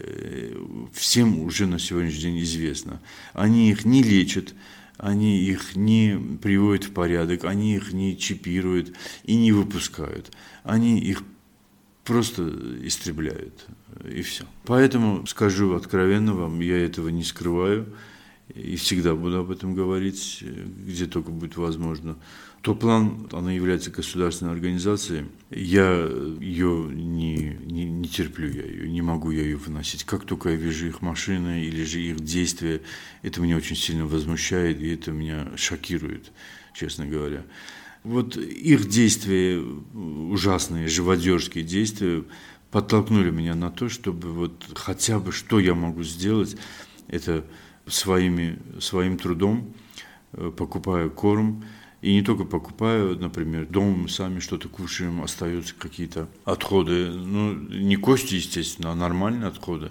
всем 0.93 1.41
уже 1.41 1.67
на 1.67 1.79
сегодняшний 1.79 2.21
день 2.21 2.43
известна. 2.43 3.01
Они 3.33 3.71
их 3.71 3.85
не 3.85 4.03
лечат, 4.03 4.55
они 4.99 5.41
их 5.41 5.77
не 5.77 6.19
приводят 6.43 6.85
в 6.85 6.93
порядок, 6.93 7.45
они 7.45 7.77
их 7.77 7.93
не 7.93 8.19
чипируют 8.19 8.95
и 9.25 9.37
не 9.37 9.53
выпускают. 9.53 10.33
Они 10.65 11.01
их 11.01 11.23
просто 12.05 12.43
истребляют, 12.83 13.67
и 14.11 14.23
все. 14.23 14.45
Поэтому 14.65 15.27
скажу 15.27 15.75
откровенно 15.75 16.35
вам, 16.35 16.61
я 16.61 16.79
этого 16.79 17.11
не 17.11 17.23
скрываю, 17.23 17.87
и 18.55 18.77
всегда 18.77 19.15
буду 19.15 19.39
об 19.39 19.51
этом 19.51 19.75
говорить, 19.75 20.43
где 20.87 21.07
только 21.07 21.31
будет 21.31 21.57
возможно. 21.57 22.17
То 22.63 22.75
план, 22.75 23.29
она 23.33 23.53
является 23.53 23.91
государственной 23.91 24.53
организацией, 24.53 25.27
я 25.51 25.93
ее 26.41 26.89
не, 26.93 27.57
не, 27.65 27.85
не 27.85 28.09
терплю, 28.09 28.51
я 28.51 28.65
ее, 28.65 28.89
не 28.89 29.01
могу 29.01 29.31
я 29.31 29.43
ее 29.43 29.57
выносить. 29.57 30.05
Как 30.05 30.25
только 30.25 30.51
я 30.51 30.57
вижу 30.57 30.89
их 30.89 31.01
машины 31.01 31.65
или 31.65 31.85
же 31.85 32.01
их 32.01 32.21
действия, 32.21 32.83
это 33.23 33.41
меня 33.41 33.57
очень 33.57 33.77
сильно 33.77 34.07
возмущает, 34.07 34.81
и 34.81 34.89
это 34.89 35.13
меня 35.13 35.53
шокирует, 35.57 36.33
честно 36.75 37.07
говоря. 37.07 37.45
Вот 38.03 38.37
их 38.37 38.89
действия, 38.89 39.61
ужасные, 39.61 40.89
живодерские 40.89 41.63
действия, 41.63 42.25
подтолкнули 42.71 43.31
меня 43.31 43.55
на 43.55 43.71
то, 43.71 43.89
чтобы 43.89 44.33
вот 44.33 44.65
хотя 44.75 45.21
бы 45.21 45.33
что 45.33 45.61
я 45.61 45.75
могу 45.75 46.03
сделать, 46.03 46.57
это 47.07 47.45
своими, 47.91 48.59
своим 48.81 49.17
трудом, 49.19 49.75
э, 50.33 50.53
покупая 50.57 51.09
корм, 51.09 51.65
и 52.01 52.15
не 52.15 52.23
только 52.23 52.45
покупаю, 52.45 53.19
например, 53.19 53.67
дома 53.67 53.97
мы 53.97 54.09
сами 54.09 54.39
что-то 54.39 54.69
кушаем, 54.69 55.21
остаются 55.23 55.75
какие-то 55.77 56.29
отходы. 56.45 57.11
Ну, 57.11 57.55
не 57.55 57.97
кости, 57.97 58.37
естественно, 58.37 58.93
а 58.93 58.95
нормальные 58.95 59.49
отходы. 59.49 59.91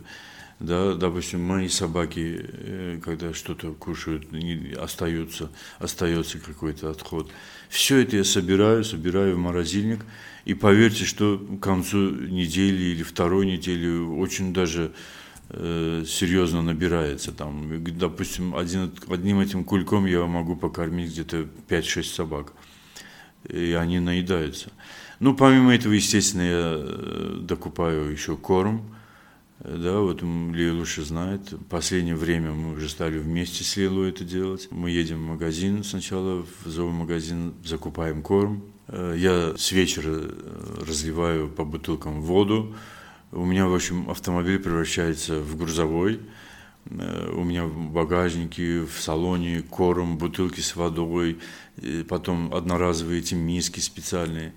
Да, 0.60 0.96
допустим, 0.96 1.44
мои 1.44 1.68
собаки, 1.68 2.40
э, 2.42 3.00
когда 3.04 3.34
что-то 3.34 3.74
кушают, 3.74 4.28
остаются, 4.76 5.52
остается 5.78 6.40
какой-то 6.40 6.90
отход. 6.90 7.30
Все 7.70 7.98
это 7.98 8.16
я 8.16 8.24
собираю, 8.24 8.84
собираю 8.84 9.36
в 9.36 9.40
морозильник. 9.40 10.04
И 10.46 10.54
поверьте, 10.54 11.04
что 11.04 11.38
к 11.38 11.60
концу 11.60 12.10
недели 12.10 12.86
или 12.86 13.04
второй 13.04 13.46
недели 13.46 13.88
очень 13.90 14.54
даже 14.54 14.94
Э, 15.50 16.04
серьезно 16.06 16.62
набирается. 16.62 17.32
Там, 17.32 17.84
допустим, 17.98 18.56
один, 18.56 18.92
одним 19.10 19.40
этим 19.40 19.64
кульком 19.64 20.06
я 20.06 20.26
могу 20.26 20.56
покормить 20.56 21.12
где-то 21.12 21.48
5-6 21.70 22.04
собак. 22.04 22.54
И 23.48 23.72
они 23.74 24.00
наедаются. 24.00 24.72
Ну, 25.20 25.34
помимо 25.36 25.74
этого, 25.74 25.94
естественно, 25.94 26.42
я 26.42 26.74
э, 26.78 27.38
докупаю 27.42 28.12
еще 28.12 28.36
корм. 28.36 28.94
Да, 29.60 30.00
вот 30.00 30.22
Лия 30.22 30.74
лучше 30.74 31.04
знает. 31.04 31.52
В 31.52 31.64
последнее 31.64 32.16
время 32.16 32.52
мы 32.52 32.74
уже 32.74 32.90
стали 32.90 33.18
вместе 33.18 33.64
с 33.64 33.76
Лилой 33.78 34.10
это 34.10 34.24
делать. 34.24 34.68
Мы 34.70 34.92
едем 34.92 35.18
в 35.18 35.28
магазин 35.30 35.84
сначала, 35.84 36.46
в 36.64 36.70
зоомагазин, 36.70 37.54
закупаем 37.64 38.22
корм. 38.22 38.64
Э, 38.90 39.16
я 39.18 39.56
с 39.58 39.72
вечера 39.72 40.30
разливаю 40.86 41.48
по 41.48 41.64
бутылкам 41.64 42.22
воду, 42.22 42.76
у 43.32 43.46
меня, 43.46 43.68
в 43.68 43.76
общем, 43.76 44.10
автомобиль 44.10 44.60
превращается 44.60 45.40
в 45.40 45.58
грузовой. 45.58 46.22
Э, 46.90 47.32
у 47.34 47.44
меня 47.44 47.66
в 47.66 47.92
багажнике, 47.92 48.82
в 48.82 49.02
салоне 49.02 49.62
корм, 49.62 50.18
бутылки 50.18 50.62
с 50.62 50.76
водой, 50.76 51.40
потом 52.08 52.54
одноразовые 52.54 53.20
эти 53.20 53.36
миски 53.36 53.80
специальные. 53.80 54.54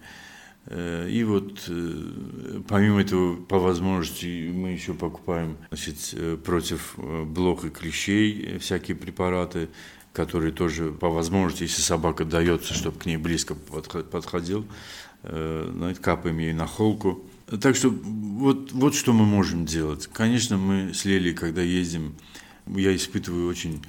Э, 0.66 1.08
и 1.10 1.24
вот 1.24 1.64
э, 1.68 2.60
помимо 2.68 3.00
этого, 3.00 3.36
по 3.36 3.58
возможности, 3.58 4.52
мы 4.54 4.70
еще 4.70 4.94
покупаем 4.94 5.56
значит, 5.70 6.14
против 6.44 6.94
блох 6.96 7.64
и 7.64 7.70
клещей 7.70 8.58
всякие 8.58 8.96
препараты, 8.96 9.68
которые 10.12 10.52
тоже 10.52 10.92
по 10.92 11.08
возможности, 11.08 11.64
если 11.64 11.82
собака 11.82 12.24
дается, 12.24 12.74
чтобы 12.74 12.98
к 12.98 13.06
ней 13.06 13.16
близко 13.16 13.54
подходил, 13.54 14.66
капаем 15.22 16.38
ей 16.38 16.52
на 16.52 16.66
холку. 16.66 17.24
Так 17.58 17.74
что 17.74 17.90
вот, 17.90 18.72
вот 18.72 18.94
что 18.94 19.12
мы 19.12 19.26
можем 19.26 19.66
делать. 19.66 20.06
Конечно, 20.06 20.56
мы 20.56 20.94
с 20.94 21.04
Лелей, 21.04 21.34
когда 21.34 21.62
ездим, 21.62 22.14
я 22.66 22.94
испытываю 22.94 23.48
очень 23.48 23.82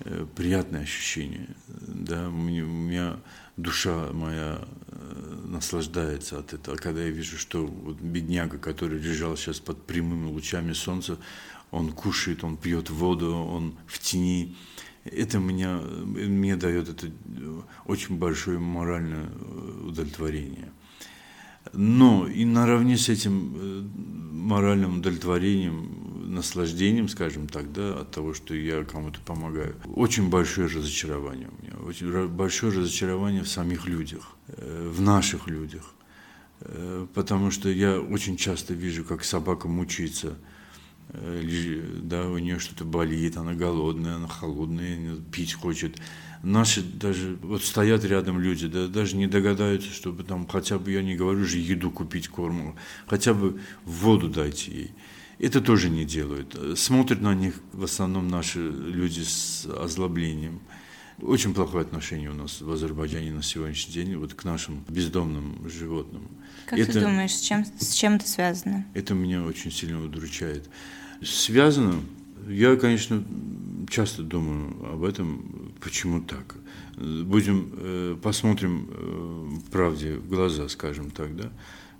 э, 0.00 0.26
приятные 0.34 0.82
ощущения. 0.82 1.48
Да, 1.68 2.28
у 2.28 2.32
меня 2.32 3.16
душа 3.58 4.10
моя 4.12 4.66
э, 4.88 5.40
наслаждается 5.46 6.38
от 6.38 6.54
этого. 6.54 6.76
Когда 6.76 7.02
я 7.02 7.10
вижу, 7.10 7.36
что 7.36 7.66
вот 7.66 8.00
бедняга, 8.00 8.56
который 8.56 8.98
лежал 8.98 9.36
сейчас 9.36 9.60
под 9.60 9.86
прямыми 9.86 10.26
лучами 10.30 10.72
солнца, 10.72 11.18
он 11.70 11.92
кушает, 11.92 12.44
он 12.44 12.56
пьет 12.56 12.88
воду, 12.88 13.34
он 13.34 13.76
в 13.86 13.98
тени. 13.98 14.56
Это 15.04 15.38
меня, 15.38 15.78
мне 15.78 16.56
дает 16.56 16.88
это 16.88 17.10
очень 17.86 18.16
большое 18.16 18.58
моральное 18.58 19.28
э, 19.28 19.84
удовлетворение. 19.88 20.72
Но 21.72 22.26
и 22.26 22.44
наравне 22.44 22.96
с 22.96 23.08
этим 23.08 23.54
э, 23.54 23.82
моральным 24.32 24.98
удовлетворением, 24.98 26.34
наслаждением, 26.34 27.08
скажем 27.08 27.46
так, 27.46 27.72
да, 27.72 28.00
от 28.00 28.10
того, 28.10 28.34
что 28.34 28.54
я 28.54 28.84
кому-то 28.84 29.20
помогаю, 29.20 29.76
очень 29.94 30.28
большое 30.28 30.68
разочарование 30.68 31.48
у 31.48 31.62
меня, 31.62 31.76
очень 31.86 32.28
большое 32.28 32.72
разочарование 32.72 33.42
в 33.42 33.48
самих 33.48 33.86
людях, 33.86 34.32
э, 34.48 34.90
в 34.92 35.00
наших 35.00 35.46
людях. 35.46 35.94
Э, 36.60 37.06
потому 37.14 37.50
что 37.50 37.68
я 37.68 38.00
очень 38.00 38.36
часто 38.36 38.74
вижу, 38.74 39.04
как 39.04 39.24
собака 39.24 39.68
мучается, 39.68 40.36
да, 41.12 42.26
у 42.30 42.38
нее 42.38 42.58
что-то 42.58 42.86
болит, 42.86 43.36
она 43.36 43.52
голодная, 43.52 44.14
она 44.14 44.28
холодная, 44.28 45.16
пить 45.30 45.52
хочет 45.52 45.98
наши 46.42 46.82
даже, 46.82 47.36
вот 47.42 47.62
стоят 47.62 48.04
рядом 48.04 48.38
люди, 48.40 48.66
да, 48.66 48.88
даже 48.88 49.16
не 49.16 49.26
догадаются, 49.26 49.90
чтобы 49.90 50.24
там 50.24 50.46
хотя 50.46 50.78
бы, 50.78 50.90
я 50.90 51.02
не 51.02 51.16
говорю 51.16 51.44
же, 51.44 51.58
еду 51.58 51.90
купить, 51.90 52.28
корм, 52.28 52.76
хотя 53.06 53.34
бы 53.34 53.60
воду 53.84 54.28
дайте 54.28 54.70
ей. 54.70 54.90
Это 55.38 55.60
тоже 55.60 55.88
не 55.90 56.04
делают. 56.04 56.56
Смотрят 56.76 57.20
на 57.20 57.34
них 57.34 57.60
в 57.72 57.82
основном 57.84 58.28
наши 58.28 58.60
люди 58.60 59.22
с 59.22 59.66
озлоблением. 59.66 60.60
Очень 61.20 61.54
плохое 61.54 61.82
отношение 61.82 62.30
у 62.30 62.34
нас 62.34 62.60
в 62.60 62.70
Азербайджане 62.70 63.32
на 63.32 63.42
сегодняшний 63.42 63.92
день 63.92 64.16
вот 64.16 64.34
к 64.34 64.44
нашим 64.44 64.84
бездомным 64.88 65.68
животным. 65.68 66.28
Как 66.66 66.78
это, 66.78 66.92
ты 66.92 67.00
думаешь, 67.00 67.32
с 67.32 67.40
чем, 67.40 67.64
с 67.64 67.92
чем 67.92 68.14
это 68.14 68.28
связано? 68.28 68.86
Это 68.94 69.14
меня 69.14 69.42
очень 69.42 69.70
сильно 69.70 70.02
удручает. 70.02 70.68
Связано, 71.22 72.02
я, 72.48 72.76
конечно, 72.76 73.24
часто 73.88 74.22
думаю 74.22 74.74
об 74.92 75.04
этом, 75.04 75.72
почему 75.80 76.22
так. 76.22 76.56
Будем, 76.96 77.70
э, 77.72 78.16
посмотрим 78.22 78.88
э, 78.90 79.48
правде 79.70 80.16
в 80.16 80.28
глаза, 80.28 80.68
скажем 80.68 81.10
так, 81.10 81.36
да. 81.36 81.52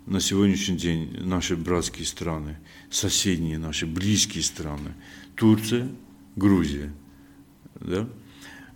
На 0.05 0.19
сегодняшний 0.19 0.77
день 0.77 1.17
наши 1.21 1.55
братские 1.55 2.05
страны, 2.05 2.57
соседние 2.89 3.57
наши 3.57 3.85
близкие 3.85 4.43
страны, 4.43 4.93
Турция, 5.35 5.89
Грузия, 6.35 6.91
да. 7.79 8.07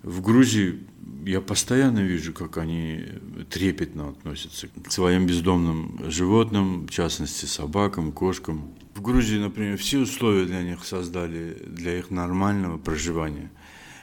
В 0.04 0.22
Грузии 0.22 0.80
я 1.26 1.42
постоянно 1.42 2.00
вижу, 2.00 2.34
как 2.34 2.58
они 2.58 3.04
трепетно 3.50 4.10
относятся 4.10 4.68
к 4.68 4.92
своим 4.92 5.26
бездомным 5.26 6.00
животным, 6.10 6.88
в 6.88 6.92
частности 6.92 7.46
собакам, 7.46 8.12
кошкам. 8.12 8.74
В 8.98 9.02
Грузии, 9.02 9.38
например, 9.38 9.78
все 9.78 10.00
условия 10.00 10.46
для 10.46 10.64
них 10.64 10.84
создали, 10.84 11.56
для 11.68 12.00
их 12.00 12.10
нормального 12.10 12.80
проживания. 12.80 13.52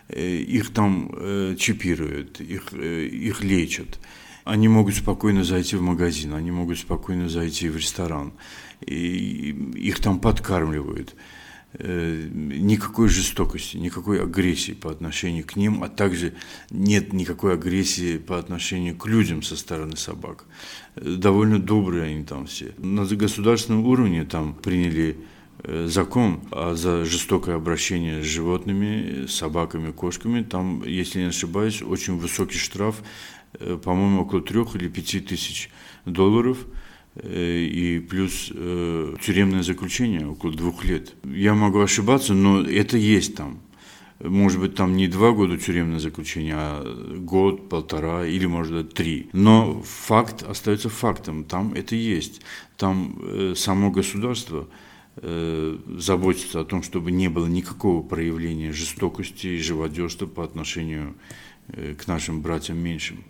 Э, 0.06 0.24
их 0.24 0.72
там 0.72 1.10
э, 1.12 1.56
чипируют, 1.58 2.40
их, 2.40 2.68
э, 2.72 3.06
их 3.06 3.42
лечат. 3.42 3.98
Они 4.44 4.68
могут 4.68 4.94
спокойно 4.94 5.42
зайти 5.42 5.74
в 5.74 5.82
магазин, 5.82 6.32
они 6.32 6.52
могут 6.52 6.78
спокойно 6.78 7.28
зайти 7.28 7.68
в 7.68 7.76
ресторан. 7.76 8.34
И 8.86 9.50
их 9.74 9.98
там 9.98 10.20
подкармливают. 10.20 11.16
Никакой 11.78 13.08
жестокости, 13.08 13.76
никакой 13.76 14.22
агрессии 14.22 14.72
по 14.72 14.90
отношению 14.90 15.44
к 15.44 15.56
ним, 15.56 15.82
а 15.82 15.88
также 15.88 16.34
нет 16.70 17.12
никакой 17.12 17.54
агрессии 17.54 18.18
по 18.18 18.38
отношению 18.38 18.96
к 18.96 19.06
людям 19.06 19.42
со 19.42 19.56
стороны 19.56 19.96
собак. 19.96 20.44
Довольно 20.96 21.58
добрые 21.58 22.04
они 22.04 22.24
там 22.24 22.46
все. 22.46 22.74
На 22.78 23.04
государственном 23.04 23.84
уровне 23.86 24.24
там 24.24 24.54
приняли 24.54 25.16
Э, 25.66 25.86
закон 25.88 26.42
за 26.50 27.04
жестокое 27.06 27.56
обращение 27.56 28.22
с 28.22 28.26
животными, 28.26 29.26
собаками, 29.26 29.92
кошками. 29.92 30.42
Там, 30.42 30.82
если 30.84 31.20
не 31.20 31.28
ошибаюсь, 31.28 31.80
очень 31.80 32.18
высокий 32.18 32.58
штраф, 32.58 33.02
э, 33.54 33.78
по-моему, 33.82 34.22
около 34.22 34.42
трех 34.42 34.76
или 34.76 34.88
пяти 34.88 35.20
тысяч 35.20 35.70
долларов 36.04 36.58
и 37.22 38.04
плюс 38.10 38.46
тюремное 38.46 39.62
заключение 39.62 40.26
около 40.26 40.52
двух 40.52 40.84
лет. 40.84 41.14
Я 41.24 41.54
могу 41.54 41.80
ошибаться, 41.80 42.34
но 42.34 42.62
это 42.62 42.96
есть 42.96 43.36
там. 43.36 43.60
Может 44.20 44.60
быть, 44.60 44.74
там 44.74 44.96
не 44.96 45.06
два 45.06 45.32
года 45.32 45.56
тюремное 45.58 46.00
заключение, 46.00 46.54
а 46.56 47.16
год, 47.18 47.68
полтора 47.68 48.26
или, 48.26 48.46
может 48.46 48.72
быть, 48.72 48.94
три. 48.94 49.28
Но 49.32 49.82
факт 49.82 50.42
остается 50.42 50.88
фактом. 50.88 51.44
Там 51.44 51.72
это 51.74 51.94
есть. 51.94 52.40
Там 52.76 53.54
само 53.54 53.90
государство 53.90 54.68
Э, 55.16 55.78
заботиться 55.96 56.60
о 56.60 56.64
том, 56.64 56.82
чтобы 56.82 57.12
не 57.12 57.28
было 57.28 57.46
никакого 57.46 58.02
проявления 58.02 58.72
жестокости 58.72 59.46
и 59.46 59.58
живодерства 59.58 60.26
по 60.26 60.42
отношению 60.42 61.14
э, 61.68 61.94
к 61.94 62.08
нашим 62.08 62.42
братьям 62.42 62.78
меньшим. 62.78 63.22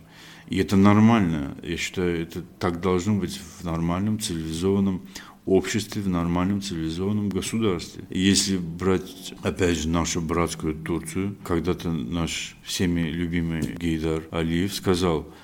И 0.49 0.57
это 0.57 0.75
нормально. 0.75 1.57
Я 1.63 1.77
считаю, 1.77 2.21
это 2.21 2.43
так 2.59 2.81
должно 2.81 3.15
быть 3.15 3.39
в 3.59 3.63
нормальном 3.63 4.19
цивилизованном 4.19 5.01
обществе, 5.45 6.01
в 6.01 6.09
нормальном 6.09 6.61
цивилизованном 6.61 7.29
государстве. 7.29 8.03
И 8.09 8.19
если 8.19 8.57
брать, 8.57 9.33
опять 9.43 9.77
же, 9.77 9.89
нашу 9.89 10.21
братскую 10.21 10.75
Турцию, 10.75 11.35
когда-то 11.43 11.91
наш 11.91 12.55
всеми 12.63 13.01
любимый 13.01 13.61
Гейдар 13.61 14.23
Алиев 14.31 14.73
сказал– 14.73 15.27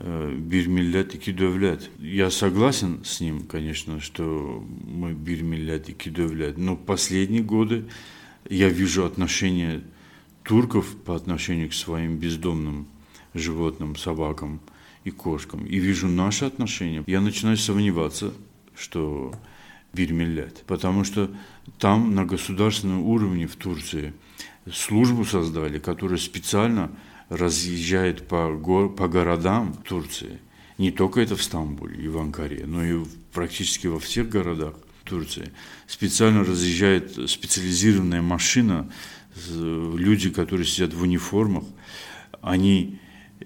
bir 0.00 0.66
millet 0.66 1.14
iki 1.14 1.38
devlet. 1.38 1.90
Я 1.98 2.30
согласен 2.30 3.04
с 3.04 3.20
ним, 3.20 3.42
конечно, 3.46 4.00
что 4.00 4.64
мы 4.84 5.12
bir 5.12 5.42
millet 5.42 5.88
iki 5.88 6.10
devlet, 6.10 6.54
но 6.56 6.76
последние 6.76 7.42
годы 7.42 7.84
я 8.48 8.68
вижу 8.68 9.04
отношение 9.04 9.82
турков 10.44 10.96
по 11.04 11.14
отношению 11.14 11.68
к 11.68 11.74
своим 11.74 12.16
бездомным 12.16 12.86
животным, 13.34 13.96
собакам 13.96 14.60
и 15.04 15.10
кошкам, 15.10 15.64
и 15.66 15.78
вижу 15.78 16.08
наши 16.08 16.44
отношения, 16.44 17.02
я 17.06 17.20
начинаю 17.20 17.56
сомневаться, 17.56 18.32
что 18.76 19.34
бирмиллет, 19.92 20.64
потому 20.66 21.04
что 21.04 21.30
там 21.78 22.14
на 22.14 22.24
государственном 22.24 23.02
уровне 23.02 23.46
в 23.46 23.56
Турции 23.56 24.14
службу 24.72 25.24
создали, 25.24 25.78
которая 25.78 26.18
специально 26.18 26.90
разъезжает 27.28 28.28
по, 28.28 28.52
го, 28.52 28.88
по 28.88 29.08
городам 29.08 29.74
Турции. 29.74 30.38
Не 30.78 30.90
только 30.90 31.20
это 31.20 31.36
в 31.36 31.42
Стамбуле 31.42 32.02
и 32.02 32.08
в 32.08 32.18
Анкаре, 32.18 32.64
но 32.66 32.84
и 32.84 33.04
практически 33.32 33.86
во 33.86 33.98
всех 33.98 34.28
городах 34.28 34.74
Турции. 35.04 35.52
Специально 35.86 36.44
разъезжает 36.44 37.30
специализированная 37.30 38.22
машина, 38.22 38.90
люди, 39.48 40.30
которые 40.30 40.66
сидят 40.66 40.94
в 40.94 41.02
униформах, 41.02 41.64
они 42.40 42.98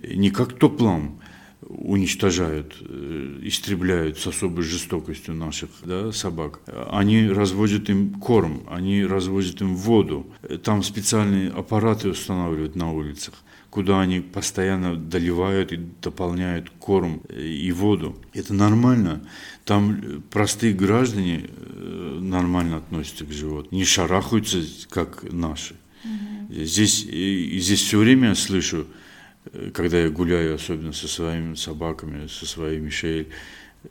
не 0.02 0.30
как 0.30 0.58
топлам 0.58 1.20
уничтожают, 1.68 2.76
э, 2.80 3.40
истребляют 3.42 4.18
с 4.18 4.26
особой 4.26 4.62
жестокостью 4.62 5.34
наших 5.34 5.70
да, 5.84 6.12
собак. 6.12 6.60
Они 6.90 7.28
разводят 7.28 7.90
им 7.90 8.14
корм, 8.14 8.62
они 8.70 9.04
разводят 9.04 9.60
им 9.60 9.74
воду. 9.74 10.26
Там 10.62 10.82
специальные 10.82 11.50
аппараты 11.50 12.10
устанавливают 12.10 12.76
на 12.76 12.92
улицах 12.92 13.34
куда 13.76 14.00
они 14.00 14.20
постоянно 14.20 14.96
доливают 14.96 15.70
и 15.70 15.76
дополняют 15.76 16.70
корм 16.78 17.20
и 17.28 17.70
воду. 17.72 18.16
Это 18.32 18.54
нормально. 18.54 19.20
Там 19.66 20.22
простые 20.30 20.72
граждане 20.72 21.50
э, 21.50 22.18
нормально 22.22 22.78
относятся 22.78 23.26
к 23.26 23.32
животным, 23.32 23.78
не 23.78 23.84
шарахаются, 23.84 24.62
как 24.88 25.30
наши. 25.30 25.76
Угу. 26.04 26.54
Здесь, 26.64 27.00
здесь 27.02 27.82
все 27.82 27.98
время 27.98 28.28
я 28.28 28.34
слышу, 28.34 28.78
э, 28.78 28.84
когда 29.72 29.98
я 30.00 30.10
гуляю, 30.10 30.54
особенно 30.54 30.92
со 30.92 31.08
своими 31.08 31.54
собаками, 31.54 32.26
со 32.26 32.46
своей 32.46 32.78
Мишель, 32.78 33.28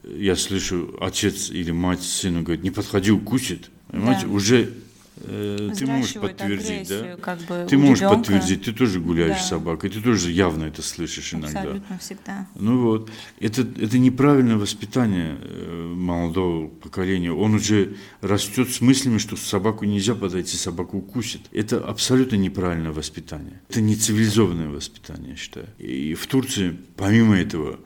я 0.03 0.35
слышу, 0.35 0.97
отец 0.99 1.49
или 1.49 1.71
мать 1.71 2.01
сыну 2.01 2.41
говорит, 2.43 2.63
не 2.63 2.71
подходи, 2.71 3.11
укусит. 3.11 3.69
Понимаете, 3.87 4.25
да. 4.25 4.31
уже 4.33 4.61
Э, 4.63 4.71
ты 5.15 5.85
можешь 5.85 6.13
подтвердить, 6.13 6.89
да? 6.89 7.15
Как 7.17 7.39
бы 7.41 7.65
ты 7.69 7.77
можешь 7.77 8.01
ребенка. 8.01 8.17
подтвердить, 8.17 8.63
ты 8.63 8.73
тоже 8.73 8.99
гуляешь 8.99 9.37
да. 9.37 9.43
с 9.43 9.49
собакой, 9.49 9.89
ты 9.89 10.01
тоже 10.01 10.31
явно 10.31 10.65
это 10.65 10.81
слышишь 10.81 11.33
иногда. 11.33 11.61
Абсолютно 11.61 11.97
всегда. 11.99 12.47
Ну 12.55 12.81
вот, 12.81 13.11
это, 13.39 13.61
это 13.61 13.97
неправильное 13.97 14.57
воспитание 14.57 15.37
э, 15.39 15.93
молодого 15.95 16.67
поколения. 16.67 17.31
Он 17.31 17.55
уже 17.55 17.95
растет 18.21 18.69
с 18.71 18.81
мыслями, 18.81 19.17
что 19.17 19.37
собаку 19.37 19.85
нельзя 19.85 20.15
подойти, 20.15 20.57
собаку 20.57 20.97
укусит. 20.97 21.41
Это 21.51 21.79
абсолютно 21.79 22.35
неправильное 22.35 22.91
воспитание. 22.91 23.61
Это 23.69 23.81
не 23.81 23.95
цивилизованное 23.95 24.69
воспитание, 24.69 25.31
я 25.31 25.35
считаю. 25.37 25.67
И 25.77 26.13
в 26.13 26.27
Турции, 26.27 26.77
помимо 26.97 27.37
этого, 27.37 27.79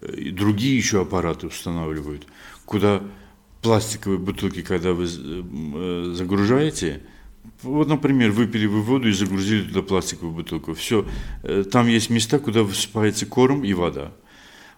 э, 0.00 0.30
другие 0.30 0.76
еще 0.76 1.02
аппараты 1.02 1.48
устанавливают, 1.48 2.26
куда 2.64 3.02
пластиковые 3.62 4.18
бутылки, 4.18 4.62
когда 4.62 4.92
вы 4.92 5.04
э, 5.06 6.12
загружаете, 6.14 7.02
вот, 7.62 7.88
например, 7.88 8.30
выпили 8.30 8.66
вы 8.66 8.82
воду 8.82 9.08
и 9.08 9.12
загрузили 9.12 9.62
туда 9.68 9.82
пластиковую 9.82 10.34
бутылку. 10.34 10.74
Все, 10.74 11.06
э, 11.42 11.64
там 11.70 11.88
есть 11.88 12.10
места, 12.10 12.38
куда 12.38 12.62
высыпается 12.62 13.26
корм 13.26 13.64
и 13.64 13.72
вода. 13.72 14.12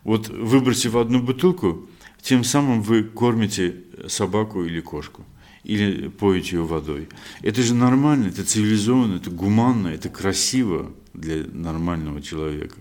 Вот 0.04 0.28
выбросив 0.28 0.96
одну 0.96 1.22
бутылку, 1.22 1.88
тем 2.22 2.44
самым 2.44 2.82
вы 2.82 3.02
кормите 3.02 3.76
собаку 4.08 4.64
или 4.64 4.80
кошку 4.80 5.24
или 5.64 6.08
поете 6.08 6.56
ее 6.56 6.64
водой. 6.64 7.08
Это 7.42 7.62
же 7.62 7.74
нормально, 7.74 8.28
это 8.28 8.44
цивилизованно, 8.44 9.16
это 9.16 9.30
гуманно, 9.30 9.88
это 9.88 10.08
красиво 10.08 10.92
для 11.12 11.44
нормального 11.52 12.22
человека. 12.22 12.76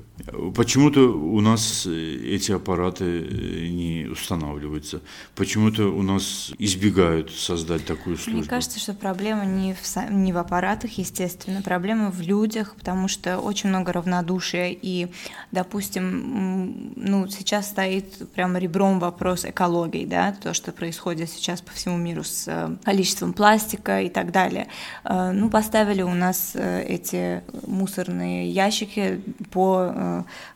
Почему-то 0.55 1.01
у 1.01 1.39
нас 1.41 1.85
э, 1.85 1.91
эти 1.91 2.51
аппараты 2.51 3.05
э, 3.05 3.67
не 3.67 4.07
устанавливаются, 4.11 5.01
почему-то 5.35 5.87
у 5.87 6.01
нас 6.01 6.51
избегают 6.57 7.31
создать 7.31 7.85
такую 7.85 8.17
службу. 8.17 8.39
Мне 8.39 8.47
кажется, 8.47 8.79
что 8.79 8.93
проблема 8.93 9.45
не 9.45 9.73
в, 9.73 10.11
не 10.11 10.33
в 10.33 10.37
аппаратах, 10.37 10.91
естественно, 10.97 11.61
проблема 11.61 12.11
в 12.11 12.21
людях, 12.21 12.75
потому 12.75 13.07
что 13.07 13.39
очень 13.39 13.69
много 13.69 13.93
равнодушия, 13.93 14.69
и, 14.69 15.07
допустим, 15.51 16.93
ну, 16.95 17.27
сейчас 17.27 17.69
стоит 17.69 18.29
прямо 18.33 18.59
ребром 18.59 18.99
вопрос 18.99 19.45
экологии, 19.45 20.05
да, 20.05 20.33
то, 20.33 20.53
что 20.53 20.71
происходит 20.71 21.29
сейчас 21.29 21.61
по 21.61 21.71
всему 21.71 21.97
миру 21.97 22.23
с 22.23 22.45
э, 22.47 22.75
количеством 22.83 23.33
пластика 23.33 24.01
и 24.01 24.09
так 24.09 24.31
далее. 24.31 24.67
Ну, 25.03 25.49
поставили 25.49 26.01
у 26.01 26.13
нас 26.13 26.55
эти 26.55 27.41
мусорные 27.65 28.49
ящики 28.49 29.21
по 29.51 29.91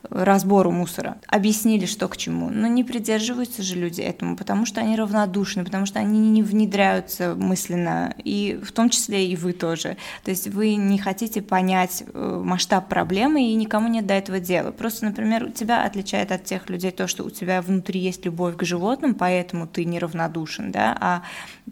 разбору 0.10 0.72
мусора. 0.72 1.18
Объяснили, 1.28 1.86
что 1.86 2.08
к 2.08 2.18
чему. 2.18 2.50
Но 2.50 2.68
не 2.68 2.84
придерживаются 2.84 3.64
же 3.64 3.76
люди 3.76 4.02
этому, 4.02 4.36
потому 4.36 4.66
что 4.66 4.82
они 4.82 4.96
равнодушны, 4.96 5.64
потому 5.64 5.86
что 5.86 6.00
они 6.00 6.20
не 6.20 6.44
внедряются 6.44 7.36
мысленно, 7.36 8.14
и 8.24 8.60
в 8.64 8.72
том 8.72 8.90
числе 8.90 9.28
и 9.28 9.36
вы 9.36 9.54
тоже. 9.54 9.98
То 10.24 10.32
есть 10.32 10.48
вы 10.48 10.76
не 10.76 10.98
хотите 10.98 11.42
понять 11.42 12.04
э, 12.06 12.42
масштаб 12.44 12.88
проблемы, 12.88 13.44
и 13.44 13.56
никому 13.56 13.88
нет 13.88 14.06
до 14.06 14.14
этого 14.14 14.40
дела. 14.40 14.72
Просто, 14.72 15.06
например, 15.06 15.52
тебя 15.52 15.86
отличает 15.86 16.32
от 16.32 16.44
тех 16.46 16.70
людей 16.70 16.92
то, 16.92 17.08
что 17.08 17.24
у 17.24 17.30
тебя 17.30 17.62
внутри 17.62 18.00
есть 18.00 18.26
любовь 18.26 18.58
к 18.58 18.64
животным, 18.64 19.16
поэтому 19.16 19.68
ты 19.68 19.86
неравнодушен, 19.86 20.72
да, 20.72 20.98
а 21.00 21.24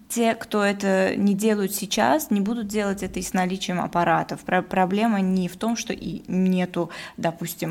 те, 0.10 0.36
кто 0.36 0.64
это 0.64 1.16
не 1.16 1.34
делают 1.34 1.74
сейчас, 1.74 2.32
не 2.32 2.42
будут 2.42 2.68
делать 2.68 3.04
это 3.04 3.20
и 3.20 3.22
с 3.22 3.34
наличием 3.34 3.80
аппаратов. 3.80 4.42
Проблема 4.42 5.22
не 5.22 5.48
в 5.48 5.56
том, 5.56 5.78
что 5.78 5.94
и 5.94 6.24
нету, 6.28 6.90
допустим, 7.18 7.71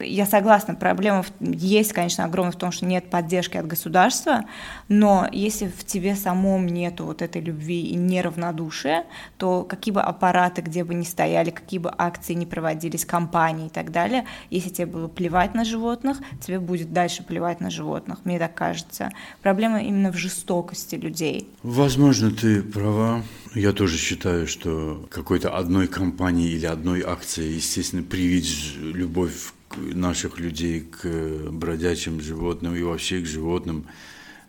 я 0.00 0.26
согласна, 0.26 0.74
проблема 0.74 1.24
есть, 1.40 1.92
конечно, 1.92 2.24
огромная 2.24 2.52
в 2.52 2.56
том, 2.56 2.72
что 2.72 2.86
нет 2.86 3.10
поддержки 3.10 3.56
от 3.56 3.66
государства, 3.66 4.44
но 4.88 5.28
если 5.32 5.66
в 5.66 5.84
тебе 5.84 6.14
самом 6.14 6.66
нету 6.66 7.04
вот 7.04 7.22
этой 7.22 7.42
любви 7.42 7.82
и 7.82 7.94
неравнодушия, 7.94 9.06
то 9.36 9.64
какие 9.64 9.92
бы 9.92 10.00
аппараты 10.00 10.62
где 10.62 10.84
бы 10.84 10.94
ни 10.94 11.04
стояли, 11.04 11.50
какие 11.50 11.80
бы 11.80 11.92
акции 11.96 12.34
ни 12.34 12.44
проводились, 12.44 13.04
компании 13.04 13.66
и 13.66 13.70
так 13.70 13.90
далее, 13.90 14.26
если 14.50 14.70
тебе 14.70 14.86
было 14.86 15.08
плевать 15.08 15.54
на 15.54 15.64
животных, 15.64 16.18
тебе 16.40 16.60
будет 16.60 16.92
дальше 16.92 17.22
плевать 17.22 17.60
на 17.60 17.70
животных, 17.70 18.20
мне 18.24 18.38
так 18.38 18.54
кажется. 18.54 19.10
Проблема 19.42 19.82
именно 19.82 20.12
в 20.12 20.16
жестокости 20.16 20.94
людей. 20.94 21.48
Возможно, 21.62 22.30
ты 22.30 22.62
права. 22.62 23.22
Я 23.54 23.72
тоже 23.72 23.96
считаю, 23.96 24.46
что 24.46 25.06
какой-то 25.10 25.56
одной 25.56 25.88
компании 25.88 26.50
или 26.50 26.66
одной 26.66 27.02
акции, 27.02 27.54
естественно, 27.54 28.02
привить 28.02 28.74
любовь 28.76 29.52
наших 29.76 30.38
людей 30.38 30.80
к 30.80 31.50
бродячим 31.50 32.20
животным 32.20 32.74
и 32.74 32.82
вообще 32.82 33.20
к 33.20 33.26
животным 33.26 33.86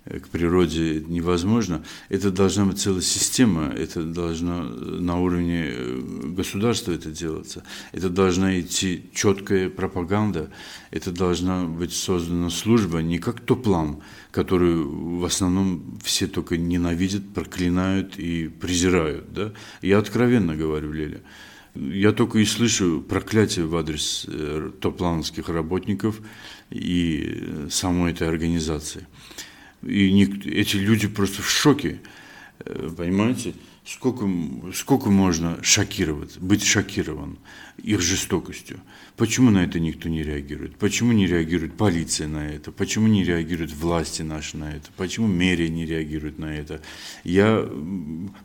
к 0.06 0.30
природе 0.30 1.04
невозможно. 1.08 1.84
Это 2.10 2.32
должна 2.32 2.66
быть 2.66 2.80
целая 2.80 3.02
система, 3.02 3.66
это 3.66 4.04
должно 4.04 4.64
на 4.64 5.20
уровне 5.20 5.66
э, 5.68 6.02
государства 6.36 6.92
это 6.92 7.12
делаться. 7.12 7.64
Это 7.92 8.10
должна 8.10 8.60
идти 8.60 9.10
четкая 9.14 9.70
пропаганда, 9.70 10.50
это 10.92 11.12
должна 11.12 11.66
быть 11.66 11.94
создана 11.94 12.50
служба 12.50 13.00
не 13.00 13.20
как 13.20 13.40
топлан, 13.42 14.02
которую 14.32 15.20
в 15.20 15.26
основном 15.26 16.00
все 16.04 16.28
только 16.28 16.58
ненавидят, 16.58 17.34
проклинают 17.34 18.18
и 18.18 18.48
презирают. 18.48 19.32
Да? 19.32 19.54
Я 19.82 20.00
откровенно 20.00 20.56
говорю, 20.56 20.92
Леля. 20.92 21.22
Я 21.76 22.12
только 22.12 22.40
и 22.40 22.46
слышу 22.46 23.02
проклятие 23.08 23.66
в 23.66 23.76
адрес 23.76 24.26
э, 24.28 24.72
топлановских 24.82 25.50
работников 25.50 26.20
и 26.70 27.24
э, 27.28 27.68
самой 27.70 28.12
этой 28.12 28.28
организации. 28.28 29.08
И 29.84 30.12
не, 30.12 30.24
эти 30.24 30.78
люди 30.78 31.08
просто 31.08 31.42
в 31.42 31.50
шоке, 31.50 32.02
э, 32.66 32.90
понимаете? 32.96 33.54
Сколько, 33.86 34.30
сколько 34.74 35.10
можно 35.10 35.58
шокировать, 35.64 36.38
быть 36.38 36.64
шокирован 36.64 37.40
их 37.78 38.02
жестокостью? 38.02 38.82
Почему 39.16 39.50
на 39.50 39.64
это 39.64 39.80
никто 39.80 40.10
не 40.10 40.22
реагирует? 40.22 40.76
Почему 40.76 41.12
не 41.12 41.26
реагирует 41.26 41.76
полиция 41.76 42.28
на 42.28 42.48
это? 42.48 42.72
Почему 42.72 43.08
не 43.08 43.24
реагируют 43.24 43.74
власти 43.74 44.22
наши 44.22 44.58
на 44.58 44.72
это? 44.72 44.90
Почему 44.96 45.28
мэрия 45.28 45.70
не 45.70 45.86
реагирует 45.88 46.38
на 46.38 46.56
это? 46.56 46.82
Я 47.24 47.68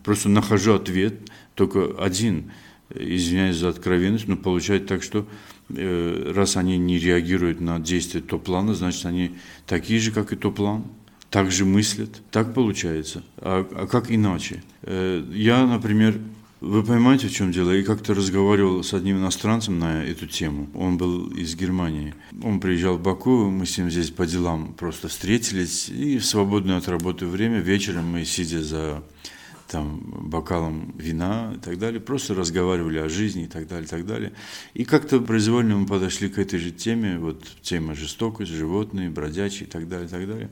просто 0.03 0.29
нахожу 0.29 0.73
ответ 0.73 1.29
только 1.53 1.93
один. 1.99 2.51
Извиняюсь 2.93 3.57
за 3.57 3.69
откровенность, 3.69 4.27
но 4.27 4.37
получается 4.37 4.87
так, 4.87 5.03
что 5.03 5.27
э, 5.69 6.31
раз 6.35 6.57
они 6.57 6.77
не 6.77 6.99
реагируют 6.99 7.61
на 7.61 7.79
действия 7.79 8.21
топ-плана, 8.21 8.75
значит, 8.75 9.05
они 9.05 9.31
такие 9.65 9.99
же, 9.99 10.11
как 10.11 10.33
и 10.33 10.35
топ-план 10.35 10.85
так 11.29 11.51
же 11.51 11.65
мыслят. 11.65 12.21
Так 12.31 12.53
получается. 12.53 13.23
А, 13.37 13.67
а 13.71 13.87
как 13.87 14.11
иначе? 14.11 14.63
Э, 14.83 15.23
я, 15.33 15.65
например, 15.65 16.19
вы 16.61 16.81
понимаете, 16.81 17.27
в 17.27 17.33
чем 17.33 17.51
дело? 17.51 17.71
Я 17.71 17.83
как-то 17.83 18.13
разговаривал 18.13 18.83
с 18.83 18.93
одним 18.93 19.17
иностранцем 19.17 19.77
на 19.77 20.03
эту 20.03 20.27
тему. 20.27 20.69
Он 20.73 20.97
был 20.97 21.27
из 21.27 21.55
Германии. 21.55 22.15
Он 22.41 22.59
приезжал 22.59 22.97
в 22.97 23.01
Баку, 23.01 23.51
мы 23.51 23.65
с 23.65 23.77
ним 23.77 23.91
здесь 23.91 24.09
по 24.09 24.25
делам 24.25 24.73
просто 24.73 25.09
встретились. 25.09 25.89
И 25.89 26.17
в 26.17 26.25
свободное 26.25 26.77
от 26.77 26.87
работы 26.87 27.25
время 27.25 27.59
вечером 27.59 28.05
мы, 28.07 28.23
сидя 28.25 28.63
за 28.63 29.03
там, 29.67 29.99
бокалом 30.29 30.93
вина 30.97 31.53
и 31.55 31.59
так 31.59 31.79
далее, 31.79 31.99
просто 31.99 32.35
разговаривали 32.35 32.99
о 32.99 33.09
жизни 33.09 33.43
и 33.43 33.47
так 33.47 33.67
далее, 33.67 33.85
и 33.85 33.89
так 33.89 34.05
далее. 34.05 34.33
И 34.73 34.85
как-то 34.85 35.19
произвольно 35.19 35.77
мы 35.77 35.87
подошли 35.87 36.29
к 36.29 36.37
этой 36.37 36.59
же 36.59 36.71
теме, 36.71 37.17
вот 37.17 37.43
тема 37.61 37.95
жестокость, 37.95 38.51
животные, 38.51 39.09
бродячие 39.09 39.67
и 39.67 39.71
так 39.71 39.87
далее, 39.87 40.07
и 40.07 40.09
так 40.09 40.27
далее. 40.27 40.49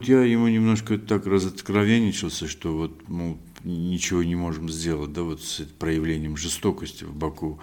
Я 0.00 0.22
ему 0.22 0.48
немножко 0.48 0.98
так 0.98 1.26
разоткровенничался, 1.26 2.46
что 2.46 2.76
вот, 2.76 3.08
мол, 3.08 3.38
ничего 3.64 4.22
не 4.22 4.36
можем 4.36 4.68
сделать, 4.68 5.12
да, 5.12 5.22
вот 5.22 5.42
с 5.42 5.62
проявлением 5.78 6.36
жестокости 6.36 7.04
в 7.04 7.14
Баку 7.14 7.58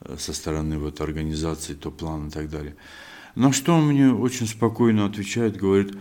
э, 0.00 0.16
со 0.18 0.32
стороны 0.34 0.78
вот 0.78 1.00
организации, 1.00 1.74
то 1.74 1.90
план 1.90 2.28
и 2.28 2.30
так 2.30 2.50
далее. 2.50 2.76
На 3.34 3.52
что 3.52 3.74
он 3.74 3.86
мне 3.86 4.12
очень 4.12 4.46
спокойно 4.46 5.06
отвечает, 5.06 5.56
говорит, 5.56 5.96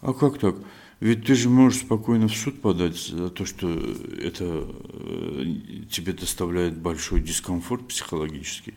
а 0.00 0.12
как 0.12 0.38
так? 0.38 0.56
Ведь 1.00 1.24
ты 1.24 1.34
же 1.34 1.48
можешь 1.48 1.80
спокойно 1.80 2.28
в 2.28 2.34
суд 2.36 2.60
подать 2.60 2.96
за 2.96 3.30
то, 3.30 3.46
что 3.46 3.68
это 4.22 4.44
э, 4.44 5.44
тебе 5.90 6.12
доставляет 6.12 6.76
большой 6.76 7.20
дискомфорт 7.20 7.88
психологический. 7.88 8.74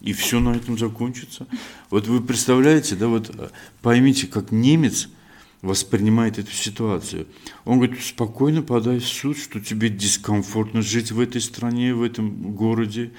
И 0.00 0.12
все 0.12 0.38
на 0.38 0.54
этом 0.54 0.78
закончится. 0.78 1.48
Вот 1.90 2.06
вы 2.06 2.20
представляете, 2.20 2.94
да, 2.94 3.08
вот 3.08 3.30
э, 3.34 3.50
поймите, 3.82 4.26
как 4.26 4.52
немец– 4.52 5.08
воспринимает 5.62 6.38
эту 6.38 6.52
ситуацию. 6.52 7.26
Он 7.64 7.78
говорит, 7.78 8.00
спокойно 8.02 8.62
подай 8.62 9.00
в 9.00 9.06
суд, 9.06 9.36
что 9.36 9.60
тебе 9.60 9.88
дискомфортно 9.88 10.82
жить 10.82 11.10
в 11.10 11.18
этой 11.18 11.40
стране, 11.40 11.94
в 11.94 12.02
этом 12.02 12.54
городе, 12.54 13.12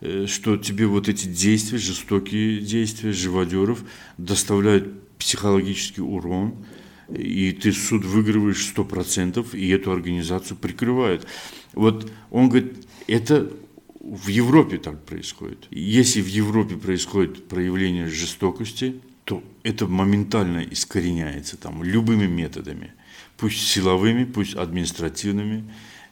э, 0.00 0.26
что 0.26 0.56
тебе 0.56 0.86
вот 0.86 1.08
эти 1.08 1.26
действия, 1.26 1.78
жестокие 1.78 2.60
действия 2.60 3.12
живодеров 3.12 3.82
доставляют 4.18 5.08
психологический 5.18 6.02
урон, 6.02 6.66
и 7.08 7.52
ты 7.52 7.72
суд 7.72 8.04
выигрываешь 8.04 8.66
сто 8.66 8.84
процентов, 8.84 9.54
и 9.54 9.68
эту 9.68 9.92
организацию 9.92 10.56
прикрывают. 10.56 11.26
Вот 11.74 12.10
он 12.30 12.48
говорит, 12.48 12.86
это 13.06 13.50
в 14.00 14.28
Европе 14.28 14.78
так 14.78 15.04
происходит. 15.04 15.66
Если 15.70 16.20
в 16.20 16.26
Европе 16.26 16.76
происходит 16.76 17.48
проявление 17.48 18.08
жестокости, 18.08 19.00
то 19.24 19.42
это 19.64 19.86
моментально 19.86 20.60
искореняется 20.60 21.56
там 21.56 21.82
любыми 21.82 22.26
методами, 22.26 22.92
пусть 23.36 23.66
силовыми, 23.66 24.24
пусть 24.24 24.54
административными, 24.54 25.64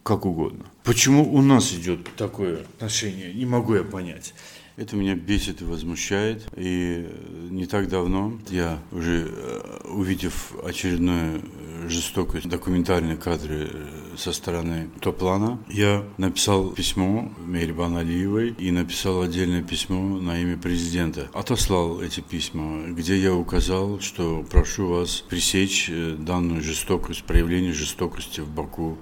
как 0.02 0.26
угодно. 0.26 0.66
Почему 0.82 1.32
у 1.32 1.40
нас 1.40 1.72
идет 1.72 2.08
такое 2.16 2.60
отношение, 2.60 3.32
не 3.32 3.46
могу 3.46 3.74
я 3.74 3.84
понять. 3.84 4.34
Это 4.76 4.96
меня 4.96 5.14
бесит 5.14 5.62
и 5.62 5.64
возмущает. 5.64 6.46
И 6.56 7.08
не 7.50 7.66
так 7.66 7.88
давно 7.88 8.38
я 8.50 8.80
уже 8.90 9.28
э, 9.30 9.88
увидев 9.88 10.52
очередную 10.64 11.42
жестокость, 11.88 12.48
документальные 12.48 13.16
кадры 13.16 13.70
э, 13.72 14.16
со 14.16 14.32
стороны 14.32 14.90
Топлана, 15.00 15.58
я 15.68 16.04
написал 16.18 16.70
письмо 16.70 17.32
Мейрбан 17.38 17.96
Алиевой 17.96 18.54
и 18.58 18.70
написал 18.70 19.22
отдельное 19.22 19.62
письмо 19.62 20.18
на 20.18 20.40
имя 20.40 20.56
президента. 20.56 21.28
Отослал 21.32 22.00
эти 22.00 22.20
письма, 22.20 22.84
где 22.88 23.16
я 23.16 23.34
указал, 23.34 24.00
что 24.00 24.44
прошу 24.50 24.88
вас 24.88 25.22
пресечь 25.28 25.88
э, 25.88 26.16
данную 26.18 26.62
жестокость, 26.62 27.24
проявление 27.24 27.72
жестокости 27.72 28.40
в 28.40 28.48
Баку 28.48 28.98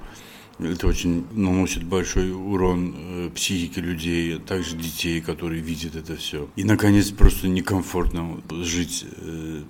это 0.59 0.87
очень 0.87 1.27
наносит 1.33 1.85
большой 1.85 2.33
урон 2.33 2.95
э, 2.97 3.31
психике 3.35 3.81
людей, 3.81 4.37
а 4.37 4.39
также 4.39 4.77
детей, 4.77 5.21
которые 5.21 5.61
видят 5.61 5.97
это 5.97 6.17
все. 6.17 6.49
И, 6.57 6.65
наконец, 6.65 7.11
просто 7.11 7.49
некомфортно 7.49 8.41
жить 8.51 9.05
э, 9.17 9.63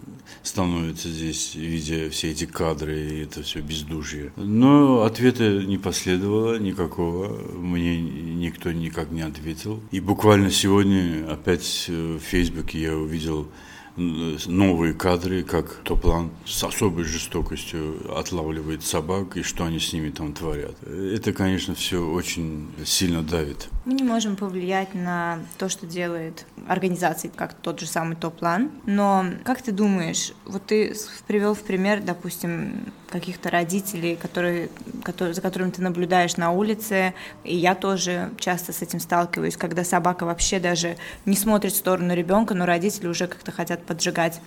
становится 0.42 1.08
здесь, 1.08 1.54
видя 1.54 2.10
все 2.10 2.30
эти 2.30 2.46
кадры 2.46 2.98
и 2.98 3.22
это 3.22 3.42
все 3.42 3.60
бездушие. 3.60 4.32
Но 4.36 5.02
ответа 5.02 5.64
не 5.64 5.78
последовало 5.78 6.58
никакого, 6.58 7.28
мне 7.56 8.00
никто 8.00 8.72
никак 8.72 9.10
не 9.10 9.22
ответил. 9.22 9.80
И 9.90 10.00
буквально 10.00 10.50
сегодня 10.50 11.26
опять 11.30 11.86
в 11.88 12.18
Фейсбуке 12.18 12.80
я 12.80 12.96
увидел 12.96 13.48
новые 13.96 14.94
кадры, 14.94 15.42
как 15.42 15.80
Топлан 15.84 16.30
с 16.46 16.64
особой 16.64 17.04
жестокостью 17.04 17.96
отлавливает 18.16 18.82
собак 18.82 19.36
и 19.36 19.42
что 19.42 19.64
они 19.64 19.78
с 19.78 19.92
ними 19.92 20.10
там 20.10 20.32
творят. 20.32 20.76
Это, 20.86 21.32
конечно, 21.32 21.74
все 21.74 22.04
очень 22.04 22.68
сильно 22.84 23.22
давит. 23.22 23.68
Мы 23.84 23.94
не 23.94 24.04
можем 24.04 24.36
повлиять 24.36 24.94
на 24.94 25.40
то, 25.58 25.68
что 25.68 25.86
делает 25.86 26.46
организации, 26.68 27.32
как 27.34 27.54
тот 27.54 27.80
же 27.80 27.86
самый 27.86 28.14
Топлан, 28.14 28.70
но 28.86 29.24
как 29.42 29.60
ты 29.60 29.72
думаешь, 29.72 30.32
вот 30.44 30.66
ты 30.66 30.94
привел 31.26 31.54
в 31.54 31.62
пример, 31.62 32.00
допустим, 32.00 32.92
каких-то 33.08 33.50
родителей, 33.50 34.14
которые, 34.14 34.70
которые, 35.02 35.34
за 35.34 35.40
которыми 35.40 35.70
ты 35.70 35.82
наблюдаешь 35.82 36.36
на 36.36 36.52
улице, 36.52 37.12
и 37.42 37.56
я 37.56 37.74
тоже 37.74 38.30
часто 38.38 38.72
с 38.72 38.82
этим 38.82 39.00
сталкиваюсь, 39.00 39.56
когда 39.56 39.82
собака 39.82 40.26
вообще 40.26 40.60
даже 40.60 40.96
не 41.26 41.34
смотрит 41.34 41.72
в 41.72 41.76
сторону 41.76 42.14
ребенка, 42.14 42.54
но 42.54 42.66
родители 42.66 43.08
уже 43.08 43.26
как-то 43.26 43.50
хотят 43.50 43.84
поджигать 43.84 44.40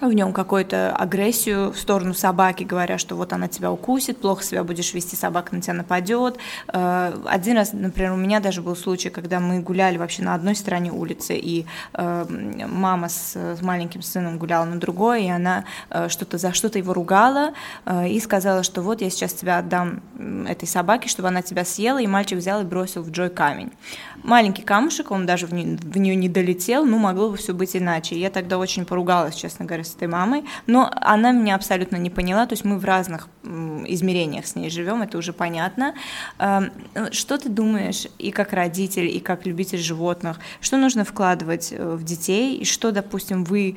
в 0.00 0.12
нем 0.12 0.32
какую-то 0.32 0.94
агрессию 0.94 1.70
в 1.70 1.78
сторону 1.78 2.14
собаки, 2.14 2.64
говоря, 2.64 2.98
что 2.98 3.14
вот 3.16 3.32
она 3.32 3.48
тебя 3.48 3.70
укусит, 3.70 4.18
плохо 4.18 4.42
себя 4.42 4.64
будешь 4.64 4.92
вести, 4.92 5.16
собака 5.16 5.54
на 5.54 5.60
тебя 5.60 5.74
нападет. 5.74 6.38
Э, 6.72 7.16
один 7.26 7.56
раз, 7.56 7.72
например, 7.72 8.12
у 8.12 8.16
меня 8.16 8.40
даже 8.40 8.60
был 8.60 8.76
случай, 8.76 9.10
когда 9.10 9.40
мы 9.40 9.60
гуляли 9.60 9.96
вообще 9.96 10.22
на 10.22 10.34
одной 10.34 10.56
стороне 10.56 10.90
улицы, 10.90 11.36
и 11.36 11.66
э, 11.94 12.26
мама 12.68 13.08
с, 13.08 13.36
маленьким 13.62 14.02
сыном 14.02 14.38
гуляла 14.38 14.64
на 14.64 14.80
другой, 14.80 15.24
и 15.24 15.30
она 15.30 15.64
э, 15.90 16.08
что-то 16.08 16.38
за 16.38 16.52
что-то 16.52 16.78
его 16.78 16.92
ругала 16.92 17.52
и 18.06 18.18
сказала, 18.20 18.62
что 18.62 18.82
вот 18.82 19.00
я 19.00 19.10
сейчас 19.10 19.32
тебя 19.32 19.58
отдам 19.58 20.00
этой 20.48 20.66
собаке, 20.66 21.08
чтобы 21.08 21.28
она 21.28 21.42
тебя 21.42 21.64
съела, 21.64 22.00
и 22.00 22.06
мальчик 22.06 22.38
взял 22.38 22.60
и 22.60 22.64
бросил 22.64 23.02
в 23.02 23.10
Джой 23.10 23.30
камень. 23.30 23.72
Маленький 24.24 24.62
камушек, 24.62 25.10
он 25.10 25.26
даже 25.26 25.46
в, 25.46 25.52
не, 25.52 25.76
в 25.76 25.98
нее 25.98 26.16
не 26.16 26.30
долетел, 26.30 26.86
но 26.86 26.96
могло 26.96 27.28
бы 27.28 27.36
все 27.36 27.52
быть 27.52 27.76
иначе. 27.76 28.18
я 28.18 28.30
тогда 28.30 28.56
очень 28.56 28.86
поругалась, 28.86 29.34
честно 29.34 29.66
говоря, 29.66 29.84
с 29.84 29.94
этой 29.94 30.08
мамой, 30.08 30.44
но 30.66 30.90
она 30.96 31.30
меня 31.32 31.54
абсолютно 31.54 31.96
не 31.96 32.08
поняла, 32.08 32.46
то 32.46 32.54
есть 32.54 32.64
мы 32.64 32.78
в 32.78 32.86
разных 32.86 33.28
измерениях 33.42 34.46
с 34.46 34.56
ней 34.56 34.70
живем, 34.70 35.02
это 35.02 35.18
уже 35.18 35.34
понятно. 35.34 35.94
Эм, 36.38 36.70
что 37.12 37.36
ты 37.36 37.50
думаешь 37.50 38.06
и 38.18 38.30
как 38.30 38.54
родитель, 38.54 39.14
и 39.14 39.20
как 39.20 39.44
любитель 39.44 39.78
животных, 39.78 40.40
что 40.62 40.78
нужно 40.78 41.04
вкладывать 41.04 41.72
э, 41.72 41.94
в 41.94 42.02
детей, 42.02 42.56
и 42.56 42.64
что, 42.64 42.92
допустим, 42.92 43.44
вы 43.44 43.76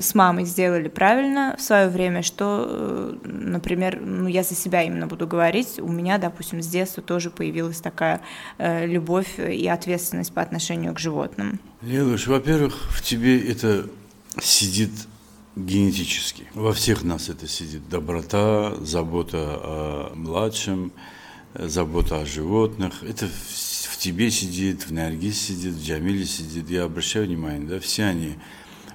с 0.00 0.14
мамой 0.14 0.44
сделали 0.44 0.88
правильно 0.88 1.54
в 1.58 1.62
свое 1.62 1.88
время, 1.88 2.22
что, 2.22 2.66
э, 2.68 3.16
например, 3.24 4.00
ну, 4.00 4.26
я 4.28 4.42
за 4.42 4.54
себя 4.54 4.82
именно 4.82 5.06
буду 5.06 5.26
говорить, 5.26 5.78
у 5.78 5.88
меня, 5.88 6.18
допустим, 6.18 6.62
с 6.62 6.66
детства 6.66 7.02
тоже 7.02 7.30
появилась 7.30 7.80
такая 7.80 8.20
любовь 8.58 9.38
и 9.38 9.66
ответственность 9.68 10.32
по 10.32 10.40
отношению 10.40 10.94
к 10.94 10.98
животным. 10.98 11.60
Лелуш, 11.82 12.26
во-первых, 12.26 12.74
в 12.90 13.02
тебе 13.02 13.38
это 13.38 13.86
сидит 14.40 14.90
генетически. 15.56 16.44
Во 16.54 16.72
всех 16.72 17.02
нас 17.02 17.28
это 17.28 17.48
сидит. 17.48 17.88
Доброта, 17.88 18.74
забота 18.80 19.38
о 19.38 20.12
младшем, 20.14 20.92
забота 21.54 22.20
о 22.20 22.26
животных. 22.26 23.02
Это 23.02 23.26
в 23.26 23.96
тебе 23.98 24.30
сидит, 24.30 24.86
в 24.86 24.92
Наргиз 24.92 25.40
сидит, 25.40 25.74
в 25.74 25.84
Джамиле 25.84 26.26
сидит. 26.26 26.68
Я 26.70 26.84
обращаю 26.84 27.26
внимание, 27.26 27.66
да, 27.66 27.80
все 27.80 28.04
они 28.04 28.36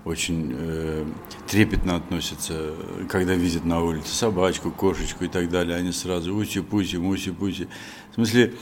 очень 0.03 0.51
э, 0.57 1.05
трепетно 1.47 1.95
относятся, 1.95 2.73
когда 3.07 3.35
видят 3.35 3.65
на 3.65 3.81
улице 3.81 4.13
собачку, 4.13 4.71
кошечку 4.71 5.25
и 5.25 5.27
так 5.27 5.49
далее. 5.49 5.77
Они 5.77 5.91
сразу 5.91 6.33
уси-пуси, 6.33 6.95
муси-пуси. 6.95 7.67
В 8.11 8.15
смысле, 8.15 8.53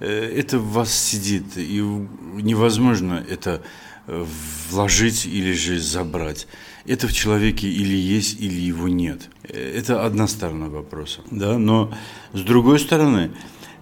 э, 0.00 0.08
это 0.08 0.58
в 0.58 0.72
вас 0.72 0.92
сидит, 0.92 1.56
и 1.56 1.80
невозможно 1.80 3.22
это 3.28 3.62
э, 4.06 4.24
вложить 4.70 5.26
или 5.26 5.52
же 5.52 5.78
забрать. 5.78 6.46
Это 6.86 7.08
в 7.08 7.12
человеке 7.12 7.68
или 7.68 7.96
есть, 7.96 8.40
или 8.40 8.60
его 8.60 8.88
нет. 8.88 9.28
Это 9.42 10.06
одна 10.06 10.26
сторона 10.28 10.68
вопроса. 10.68 11.20
Да? 11.30 11.58
Но 11.58 11.92
с 12.32 12.40
другой 12.40 12.78
стороны, 12.78 13.32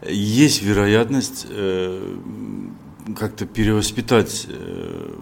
есть 0.08 0.62
вероятность 0.62 1.46
э, 1.48 2.16
как-то 3.16 3.46
перевоспитать 3.46 4.46
э, 4.48 5.14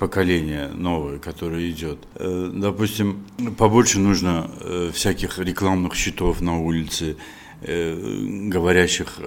поколение 0.00 0.68
новое, 0.68 1.18
которое 1.18 1.70
идет. 1.70 1.98
Э, 2.14 2.50
допустим, 2.54 3.22
побольше 3.58 3.98
нужно 3.98 4.50
э, 4.60 4.90
всяких 4.94 5.38
рекламных 5.38 5.94
щитов 5.94 6.40
на 6.40 6.58
улице, 6.58 7.16
э, 7.60 8.48
говорящих 8.48 9.18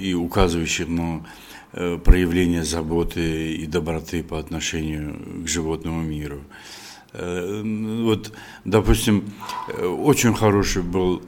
и 0.00 0.14
указывающих 0.14 0.88
на 0.88 1.26
проявление 2.04 2.64
заботы 2.64 3.54
и 3.54 3.66
доброты 3.66 4.22
по 4.22 4.38
отношению 4.38 5.44
к 5.44 5.48
животному 5.48 6.02
миру. 6.02 6.40
Вот, 7.12 8.32
допустим, 8.64 9.24
очень 9.82 10.34
хороший 10.34 10.82
был 10.82 11.20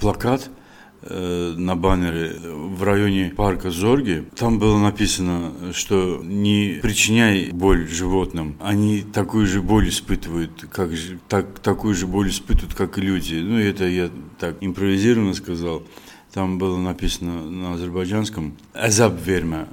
плакат– 0.00 0.50
на 1.02 1.76
баннере 1.76 2.34
в 2.42 2.82
районе 2.82 3.32
парка 3.36 3.70
Зорги. 3.70 4.24
Там 4.36 4.58
было 4.58 4.78
написано, 4.78 5.72
что 5.72 6.20
не 6.24 6.80
причиняй 6.82 7.50
боль 7.52 7.88
животным, 7.88 8.56
они 8.60 9.02
такую 9.02 9.46
же 9.46 9.62
боль 9.62 9.88
испытывают, 9.88 10.66
как, 10.70 10.90
так, 11.28 11.60
такую 11.60 11.94
же 11.94 12.06
боль 12.06 12.30
испытывают, 12.30 12.74
как 12.74 12.98
и 12.98 13.00
люди. 13.00 13.36
Ну, 13.36 13.58
это 13.58 13.86
я 13.86 14.10
так 14.38 14.56
импровизированно 14.60 15.34
сказал. 15.34 15.82
Там 16.32 16.58
было 16.58 16.76
написано 16.76 17.50
на 17.50 17.74
азербайджанском 17.74 18.54
«Азаб 18.74 19.14
верме 19.24 19.66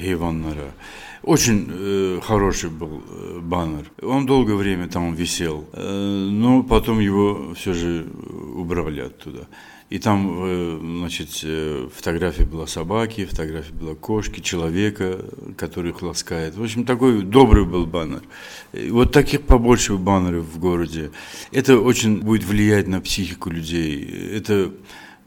хейваннара». 0.00 0.72
Очень 1.22 1.68
э, 1.70 2.20
хороший 2.20 2.68
был 2.68 3.00
э, 3.08 3.38
баннер. 3.40 3.90
Он 4.02 4.26
долгое 4.26 4.56
время 4.56 4.88
там 4.88 5.14
висел, 5.14 5.68
э, 5.72 6.28
но 6.30 6.64
потом 6.64 6.98
его 6.98 7.54
все 7.54 7.72
же 7.74 8.06
убрали 8.56 9.02
оттуда. 9.02 9.46
И 9.92 9.98
там, 9.98 10.38
э, 10.42 10.78
значит, 10.80 11.40
э, 11.42 11.86
фотография 11.94 12.46
была 12.46 12.66
собаки, 12.66 13.26
фотография 13.26 13.74
была 13.74 13.94
кошки, 13.94 14.40
человека, 14.40 15.18
который 15.58 15.90
их 15.90 16.00
ласкает. 16.00 16.56
В 16.56 16.62
общем, 16.62 16.86
такой 16.86 17.22
добрый 17.22 17.66
был 17.66 17.84
баннер. 17.84 18.22
И 18.72 18.88
вот 18.88 19.12
таких 19.12 19.42
побольше 19.42 19.98
баннеров 19.98 20.46
в 20.46 20.58
городе. 20.58 21.10
Это 21.50 21.78
очень 21.78 22.22
будет 22.22 22.44
влиять 22.44 22.88
на 22.88 23.02
психику 23.02 23.50
людей. 23.50 24.02
Это 24.34 24.72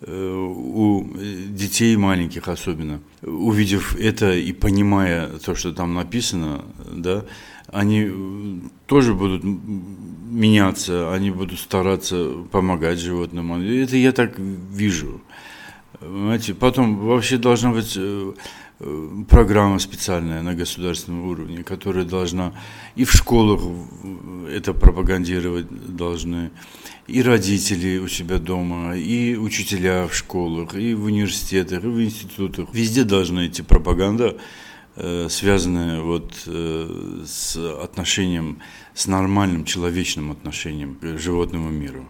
э, 0.01 0.35
у 0.35 1.13
детей 1.49 1.95
маленьких 1.95 2.47
особенно, 2.47 3.01
увидев 3.21 3.95
это 3.99 4.33
и 4.33 4.51
понимая 4.51 5.27
то, 5.45 5.53
что 5.53 5.73
там 5.73 5.93
написано, 5.93 6.65
да, 6.91 7.23
они 7.67 8.61
тоже 8.85 9.13
будут 9.13 9.43
меняться, 9.43 11.13
они 11.13 11.31
будут 11.31 11.59
стараться 11.59 12.31
помогать 12.51 12.99
животным. 12.99 13.53
Это 13.53 13.97
я 13.97 14.11
так 14.11 14.37
вижу. 14.37 15.21
Понимаете? 15.99 16.53
Потом 16.53 16.97
вообще 16.97 17.37
должна 17.37 17.71
быть 17.71 17.93
э, 17.97 18.33
э, 18.79 19.09
программа 19.29 19.79
специальная 19.79 20.41
на 20.41 20.53
государственном 20.53 21.27
уровне, 21.27 21.63
которая 21.63 22.05
должна 22.05 22.53
и 22.95 23.05
в 23.05 23.11
школах 23.11 23.61
это 24.51 24.73
пропагандировать 24.73 25.67
должны, 25.69 26.51
и 27.07 27.21
родители 27.21 27.97
у 27.97 28.07
себя 28.07 28.39
дома, 28.39 28.95
и 28.95 29.35
учителя 29.35 30.07
в 30.07 30.15
школах, 30.15 30.75
и 30.75 30.93
в 30.93 31.05
университетах, 31.05 31.83
и 31.83 31.87
в 31.87 32.01
институтах. 32.03 32.67
Везде 32.73 33.03
должна 33.03 33.47
идти 33.47 33.61
пропаганда, 33.61 34.37
э, 34.95 35.27
связанная 35.29 36.01
вот 36.01 36.33
с 36.45 37.55
отношением 37.83 38.59
с 38.95 39.07
нормальным 39.07 39.65
человечным 39.65 40.31
отношением 40.31 40.95
к 40.95 41.17
животному 41.17 41.69
миру. 41.69 42.07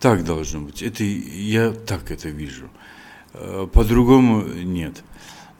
Так 0.00 0.24
должно 0.24 0.62
быть. 0.62 0.82
Это 0.82 1.04
я 1.04 1.70
так 1.70 2.10
это 2.10 2.30
вижу. 2.30 2.70
Э, 3.34 3.68
по-другому 3.72 4.42
нет. 4.42 5.04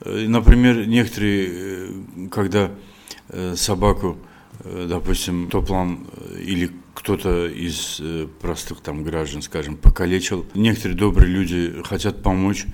Э, 0.01 0.25
например, 0.27 0.85
некоторые, 0.87 1.47
э, 1.49 2.27
когда 2.29 2.71
собаку, 3.55 4.17
допустим, 4.63 5.49
топлан 5.49 6.05
или 6.37 6.71
кто-то 6.93 7.47
из 7.47 8.01
простых 8.41 8.81
там 8.81 9.03
граждан, 9.03 9.41
скажем, 9.41 9.77
покалечил, 9.77 10.45
некоторые 10.53 10.97
добрые 10.97 11.31
люди 11.31 11.73
хотят 11.85 12.21
помочь 12.21 12.65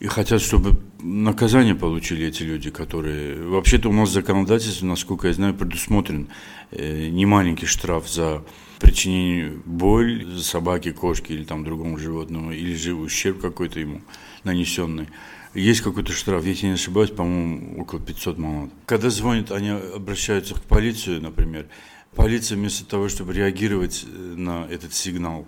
и 0.00 0.06
хотят, 0.06 0.40
чтобы 0.40 0.80
наказание 1.02 1.74
получили 1.74 2.26
эти 2.26 2.42
люди, 2.42 2.70
которые... 2.70 3.42
Вообще-то 3.42 3.90
у 3.90 3.92
нас 3.92 4.10
законодательство, 4.10 4.86
насколько 4.86 5.28
я 5.28 5.34
знаю, 5.34 5.54
предусмотрен 5.54 6.28
э, 6.70 7.08
немаленький 7.08 7.66
штраф 7.66 8.08
за 8.08 8.42
причинение 8.80 9.52
боли 9.66 10.38
собаке, 10.40 10.92
кошке 10.92 11.34
или 11.34 11.44
там 11.44 11.64
другому 11.64 11.98
животному, 11.98 12.50
или 12.50 12.74
же 12.74 12.94
ущерб 12.94 13.40
какой-то 13.42 13.78
ему 13.78 14.00
нанесенный. 14.42 15.08
Есть 15.52 15.82
какой-то 15.82 16.12
штраф, 16.12 16.46
если 16.46 16.68
не 16.68 16.72
ошибаюсь, 16.74 17.10
по-моему, 17.10 17.82
около 17.82 18.00
500 18.00 18.38
монет. 18.38 18.70
Когда 18.86 19.10
звонят, 19.10 19.52
они 19.52 19.68
обращаются 19.68 20.54
к 20.54 20.62
полиции, 20.62 21.18
например. 21.18 21.66
Полиция 22.14 22.56
вместо 22.56 22.86
того, 22.86 23.10
чтобы 23.10 23.34
реагировать 23.34 24.06
э, 24.06 24.34
на 24.36 24.66
этот 24.70 24.94
сигнал, 24.94 25.46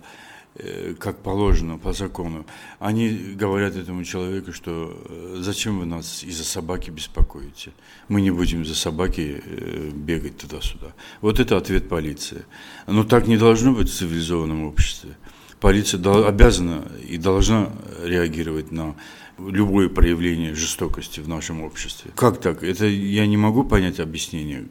как 0.98 1.18
положено 1.18 1.78
по 1.78 1.92
закону, 1.92 2.44
они 2.78 3.08
говорят 3.34 3.74
этому 3.76 4.04
человеку, 4.04 4.52
что 4.52 4.96
э, 5.08 5.36
зачем 5.40 5.80
вы 5.80 5.86
нас 5.86 6.22
из-за 6.22 6.44
собаки 6.44 6.90
беспокоите? 6.90 7.72
Мы 8.08 8.20
не 8.20 8.30
будем 8.30 8.64
за 8.64 8.74
собаки 8.74 9.42
э, 9.44 9.90
бегать 9.94 10.36
туда-сюда. 10.36 10.92
Вот 11.22 11.40
это 11.40 11.56
ответ 11.56 11.88
полиции. 11.88 12.44
Но 12.86 13.04
так 13.04 13.26
не 13.26 13.38
должно 13.38 13.72
быть 13.72 13.88
в 13.88 13.94
цивилизованном 13.94 14.64
обществе. 14.64 15.16
Полиция 15.58 16.00
обязана 16.26 16.84
и 17.08 17.16
должна 17.16 17.70
реагировать 18.02 18.72
на 18.72 18.94
любое 19.38 19.88
проявление 19.88 20.54
жестокости 20.54 21.20
в 21.20 21.28
нашем 21.28 21.62
обществе. 21.62 22.10
Как 22.14 22.40
так? 22.40 22.62
Это 22.62 22.86
я 22.86 23.26
не 23.26 23.36
могу 23.36 23.64
понять 23.64 24.00
объяснение. 24.00 24.66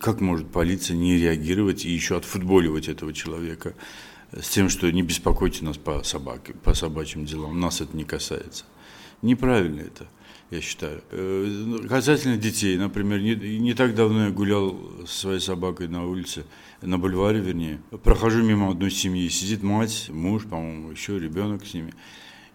Как 0.00 0.20
может 0.20 0.46
полиция 0.48 0.96
не 0.96 1.16
реагировать 1.16 1.84
и 1.84 1.90
еще 1.90 2.16
отфутболивать 2.16 2.88
этого 2.88 3.12
человека? 3.12 3.74
С 4.40 4.48
тем, 4.48 4.68
что 4.68 4.90
не 4.90 5.02
беспокойте 5.02 5.64
нас 5.64 5.76
по 5.76 6.02
собаке, 6.02 6.54
по 6.54 6.74
собачьим 6.74 7.24
делам, 7.24 7.58
нас 7.60 7.80
это 7.80 7.96
не 7.96 8.04
касается. 8.04 8.64
Неправильно 9.22 9.80
это, 9.80 10.06
я 10.50 10.60
считаю. 10.60 11.02
Э, 11.10 11.78
касательно 11.88 12.36
детей, 12.36 12.76
например, 12.76 13.20
не, 13.20 13.34
не 13.58 13.74
так 13.74 13.94
давно 13.94 14.26
я 14.26 14.30
гулял 14.30 14.78
со 15.06 15.20
своей 15.20 15.40
собакой 15.40 15.88
на 15.88 16.06
улице, 16.06 16.44
на 16.82 16.98
бульваре, 16.98 17.40
вернее. 17.40 17.80
Прохожу 18.02 18.42
мимо 18.42 18.70
одной 18.70 18.90
семьи, 18.90 19.28
сидит 19.28 19.62
мать, 19.62 20.08
муж, 20.10 20.44
по-моему, 20.44 20.90
еще 20.90 21.18
ребенок 21.18 21.66
с 21.66 21.72
ними. 21.72 21.94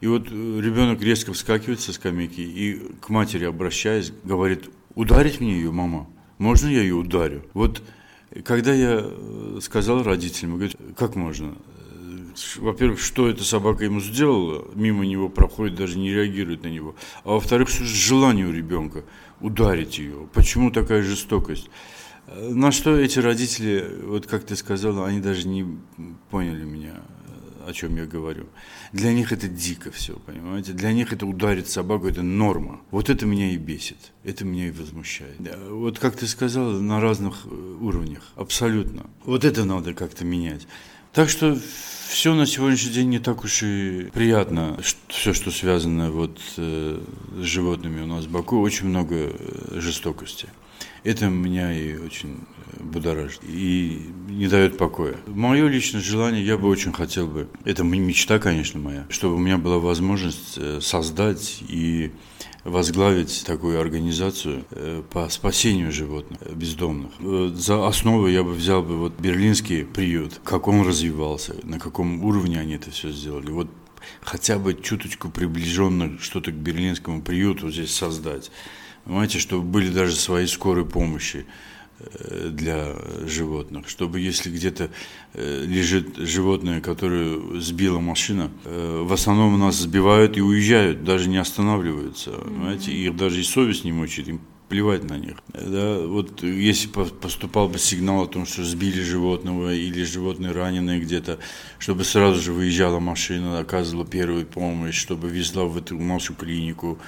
И 0.01 0.07
вот 0.07 0.27
э, 0.29 0.59
ребенок 0.61 1.01
резко 1.01 1.33
вскакивает 1.33 1.79
со 1.79 1.93
скамейки 1.93 2.41
и 2.41 2.79
к 3.01 3.09
матери 3.09 3.45
обращаясь, 3.45 4.13
говорит, 4.23 4.69
ударить 4.93 5.39
мне 5.39 5.53
ее, 5.53 5.71
мама? 5.71 6.07
Можно 6.37 6.69
я 6.69 6.81
ее 6.81 6.95
ударю? 6.95 7.43
Вот 7.53 7.81
когда 8.45 8.73
я 8.73 9.01
э, 9.03 9.59
сказал 9.61 10.03
родителям, 10.03 10.55
говорят, 10.55 10.75
как 10.95 11.15
можно? 11.15 11.55
Во-первых, 12.57 12.99
что 12.99 13.27
эта 13.27 13.43
собака 13.43 13.85
ему 13.85 13.99
сделала, 13.99 14.65
мимо 14.75 15.05
него 15.05 15.29
проходит, 15.29 15.75
даже 15.75 15.97
не 15.97 16.11
реагирует 16.11 16.63
на 16.63 16.67
него. 16.67 16.95
А 17.23 17.31
во-вторых, 17.31 17.69
желание 17.69 18.47
у 18.47 18.51
ребенка 18.51 19.03
ударить 19.39 19.97
ее. 19.97 20.27
Почему 20.33 20.71
такая 20.71 21.01
жестокость? 21.01 21.69
На 22.27 22.71
что 22.71 22.97
эти 22.97 23.19
родители, 23.19 23.99
вот 24.03 24.27
как 24.27 24.45
ты 24.45 24.55
сказала, 24.55 25.07
они 25.07 25.19
даже 25.19 25.47
не 25.47 25.65
поняли 26.29 26.63
меня 26.63 27.01
о 27.67 27.73
чем 27.73 27.95
я 27.95 28.05
говорю. 28.05 28.47
Для 28.91 29.13
них 29.13 29.31
это 29.31 29.47
дико 29.47 29.91
все, 29.91 30.13
понимаете? 30.13 30.73
Для 30.73 30.91
них 30.93 31.13
это 31.13 31.25
ударить 31.25 31.67
собаку, 31.67 32.07
это 32.07 32.21
норма. 32.21 32.81
Вот 32.91 33.09
это 33.09 33.25
меня 33.25 33.51
и 33.51 33.57
бесит, 33.57 34.11
это 34.23 34.45
меня 34.45 34.67
и 34.67 34.71
возмущает. 34.71 35.37
Вот 35.69 35.99
как 35.99 36.15
ты 36.15 36.27
сказал, 36.27 36.71
на 36.71 36.99
разных 36.99 37.45
э, 37.45 37.77
уровнях, 37.79 38.23
абсолютно. 38.35 39.09
Вот 39.25 39.45
это 39.45 39.65
надо 39.65 39.93
как-то 39.93 40.25
менять. 40.25 40.67
Так 41.13 41.29
что 41.29 41.57
все 42.07 42.33
на 42.33 42.45
сегодняшний 42.45 42.91
день 42.91 43.09
не 43.09 43.19
так 43.19 43.43
уж 43.43 43.63
и 43.63 44.09
приятно. 44.13 44.79
Все, 45.09 45.33
что 45.33 45.51
связано 45.51 46.09
вот 46.09 46.39
э, 46.55 47.01
с 47.37 47.43
животными 47.43 48.01
у 48.01 48.05
нас 48.05 48.25
в 48.25 48.31
Баку, 48.31 48.61
очень 48.61 48.87
много 48.87 49.15
э, 49.15 49.79
жестокости. 49.79 50.47
Это 51.03 51.27
меня 51.27 51.73
и 51.73 51.97
очень 51.97 52.39
будоражит 52.79 53.41
и 53.43 54.09
не 54.29 54.47
дает 54.47 54.77
покоя. 54.77 55.17
Мое 55.27 55.67
личное 55.67 55.99
желание, 55.99 56.45
я 56.45 56.57
бы 56.57 56.69
очень 56.69 56.93
хотел 56.93 57.27
бы, 57.27 57.49
это 57.65 57.83
мечта, 57.83 58.39
конечно, 58.39 58.79
моя, 58.79 59.05
чтобы 59.09 59.35
у 59.35 59.39
меня 59.39 59.57
была 59.57 59.79
возможность 59.79 60.53
э, 60.57 60.79
создать 60.81 61.61
и 61.67 62.11
возглавить 62.63 63.43
такую 63.45 63.79
организацию 63.79 64.65
э, 64.71 65.03
по 65.09 65.27
спасению 65.29 65.91
животных 65.91 66.39
э, 66.41 66.53
бездомных. 66.53 67.11
За 67.55 67.87
основу 67.87 68.27
я 68.27 68.43
бы 68.43 68.53
взял 68.53 68.83
бы 68.83 68.97
вот 68.97 69.19
берлинский 69.19 69.83
приют, 69.83 70.39
как 70.43 70.67
он 70.67 70.85
развивался, 70.85 71.55
на 71.63 71.79
каком 71.79 72.23
уровне 72.23 72.59
они 72.59 72.75
это 72.75 72.91
все 72.91 73.11
сделали. 73.11 73.49
Вот 73.51 73.67
хотя 74.21 74.59
бы 74.59 74.73
чуточку 74.73 75.29
приближенно 75.29 76.19
что-то 76.19 76.51
к 76.51 76.55
берлинскому 76.55 77.21
приюту 77.21 77.71
здесь 77.71 77.93
создать. 77.93 78.51
Понимаете, 79.05 79.39
чтобы 79.39 79.63
были 79.63 79.89
даже 79.89 80.15
свои 80.15 80.45
скорые 80.45 80.85
помощи 80.85 81.45
Э, 81.45 81.80
для 82.49 82.95
животных, 83.25 83.89
чтобы 83.89 84.19
если 84.19 84.49
где-то 84.49 84.89
э, 85.33 85.65
лежит 85.65 86.17
животное, 86.17 86.81
которое 86.81 87.59
сбила 87.59 87.99
машина, 87.99 88.51
э, 88.65 89.03
в 89.03 89.13
основном 89.13 89.59
нас 89.59 89.75
сбивают 89.75 90.37
и 90.37 90.41
уезжают, 90.41 91.03
даже 91.03 91.29
не 91.29 91.37
останавливаются, 91.37 92.31
mm-hmm. 92.31 92.43
понимаете, 92.43 92.91
их 92.91 93.15
даже 93.15 93.39
и 93.39 93.43
совесть 93.43 93.83
не 93.83 93.91
мучает, 93.91 94.27
им 94.27 94.41
плевать 94.71 95.03
на 95.03 95.17
них. 95.17 95.35
Да, 95.53 95.99
вот 96.07 96.43
если 96.43 96.87
поступал 96.87 97.67
бы 97.67 97.77
сигнал 97.77 98.23
о 98.23 98.27
том, 98.27 98.45
что 98.45 98.63
сбили 98.63 99.01
животного 99.01 99.73
или 99.73 100.01
животное 100.03 100.53
раненое 100.53 100.97
где-то, 100.97 101.39
чтобы 101.77 102.05
сразу 102.05 102.39
же 102.39 102.53
выезжала 102.53 102.99
машина, 102.99 103.59
оказывала 103.59 104.05
первую 104.05 104.45
помощь, 104.45 104.95
чтобы 104.95 105.29
везла 105.29 105.65
в 105.65 105.77
эту 105.77 105.99
нашу 105.99 106.35
клинику, 106.35 106.99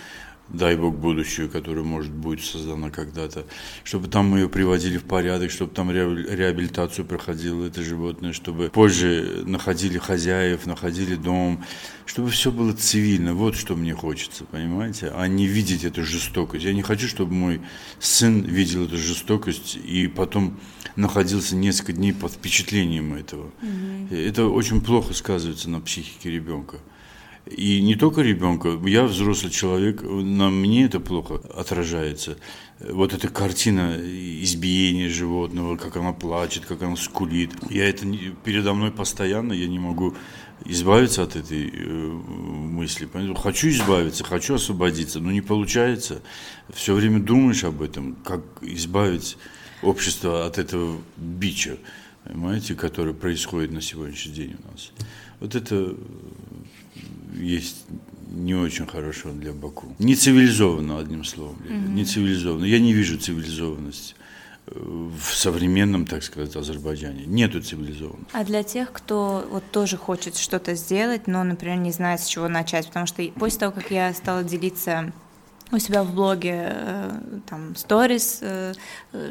дай 0.54 0.76
бог, 0.76 0.96
будущую, 0.96 1.50
которая, 1.50 1.84
может, 1.84 2.12
быть 2.12 2.44
создана 2.44 2.92
когда-то, 2.92 3.46
чтобы 3.84 4.08
там 4.08 4.28
мы 4.28 4.40
ее 4.40 4.50
приводили 4.50 4.98
в 4.98 5.04
порядок, 5.04 5.52
чтобы 5.52 5.74
там 5.74 5.92
реабилитацию 5.92 7.06
проходило 7.06 7.66
это 7.66 7.82
животное, 7.82 8.34
чтобы 8.34 8.70
позже 8.70 9.44
находили 9.46 9.98
хозяев, 9.98 10.66
находили 10.66 11.16
дом, 11.16 11.64
чтобы 12.06 12.30
все 12.30 12.52
было 12.52 12.74
цивильно. 12.74 13.34
Вот 13.34 13.56
что 13.56 13.76
мне 13.76 13.96
хочется, 13.96 14.46
понимаете, 14.46 15.12
а 15.14 15.28
не 15.28 15.48
видеть 15.48 15.84
эту 15.84 16.04
жестокость. 16.04 16.64
Я 16.64 16.74
не 16.74 16.84
хочу, 16.84 17.08
чтобы 17.08 17.34
мой 17.34 17.62
сын 18.00 18.42
видел 18.42 18.86
эту 18.86 18.98
жестокость 18.98 19.76
и 19.76 20.08
потом 20.08 20.60
находился 20.96 21.56
несколько 21.56 21.94
дней 21.94 22.14
под 22.14 22.32
впечатлением 22.34 23.16
этого. 23.16 23.52
Угу. 23.62 24.16
Это 24.16 24.46
очень 24.46 24.82
плохо 24.82 25.14
сказывается 25.14 25.70
на 25.70 25.82
психике 25.82 26.30
ребенка. 26.30 26.78
И 27.46 27.82
не 27.82 27.96
только 27.96 28.22
ребенка, 28.22 28.80
я 28.86 29.04
взрослый 29.04 29.52
человек, 29.52 30.02
на 30.02 30.50
мне 30.50 30.86
это 30.86 31.02
плохо 31.02 31.42
отражается. 31.54 32.38
Вот 32.80 33.14
эта 33.14 33.28
картина 33.28 33.98
избиения 34.00 35.10
животного, 35.10 35.76
как 35.76 35.98
она 35.98 36.14
плачет, 36.14 36.66
как 36.66 36.82
она 36.82 36.96
скулит. 36.96 37.52
Я 37.70 37.90
это 37.90 38.06
передо 38.46 38.74
мной 38.74 38.92
постоянно, 38.92 39.52
я 39.52 39.68
не 39.68 39.78
могу 39.78 40.16
избавиться 40.66 41.24
от 41.24 41.36
этой 41.36 41.70
э, 41.70 41.86
мысли. 41.86 43.10
Хочу 43.36 43.68
избавиться, 43.70 44.24
хочу 44.24 44.56
освободиться, 44.56 45.20
но 45.20 45.32
не 45.32 45.42
получается. 45.42 46.22
Все 46.74 46.94
время 46.94 47.20
думаешь 47.20 47.66
об 47.66 47.82
этом, 47.82 48.16
как 48.24 48.42
избавить 48.62 49.38
общество 49.82 50.46
от 50.46 50.58
этого 50.58 50.98
бича, 51.18 51.78
понимаете, 52.24 52.76
который 52.76 53.14
происходит 53.14 53.72
на 53.72 53.82
сегодняшний 53.82 54.34
день 54.34 54.56
у 54.64 54.72
нас. 54.72 54.92
Вот 55.42 55.56
это 55.56 55.94
есть 57.36 57.86
не 58.32 58.56
очень 58.56 58.88
хорошего 58.88 59.34
для 59.34 59.54
Баку. 59.54 59.96
Не 60.00 60.16
цивилизованно, 60.16 61.00
одним 61.00 61.24
словом. 61.24 61.58
Mm-hmm. 61.68 61.90
Не 61.90 62.06
цивилизованно. 62.06 62.66
Я 62.66 62.80
не 62.80 62.94
вижу 62.94 63.18
цивилизованности 63.18 64.16
э, 64.68 64.72
в 64.76 65.36
современном, 65.36 66.06
так 66.06 66.24
сказать, 66.24 66.56
Азербайджане. 66.56 67.26
Нету 67.26 67.62
цивилизованности. 67.62 68.32
А 68.34 68.44
для 68.44 68.64
тех, 68.64 68.92
кто 68.92 69.48
вот 69.52 69.64
тоже 69.72 69.98
хочет 69.98 70.38
что-то 70.38 70.74
сделать, 70.76 71.28
но, 71.28 71.44
например, 71.44 71.78
не 71.78 71.92
знает, 71.92 72.22
с 72.22 72.28
чего 72.28 72.48
начать, 72.48 72.88
потому 72.88 73.06
что 73.06 73.24
после 73.36 73.60
того, 73.60 73.72
как 73.72 73.92
я 73.92 74.14
стала 74.14 74.44
делиться 74.44 75.14
у 75.74 75.80
себя 75.80 76.04
в 76.04 76.14
блоге 76.14 76.70
э, 76.72 77.12
там 77.50 77.76
сторис, 77.76 78.40
э, 78.42 78.74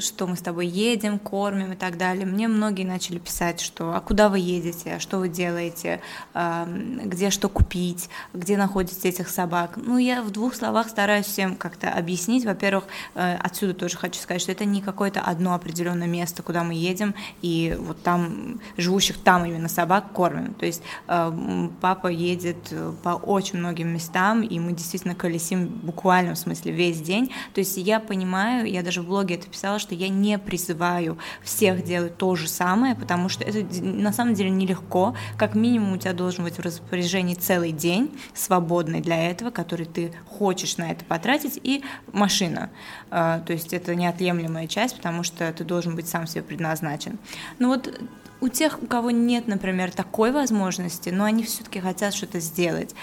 что 0.00 0.26
мы 0.26 0.36
с 0.36 0.40
тобой 0.40 0.66
едем, 0.66 1.18
кормим 1.18 1.72
и 1.72 1.76
так 1.76 1.96
далее. 1.96 2.26
Мне 2.26 2.48
многие 2.48 2.84
начали 2.84 3.18
писать, 3.18 3.60
что 3.60 3.94
а 3.94 4.00
куда 4.00 4.28
вы 4.28 4.38
едете, 4.38 4.94
а 4.94 5.00
что 5.00 5.18
вы 5.18 5.28
делаете, 5.28 6.00
где 6.34 7.30
что 7.30 7.48
купить, 7.48 8.08
где 8.32 8.56
находите 8.56 9.08
этих 9.08 9.28
собак. 9.28 9.76
Ну, 9.76 9.98
я 9.98 10.22
в 10.22 10.30
двух 10.30 10.54
словах 10.54 10.88
стараюсь 10.88 11.26
всем 11.26 11.56
как-то 11.56 11.90
объяснить. 11.90 12.44
Во-первых, 12.44 12.84
э, 13.14 13.36
отсюда 13.36 13.74
тоже 13.74 13.96
хочу 13.96 14.20
сказать, 14.20 14.42
что 14.42 14.52
это 14.52 14.64
не 14.64 14.82
какое-то 14.82 15.20
одно 15.20 15.54
определенное 15.54 16.08
место, 16.08 16.42
куда 16.42 16.64
мы 16.64 16.74
едем, 16.74 17.14
и 17.42 17.76
вот 17.78 18.02
там 18.02 18.60
живущих 18.76 19.18
там 19.18 19.44
именно 19.44 19.68
собак 19.68 20.12
кормим. 20.12 20.54
То 20.54 20.66
есть 20.66 20.82
папа 21.06 22.08
едет 22.08 22.72
по 23.02 23.10
очень 23.10 23.58
многим 23.58 23.88
местам, 23.88 24.42
и 24.42 24.58
мы 24.58 24.72
действительно 24.72 25.14
колесим 25.14 25.66
буквально 25.66 26.31
буквальном 26.32 26.36
смысле 26.36 26.72
весь 26.72 27.00
день. 27.00 27.30
То 27.54 27.60
есть 27.60 27.76
я 27.76 28.00
понимаю, 28.00 28.70
я 28.70 28.82
даже 28.82 29.02
в 29.02 29.06
блоге 29.06 29.36
это 29.36 29.48
писала, 29.48 29.78
что 29.78 29.94
я 29.94 30.08
не 30.08 30.38
призываю 30.38 31.18
всех 31.42 31.84
делать 31.84 32.16
то 32.16 32.34
же 32.36 32.48
самое, 32.48 32.94
потому 32.94 33.28
что 33.28 33.44
это 33.44 33.64
на 33.82 34.12
самом 34.12 34.34
деле 34.34 34.50
нелегко. 34.50 35.14
Как 35.36 35.54
минимум 35.54 35.94
у 35.94 35.96
тебя 35.96 36.12
должен 36.12 36.44
быть 36.44 36.58
в 36.58 36.60
распоряжении 36.60 37.34
целый 37.34 37.72
день, 37.72 38.10
свободный 38.34 39.00
для 39.00 39.30
этого, 39.30 39.50
который 39.50 39.86
ты 39.86 40.12
хочешь 40.26 40.76
на 40.76 40.90
это 40.90 41.04
потратить, 41.04 41.58
и 41.62 41.82
машина. 42.12 42.70
А, 43.10 43.40
то 43.40 43.52
есть 43.52 43.72
это 43.72 43.94
неотъемлемая 43.94 44.66
часть, 44.66 44.96
потому 44.96 45.22
что 45.22 45.52
ты 45.52 45.64
должен 45.64 45.96
быть 45.96 46.08
сам 46.08 46.26
себе 46.26 46.42
предназначен. 46.42 47.18
Ну 47.58 47.68
вот 47.68 48.00
у 48.40 48.48
тех, 48.48 48.82
у 48.82 48.86
кого 48.86 49.10
нет, 49.10 49.46
например, 49.46 49.92
такой 49.92 50.32
возможности, 50.32 51.10
но 51.10 51.24
они 51.24 51.44
все-таки 51.44 51.78
хотят 51.80 52.12
что-то 52.12 52.40
сделать, 52.40 52.94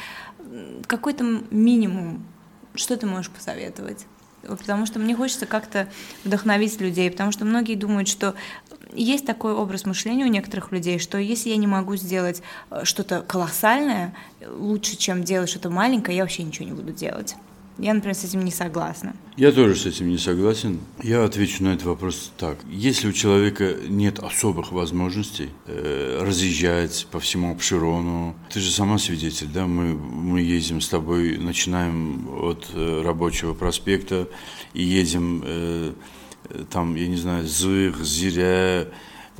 какой-то 0.87 1.23
минимум 1.51 2.25
что 2.75 2.97
ты 2.97 3.05
можешь 3.05 3.31
посоветовать? 3.31 4.05
Потому 4.41 4.85
что 4.85 4.99
мне 4.99 5.15
хочется 5.15 5.45
как-то 5.45 5.89
вдохновить 6.23 6.79
людей, 6.79 7.11
потому 7.11 7.31
что 7.31 7.43
многие 7.43 7.75
думают, 7.75 8.07
что 8.07 8.35
есть 8.93 9.25
такой 9.25 9.53
образ 9.53 9.85
мышления 9.85 10.25
у 10.25 10.29
некоторых 10.29 10.71
людей, 10.71 10.97
что 10.97 11.17
если 11.17 11.49
я 11.49 11.57
не 11.57 11.67
могу 11.67 11.95
сделать 11.95 12.41
э, 12.71 12.81
что-то 12.85 13.21
колоссальное, 13.21 14.15
лучше, 14.47 14.95
чем 14.95 15.23
делать 15.23 15.49
что-то 15.49 15.69
маленькое, 15.69 16.17
я 16.17 16.23
вообще 16.23 16.43
ничего 16.43 16.65
не 16.65 16.73
буду 16.73 16.91
делать. 16.91 17.35
Я, 17.79 17.93
например, 17.93 18.15
с 18.15 18.25
этим 18.25 18.43
не 18.43 18.51
согласна. 18.51 19.15
Я 19.37 19.51
тоже 19.53 19.75
с 19.75 19.85
этим 19.85 20.09
не 20.09 20.17
согласен. 20.17 20.79
Я 21.01 21.23
отвечу 21.23 21.63
на 21.63 21.69
этот 21.69 21.85
вопрос 21.85 22.31
так. 22.37 22.57
Если 22.69 23.07
у 23.07 23.13
человека 23.13 23.75
нет 23.87 24.19
особых 24.19 24.73
возможностей 24.73 25.49
э, 25.65 26.21
разъезжать 26.21 27.07
по 27.09 27.21
всему 27.21 27.51
Обширону, 27.53 28.35
ты 28.51 28.59
же 28.59 28.69
сама 28.69 28.97
свидетель, 28.97 29.47
да, 29.47 29.65
мы, 29.65 29.93
мы 29.93 30.41
ездим 30.41 30.81
с 30.81 30.89
тобой, 30.89 31.37
начинаем 31.37 32.27
от 32.43 32.67
э, 32.73 33.01
рабочего 33.01 33.53
проспекта 33.53 34.27
и 34.73 34.83
едем 34.83 35.41
э, 35.45 35.93
там, 36.69 36.95
я 36.95 37.07
не 37.07 37.17
знаю, 37.17 37.47
Зых, 37.47 38.03
Зиря, 38.03 38.87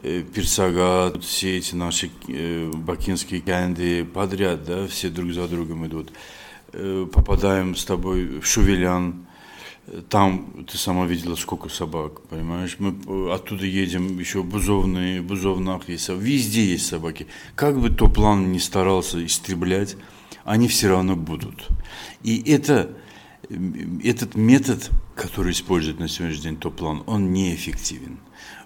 э, 0.02 0.24
Пирсагат, 0.34 1.24
все 1.24 1.58
эти 1.58 1.76
наши 1.76 2.10
э, 2.28 2.72
бакинские 2.74 3.42
кенди 3.42 4.04
подряд, 4.04 4.64
да, 4.64 4.88
все 4.88 5.10
друг 5.10 5.32
за 5.34 5.48
другом 5.48 5.86
идут. 5.88 6.12
Э, 6.72 7.08
попадаем 7.12 7.76
с 7.76 7.84
тобой 7.84 8.40
в 8.40 8.46
Шувелян, 8.46 9.26
там 10.10 10.66
ты 10.70 10.78
сама 10.78 11.06
видела, 11.08 11.36
сколько 11.36 11.68
собак, 11.70 12.22
понимаешь? 12.28 12.76
Мы 12.78 12.96
э, 13.08 13.34
оттуда 13.34 13.66
едем, 13.66 14.20
еще 14.20 14.44
Бузовные, 14.44 15.22
Бузовнах 15.22 15.90
есть, 15.90 16.10
везде 16.10 16.64
есть 16.64 16.86
собаки. 16.86 17.26
Как 17.56 17.80
бы 17.80 17.90
то 17.90 18.08
план 18.08 18.52
не 18.52 18.60
старался 18.60 19.26
истреблять, 19.26 19.98
они 20.44 20.68
все 20.68 20.90
равно 20.90 21.16
будут. 21.16 21.68
И 22.22 22.40
это, 22.52 22.96
этот 24.04 24.36
метод, 24.36 24.92
который 25.16 25.54
использует 25.54 26.00
на 26.00 26.08
сегодняшний 26.08 26.44
день 26.44 26.58
топ-план, 26.58 27.04
он 27.08 27.34
неэффективен. 27.34 28.20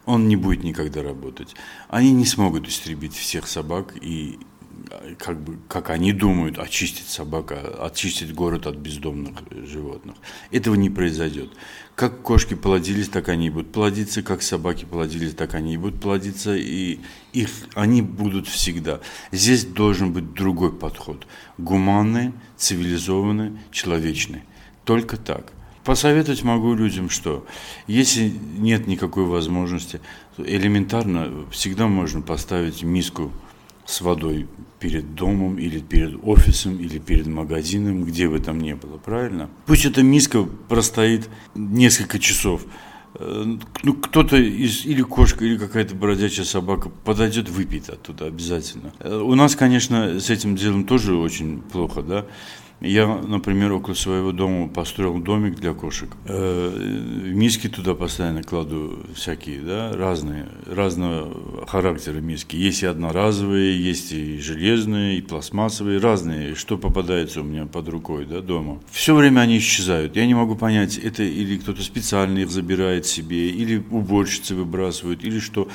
Он 0.05 0.27
не 0.27 0.35
будет 0.35 0.63
никогда 0.65 1.01
работать. 1.01 1.55
Они 1.87 2.11
не 2.11 2.25
смогут 2.25 2.67
истребить 2.67 3.15
всех 3.15 3.47
собак 3.47 3.93
и 4.01 4.39
как 5.17 5.41
бы, 5.41 5.57
как 5.67 5.89
они 5.89 6.13
думают, 6.13 6.57
очистить 6.59 7.07
собака, 7.07 7.59
очистить 7.79 8.33
город 8.33 8.67
от 8.67 8.75
бездомных 8.75 9.35
животных. 9.65 10.15
Этого 10.51 10.75
не 10.75 10.89
произойдет. 10.89 11.51
Как 11.95 12.21
кошки 12.21 12.55
плодились, 12.55 13.09
так 13.09 13.29
они 13.29 13.47
и 13.47 13.49
будут 13.49 13.71
плодиться, 13.71 14.23
как 14.23 14.41
собаки 14.41 14.85
плодились, 14.85 15.35
так 15.35 15.53
они 15.53 15.75
и 15.75 15.77
будут 15.77 16.01
плодиться, 16.01 16.55
и 16.55 16.99
их, 17.33 17.49
они 17.75 18.01
будут 18.01 18.47
всегда. 18.47 18.99
Здесь 19.31 19.65
должен 19.65 20.11
быть 20.11 20.33
другой 20.33 20.73
подход. 20.73 21.27
Гуманный, 21.57 22.33
цивилизованный, 22.57 23.59
человечный. 23.71 24.43
Только 24.85 25.17
так. 25.17 25.53
Посоветовать 25.83 26.43
могу 26.43 26.73
людям, 26.75 27.09
что 27.09 27.45
если 27.87 28.33
нет 28.57 28.87
никакой 28.87 29.25
возможности, 29.25 29.99
элементарно 30.37 31.45
всегда 31.51 31.87
можно 31.87 32.21
поставить 32.21 32.83
миску 32.83 33.31
с 33.85 34.01
водой 34.01 34.47
перед 34.79 35.15
домом 35.15 35.57
или 35.57 35.79
перед 35.79 36.17
офисом 36.23 36.77
или 36.77 36.99
перед 36.99 37.27
магазином, 37.27 38.03
где 38.03 38.27
бы 38.27 38.39
там 38.39 38.59
ни 38.59 38.73
было, 38.73 38.97
правильно? 38.97 39.49
Пусть 39.65 39.85
эта 39.85 40.03
миска 40.03 40.43
простоит 40.67 41.29
несколько 41.55 42.19
часов 42.19 42.65
Э, 43.15 43.45
ну, 43.83 43.93
кто-то 43.93 44.37
из, 44.37 44.85
или 44.85 45.01
кошка, 45.01 45.45
или 45.45 45.57
какая-то 45.57 45.95
бродячая 45.95 46.45
собака 46.45 46.89
подойдет, 46.89 47.49
выпьет 47.49 47.89
оттуда 47.89 48.25
обязательно. 48.25 48.91
Э, 48.99 49.17
у 49.17 49.35
нас, 49.35 49.55
конечно, 49.55 50.19
с 50.19 50.29
этим 50.29 50.55
делом 50.55 50.85
тоже 50.85 51.15
очень 51.15 51.61
плохо, 51.61 52.01
да. 52.01 52.25
Я, 52.83 53.07
например, 53.07 53.71
около 53.71 53.93
своего 53.93 54.33
дома 54.33 54.67
построил 54.67 55.17
домик 55.19 55.55
для 55.55 55.73
кошек. 55.73 56.09
Э, 56.25 56.69
миски 57.23 57.69
туда 57.69 57.95
постоянно 57.95 58.43
кладу 58.43 58.99
всякие, 59.15 59.61
да, 59.61 59.93
разные, 59.93 60.49
разного 60.65 61.65
характера 61.65 62.19
миски. 62.19 62.57
Есть 62.57 62.83
и 62.83 62.85
одноразовые, 62.85 63.81
есть 63.81 64.11
и 64.11 64.37
железные, 64.39 65.19
и 65.19 65.21
пластмассовые, 65.21 65.99
разные, 65.99 66.55
что 66.55 66.77
попадается 66.77 67.39
у 67.39 67.45
меня 67.45 67.67
под 67.67 67.87
рукой, 67.87 68.25
да, 68.25 68.41
дома. 68.41 68.81
Все 68.91 69.15
время 69.15 69.39
они 69.39 69.59
исчезают. 69.59 70.17
Я 70.17 70.27
не 70.27 70.33
могу 70.33 70.55
понять, 70.55 70.97
это 70.97 71.23
или 71.23 71.57
кто-то 71.57 71.81
специально 71.83 72.39
их 72.39 72.51
забирает 72.51 73.05
себе, 73.05 73.49
или 73.49 73.81
уборщицы 73.91 74.55
выбрасывают, 74.55 75.23
или 75.23 75.39
что. 75.39 75.69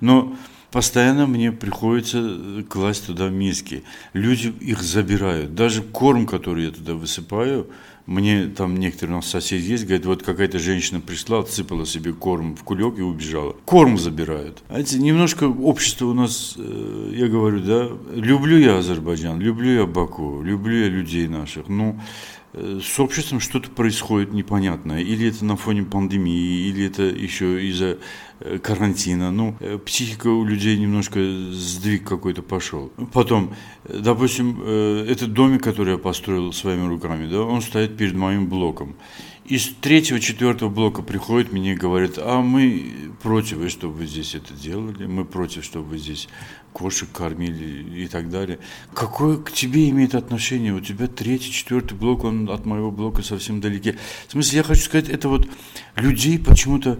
Но 0.00 0.34
постоянно 0.74 1.28
мне 1.28 1.52
приходится 1.52 2.18
э, 2.20 2.64
класть 2.68 3.06
туда 3.06 3.28
миски. 3.28 3.84
Люди 4.12 4.52
их 4.60 4.82
забирают. 4.82 5.54
Даже 5.54 5.82
корм, 5.82 6.26
который 6.26 6.64
я 6.64 6.72
туда 6.72 6.94
высыпаю, 6.94 7.68
мне 8.06 8.48
там 8.48 8.76
некоторые 8.76 9.14
у 9.14 9.16
нас 9.18 9.28
соседи 9.28 9.70
есть, 9.70 9.84
говорят, 9.84 10.04
вот 10.04 10.22
какая-то 10.24 10.58
женщина 10.58 11.00
пришла, 11.00 11.38
отсыпала 11.38 11.86
себе 11.86 12.12
корм 12.12 12.56
в 12.56 12.64
кулек 12.64 12.98
и 12.98 13.02
убежала. 13.02 13.54
Корм 13.64 13.96
забирают. 13.98 14.64
А 14.68 14.80
это 14.80 14.98
немножко 14.98 15.44
общество 15.44 16.06
у 16.06 16.12
нас, 16.12 16.54
э, 16.56 17.12
я 17.14 17.28
говорю, 17.28 17.60
да, 17.60 17.88
люблю 18.12 18.58
я 18.58 18.78
Азербайджан, 18.78 19.38
люблю 19.40 19.70
я 19.70 19.86
Баку, 19.86 20.42
люблю 20.42 20.76
я 20.76 20.88
людей 20.88 21.28
наших, 21.28 21.68
но 21.68 21.94
Э, 21.94 22.33
с 22.54 23.00
обществом 23.00 23.40
что-то 23.40 23.70
происходит 23.70 24.32
непонятное. 24.32 25.00
Или 25.00 25.28
это 25.28 25.44
на 25.44 25.56
фоне 25.56 25.82
пандемии, 25.82 26.68
или 26.68 26.86
это 26.86 27.02
еще 27.02 27.66
из-за 27.68 27.98
э, 28.40 28.58
карантина. 28.58 29.30
Ну, 29.30 29.56
э, 29.60 29.78
психика 29.78 30.28
у 30.28 30.44
людей 30.44 30.78
немножко 30.78 31.20
сдвиг 31.52 32.04
какой-то 32.04 32.42
пошел. 32.42 32.92
Потом, 33.12 33.54
допустим, 33.88 34.62
этот 34.62 35.32
домик, 35.32 35.62
который 35.62 35.92
я 35.92 35.98
построил 35.98 36.52
своими 36.52 36.86
руками, 36.86 37.26
да, 37.28 37.42
он 37.42 37.60
стоит 37.60 37.96
перед 37.96 38.14
моим 38.14 38.48
блоком. 38.48 38.96
Из 39.44 39.68
третьего, 39.82 40.20
четвертого 40.20 40.70
блока 40.70 41.02
приходят 41.02 41.52
мне 41.52 41.72
и 41.72 41.76
говорят, 41.76 42.12
а 42.16 42.40
мы 42.40 43.12
против, 43.22 43.70
чтобы 43.70 43.94
вы 43.94 44.06
здесь 44.06 44.34
это 44.34 44.54
делали, 44.54 45.04
мы 45.04 45.26
против, 45.26 45.64
чтобы 45.64 45.86
вы 45.86 45.98
здесь 45.98 46.28
кошек 46.74 47.08
кормили 47.10 48.02
и 48.02 48.08
так 48.08 48.28
далее. 48.28 48.58
Какое 48.92 49.38
к 49.38 49.52
тебе 49.52 49.88
имеет 49.90 50.14
отношение? 50.16 50.74
У 50.74 50.80
тебя 50.80 51.06
третий, 51.06 51.52
четвертый 51.52 51.96
блок, 51.96 52.24
он 52.24 52.50
от 52.50 52.66
моего 52.66 52.90
блока 52.90 53.22
совсем 53.22 53.60
далеки. 53.60 53.94
В 54.26 54.32
смысле, 54.32 54.58
я 54.58 54.64
хочу 54.64 54.82
сказать, 54.82 55.08
это 55.08 55.28
вот 55.28 55.48
людей 55.94 56.36
почему-то 56.36 56.98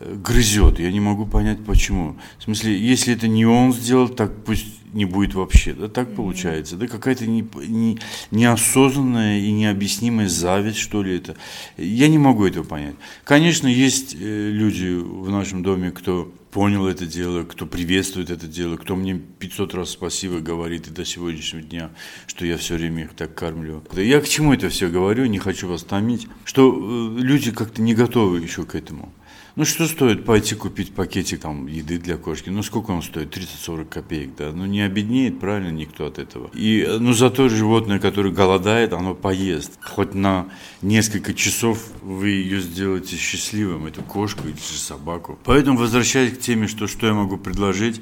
э, 0.00 0.14
грызет. 0.16 0.80
Я 0.80 0.90
не 0.90 0.98
могу 0.98 1.26
понять, 1.26 1.64
почему. 1.64 2.16
В 2.38 2.42
смысле, 2.42 2.76
если 2.76 3.14
это 3.14 3.28
не 3.28 3.46
он 3.46 3.72
сделал, 3.72 4.08
так 4.08 4.44
пусть 4.44 4.66
не 4.92 5.04
будет 5.04 5.34
вообще. 5.34 5.74
Да 5.74 5.86
так 5.86 6.12
получается. 6.16 6.76
Да 6.76 6.88
какая-то 6.88 7.26
не, 7.28 7.46
не, 7.68 8.00
неосознанная 8.32 9.38
и 9.38 9.52
необъяснимая 9.52 10.28
зависть, 10.28 10.78
что 10.78 11.04
ли, 11.04 11.16
это. 11.16 11.36
Я 11.76 12.08
не 12.08 12.18
могу 12.18 12.46
этого 12.46 12.64
понять. 12.64 12.96
Конечно, 13.22 13.68
есть 13.68 14.16
э, 14.18 14.50
люди 14.50 14.92
в 14.92 15.30
нашем 15.30 15.62
доме, 15.62 15.92
кто 15.92 16.32
понял 16.54 16.86
это 16.86 17.04
дело, 17.04 17.42
кто 17.42 17.66
приветствует 17.66 18.30
это 18.30 18.46
дело, 18.46 18.76
кто 18.76 18.94
мне 18.94 19.14
500 19.14 19.74
раз 19.74 19.90
спасибо 19.90 20.38
говорит 20.38 20.86
и 20.86 20.90
до 20.90 21.04
сегодняшнего 21.04 21.64
дня, 21.64 21.90
что 22.28 22.46
я 22.46 22.56
все 22.56 22.76
время 22.76 23.04
их 23.04 23.14
так 23.14 23.34
кормлю. 23.34 23.82
Я 23.96 24.20
к 24.20 24.28
чему 24.28 24.54
это 24.54 24.68
все 24.68 24.88
говорю, 24.88 25.26
не 25.26 25.40
хочу 25.40 25.66
вас 25.66 25.82
томить, 25.82 26.28
что 26.44 26.70
э, 26.72 27.20
люди 27.20 27.50
как-то 27.50 27.82
не 27.82 27.92
готовы 27.92 28.38
еще 28.38 28.62
к 28.64 28.76
этому. 28.76 29.12
Ну, 29.56 29.64
что 29.64 29.86
стоит 29.86 30.24
пойти 30.24 30.56
купить 30.56 30.92
пакетик 30.92 31.40
там 31.40 31.68
еды 31.68 31.98
для 31.98 32.16
кошки? 32.16 32.48
Ну, 32.48 32.64
сколько 32.64 32.90
он 32.90 33.02
стоит? 33.02 33.36
30-40 33.36 33.84
копеек, 33.84 34.34
да? 34.36 34.50
Ну, 34.52 34.66
не 34.66 34.80
обеднеет, 34.80 35.38
правильно, 35.38 35.70
никто 35.70 36.06
от 36.06 36.18
этого. 36.18 36.50
И, 36.54 36.84
ну, 36.98 37.12
зато 37.12 37.48
животное, 37.48 38.00
которое 38.00 38.32
голодает, 38.32 38.92
оно 38.92 39.14
поест. 39.14 39.78
Хоть 39.80 40.14
на 40.14 40.48
несколько 40.82 41.34
часов 41.34 41.78
вы 42.02 42.30
ее 42.30 42.60
сделаете 42.60 43.16
счастливым, 43.16 43.86
эту 43.86 44.02
кошку 44.02 44.48
или 44.48 44.56
же 44.56 44.78
собаку. 44.78 45.38
Поэтому, 45.44 45.78
возвращаясь 45.78 46.36
к 46.36 46.40
теме, 46.40 46.66
что, 46.66 46.88
что 46.88 47.06
я 47.06 47.14
могу 47.14 47.36
предложить, 47.36 48.00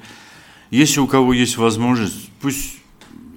если 0.71 1.01
у 1.01 1.07
кого 1.07 1.35
есть 1.35 1.59
возможность, 1.59 2.31
пусть 2.41 2.82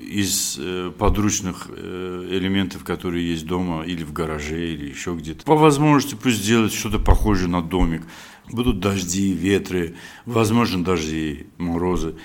из 0.05 0.57
э, 0.59 0.91
подручных 0.97 1.67
э, 1.69 2.27
элементов, 2.31 2.83
которые 2.83 3.29
есть 3.29 3.45
дома 3.45 3.83
или 3.83 4.03
в 4.03 4.13
гараже, 4.13 4.73
или 4.73 4.89
еще 4.89 5.15
где-то. 5.15 5.43
По 5.43 5.55
возможности 5.55 6.15
пусть 6.15 6.37
сделать 6.37 6.73
что-то 6.73 6.99
похожее 6.99 7.49
на 7.49 7.61
домик. 7.61 8.03
Будут 8.51 8.79
дожди, 8.79 9.33
ветры, 9.33 9.95
возможно, 10.25 10.83
даже 10.83 11.15
и 11.15 11.47
морозы. 11.57 12.15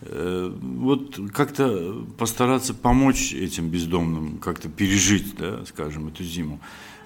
Э, 0.00 0.52
вот 0.60 1.20
как-то 1.32 2.06
постараться 2.16 2.74
помочь 2.74 3.32
этим 3.34 3.68
бездомным, 3.68 4.38
как-то 4.38 4.68
пережить, 4.68 5.36
да, 5.36 5.64
скажем, 5.66 6.08
эту 6.08 6.24
зиму. 6.24 6.60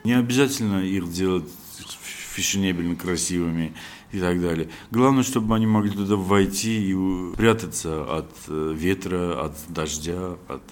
Не 0.05 0.15
обязательно 0.15 0.85
их 0.85 1.11
делать 1.13 1.49
фешенебельно 2.33 2.97
красивыми 2.97 3.75
и 4.13 4.21
так 4.21 4.41
далее. 4.41 4.69
Главное, 4.91 5.23
чтобы 5.23 5.55
они 5.57 5.67
могли 5.67 5.91
туда 5.91 6.17
войти 6.17 6.93
и 6.93 7.35
прятаться 7.35 8.05
от 8.05 8.31
э, 8.49 8.75
ветра, 8.77 9.45
от 9.45 9.57
дождя, 9.69 10.37
от 10.49 10.63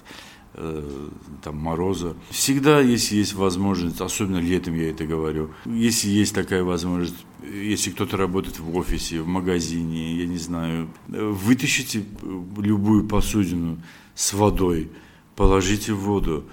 э, 0.53 1.09
там, 1.43 1.57
мороза. 1.57 2.15
Всегда, 2.29 2.79
если 2.79 3.15
есть 3.15 3.33
возможность, 3.33 3.99
особенно 3.99 4.37
летом 4.37 4.75
я 4.75 4.91
это 4.91 5.05
говорю, 5.05 5.49
если 5.65 6.09
есть 6.09 6.35
такая 6.35 6.63
возможность, 6.63 7.15
если 7.43 7.89
кто-то 7.89 8.15
работает 8.15 8.59
в 8.59 8.75
офисе, 8.77 9.21
в 9.21 9.27
магазине, 9.27 10.15
я 10.15 10.27
не 10.27 10.37
знаю, 10.37 10.89
вытащите 11.07 12.05
любую 12.57 13.07
посудину 13.07 13.81
с 14.13 14.33
водой, 14.33 14.91
положите 15.35 15.93
в 15.93 15.99
воду. 15.99 16.45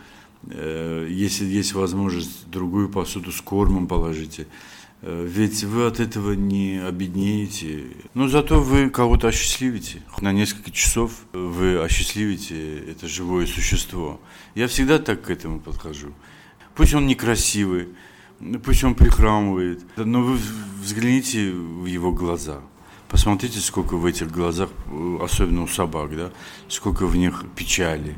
Э, 0.50 1.06
если 1.10 1.44
есть 1.44 1.74
возможность, 1.74 2.48
другую 2.50 2.88
посуду 2.88 3.30
с 3.32 3.40
кормом 3.40 3.86
положите. 3.86 4.46
Э, 5.00 5.26
ведь 5.28 5.62
вы 5.64 5.86
от 5.86 6.00
этого 6.00 6.32
не 6.32 6.82
обеднеете, 6.84 7.84
но 8.14 8.28
зато 8.28 8.60
вы 8.60 8.90
кого-то 8.90 9.28
осчастливите. 9.28 10.02
На 10.20 10.32
несколько 10.32 10.70
часов 10.70 11.12
вы 11.32 11.80
осчастливите 11.80 12.78
это 12.78 13.06
живое 13.06 13.46
существо. 13.46 14.20
Я 14.54 14.66
всегда 14.66 14.98
так 14.98 15.22
к 15.22 15.30
этому 15.30 15.60
подхожу. 15.60 16.12
Пусть 16.74 16.94
он 16.94 17.06
некрасивый, 17.06 17.88
пусть 18.64 18.84
он 18.84 18.94
прихрамывает, 18.94 19.84
но 19.96 20.22
вы 20.22 20.38
взгляните 20.82 21.52
в 21.52 21.86
его 21.86 22.12
глаза. 22.12 22.60
Посмотрите, 23.08 23.60
сколько 23.60 23.96
в 23.96 24.04
этих 24.04 24.30
глазах, 24.30 24.68
особенно 25.20 25.62
у 25.62 25.68
собак, 25.68 26.14
да, 26.14 26.30
сколько 26.68 27.06
в 27.06 27.16
них 27.16 27.44
печали, 27.56 28.16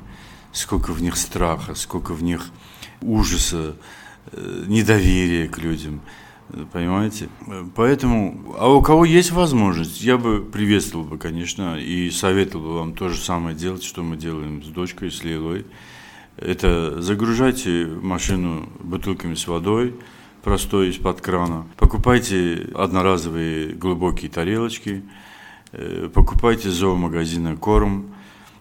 сколько 0.53 0.93
в 0.93 1.01
них 1.01 1.17
страха, 1.17 1.75
сколько 1.75 2.13
в 2.13 2.23
них 2.23 2.51
ужаса, 3.01 3.77
э, 4.33 4.65
недоверия 4.67 5.47
к 5.47 5.59
людям– 5.59 6.01
Понимаете? 6.73 7.29
Поэтому, 7.75 8.55
а 8.59 8.69
у 8.73 8.83
кого 8.83 9.05
есть 9.05 9.31
возможность, 9.31 10.01
я 10.01 10.19
бы 10.19 10.43
приветствовал 10.43 11.05
бы, 11.05 11.19
конечно, 11.19 11.79
и 11.79 12.11
советовал 12.11 12.65
бы 12.65 12.75
вам 12.75 12.95
то 12.95 13.09
же 13.09 13.21
самое 13.21 13.57
делать, 13.57 13.85
что 13.85 14.03
мы 14.03 14.17
делаем 14.17 14.63
с 14.63 14.69
дочкой, 14.69 15.11
с 15.11 15.23
Лилой. 15.23 15.65
Это 16.37 17.01
загружайте 17.03 17.87
машину 17.87 18.69
бутылками 18.81 19.35
с 19.35 19.47
водой, 19.47 19.95
простой 20.43 20.89
из-под 20.89 21.21
крана. 21.21 21.67
Покупайте 21.77 22.71
одноразовые 22.75 23.75
глубокие 23.75 24.31
тарелочки, 24.31 25.03
э, 25.73 26.09
покупайте 26.13 26.71
зоомагазина 26.71 27.57
корм. 27.57 28.15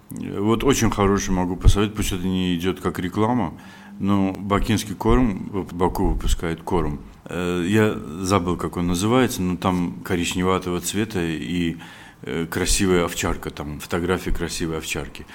Вот 0.09 0.63
очень 0.63 0.91
хороший 0.91 1.31
могу 1.31 1.55
посоветовать, 1.55 1.95
пусть 1.95 2.11
это 2.11 2.27
не 2.27 2.55
идет 2.55 2.81
как 2.81 2.99
реклама, 2.99 3.53
но 3.99 4.33
бакинский 4.33 4.95
корм, 4.95 5.49
Баку 5.71 6.07
выпускает 6.07 6.61
корм. 6.61 6.99
Э, 7.29 7.63
я 7.67 7.97
забыл, 8.21 8.57
как 8.57 8.77
он 8.77 8.87
называется, 8.87 9.41
но 9.41 9.57
там 9.57 10.01
коричневатого 10.03 10.81
цвета 10.81 11.23
и 11.23 11.77
э, 12.23 12.45
красивая 12.49 13.05
овчарка, 13.05 13.49
там 13.49 13.79
фотография 13.79 14.31
красивой 14.31 14.77
овчарки. 14.77 15.25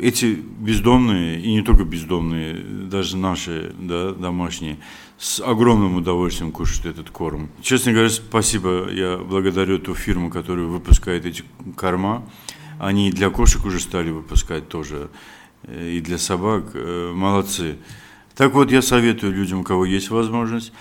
Эти 0.00 0.34
бездомные, 0.36 1.40
и 1.40 1.52
не 1.52 1.62
только 1.62 1.84
бездомные, 1.84 2.54
даже 2.54 3.16
наши 3.16 3.74
да, 3.78 4.12
домашние, 4.12 4.78
с 5.18 5.40
огромным 5.40 5.96
удовольствием 5.96 6.52
кушают 6.52 6.86
этот 6.86 7.10
корм. 7.10 7.50
Честно 7.60 7.92
говоря, 7.92 8.08
спасибо, 8.08 8.88
я 8.88 9.18
благодарю 9.18 9.80
ту 9.80 9.96
фирму, 9.96 10.30
которая 10.30 10.66
выпускает 10.66 11.26
эти 11.26 11.42
корма. 11.76 12.24
Они 12.78 13.10
для 13.10 13.30
кошек 13.30 13.64
уже 13.64 13.80
стали 13.80 14.10
выпускать 14.10 14.68
тоже 14.68 15.10
Э, 15.64 15.90
и 15.90 16.00
для 16.00 16.18
собак. 16.18 16.74
Молодцы. 16.74 17.78
Так 18.34 18.52
вот, 18.54 18.70
я 18.70 18.82
советую 18.82 19.32
людям, 19.32 19.60
у 19.60 19.64
кого 19.64 19.84
есть 19.84 20.10
возможность, 20.10 20.72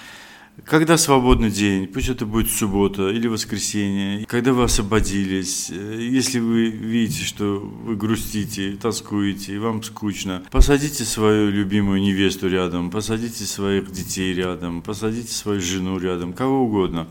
когда 0.65 0.97
свободный 0.97 1.51
день, 1.51 1.87
пусть 1.87 2.09
это 2.09 2.25
будет 2.25 2.49
суббота 2.49 3.09
или 3.09 3.27
воскресенье, 3.27 4.25
когда 4.25 4.53
вы 4.53 4.63
освободились, 4.63 5.69
э, 5.69 5.99
если 5.99 6.39
вы 6.39 6.69
видите, 6.69 7.23
что 7.23 7.59
вы 7.59 7.95
грустите, 7.95 8.77
тоскуете, 8.81 9.59
вам 9.59 9.83
скучно, 9.83 10.43
посадите 10.51 11.03
свою 11.05 11.51
любимую 11.51 12.01
невесту 12.01 12.49
рядом, 12.49 12.89
посадите 12.89 13.45
своих 13.45 13.91
детей 13.91 14.33
рядом, 14.33 14.81
посадите 14.81 15.33
свою 15.33 15.61
жену 15.61 15.99
рядом, 15.99 16.33
кого 16.33 16.63
угодно. 16.63 17.07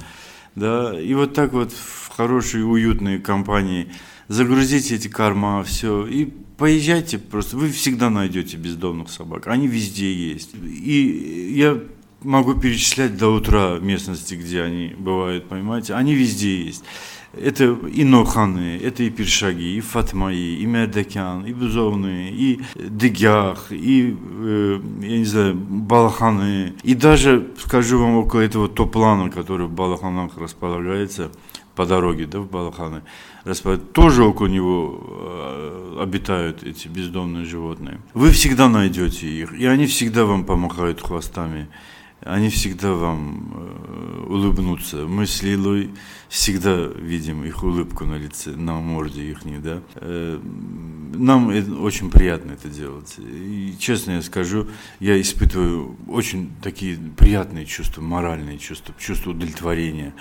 Да, 0.54 0.98
и 0.98 1.12
вот 1.14 1.34
так 1.34 1.52
вот 1.52 1.72
в 1.72 2.08
хорошей, 2.08 2.62
уютной 2.62 3.18
компании 3.18 3.88
загрузите 4.28 4.96
эти 4.96 5.08
корма, 5.08 5.62
все, 5.62 6.06
и 6.06 6.24
поезжайте 6.56 7.18
просто, 7.18 7.56
вы 7.56 7.70
всегда 7.70 8.10
найдете 8.10 8.56
бездомных 8.56 9.10
собак, 9.10 9.46
они 9.46 9.68
везде 9.68 10.12
есть. 10.12 10.54
И 10.54 11.52
я 11.54 11.78
могу 12.26 12.54
перечислять 12.54 13.16
до 13.16 13.28
утра 13.28 13.78
местности, 13.80 14.34
где 14.34 14.62
они 14.62 14.94
бывают, 14.98 15.48
понимаете, 15.48 15.94
они 15.94 16.14
везде 16.14 16.64
есть. 16.64 16.84
Это 17.32 17.64
и 17.64 18.04
Ноханы, 18.04 18.80
это 18.82 19.02
и 19.02 19.10
Першаги, 19.10 19.76
и 19.76 19.80
Фатмаи, 19.80 20.56
и 20.58 20.66
Мердакян, 20.66 21.44
и 21.44 21.52
Бузовные, 21.52 22.32
и 22.32 22.60
Дегях, 22.74 23.66
и, 23.70 24.16
э, 24.16 24.80
я 25.02 25.18
не 25.18 25.24
знаю, 25.24 25.54
Балаханы. 25.54 26.72
И 26.82 26.94
даже, 26.94 27.46
скажу 27.58 27.98
вам, 27.98 28.16
около 28.16 28.40
этого 28.40 28.68
топлана, 28.68 29.30
который 29.30 29.66
в 29.66 29.72
Балаханах 29.72 30.38
располагается, 30.38 31.30
по 31.74 31.84
дороге, 31.84 32.26
да, 32.26 32.40
в 32.40 32.48
Балаханы, 32.50 33.02
тоже 33.92 34.24
около 34.24 34.46
него 34.46 34.98
э, 34.98 35.98
обитают 36.00 36.62
эти 36.62 36.88
бездомные 36.88 37.44
животные. 37.44 38.00
Вы 38.14 38.30
всегда 38.30 38.68
найдете 38.68 39.28
их, 39.28 39.52
и 39.52 39.66
они 39.66 39.86
всегда 39.86 40.24
вам 40.24 40.44
помахают 40.44 41.02
хвостами 41.02 41.68
они 42.26 42.48
всегда 42.48 42.92
вам 42.92 43.52
э, 43.54 44.24
улыбнутся. 44.28 45.06
Мы 45.06 45.26
с 45.26 45.42
Лилой 45.42 45.90
всегда 46.28 46.86
видим 46.86 47.44
их 47.44 47.62
улыбку 47.62 48.04
на 48.04 48.14
лице, 48.14 48.50
на 48.50 48.74
морде 48.74 49.30
их, 49.30 49.38
да. 49.62 49.82
Э, 49.96 50.40
нам 51.14 51.48
очень 51.82 52.10
приятно 52.10 52.52
это 52.52 52.68
делать. 52.68 53.14
И 53.18 53.74
честно 53.78 54.12
я 54.12 54.22
скажу, 54.22 54.68
я 55.00 55.20
испытываю 55.20 55.96
очень 56.08 56.50
такие 56.62 56.98
приятные 57.16 57.64
чувства, 57.64 58.02
моральные 58.02 58.58
чувства, 58.58 58.94
чувство 58.98 59.30
удовлетворения, 59.30 60.12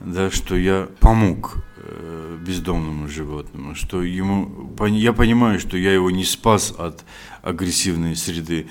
да, 0.00 0.30
что 0.30 0.56
я 0.56 0.88
помог 1.00 1.64
э, 1.76 2.38
бездомному 2.44 3.08
животному, 3.08 3.74
что 3.74 4.02
ему, 4.02 4.74
я 4.88 5.12
понимаю, 5.12 5.60
что 5.60 5.76
я 5.76 5.94
его 5.94 6.10
не 6.10 6.24
спас 6.24 6.74
от 6.76 7.04
агрессивной 7.42 8.16
среды, 8.16 8.66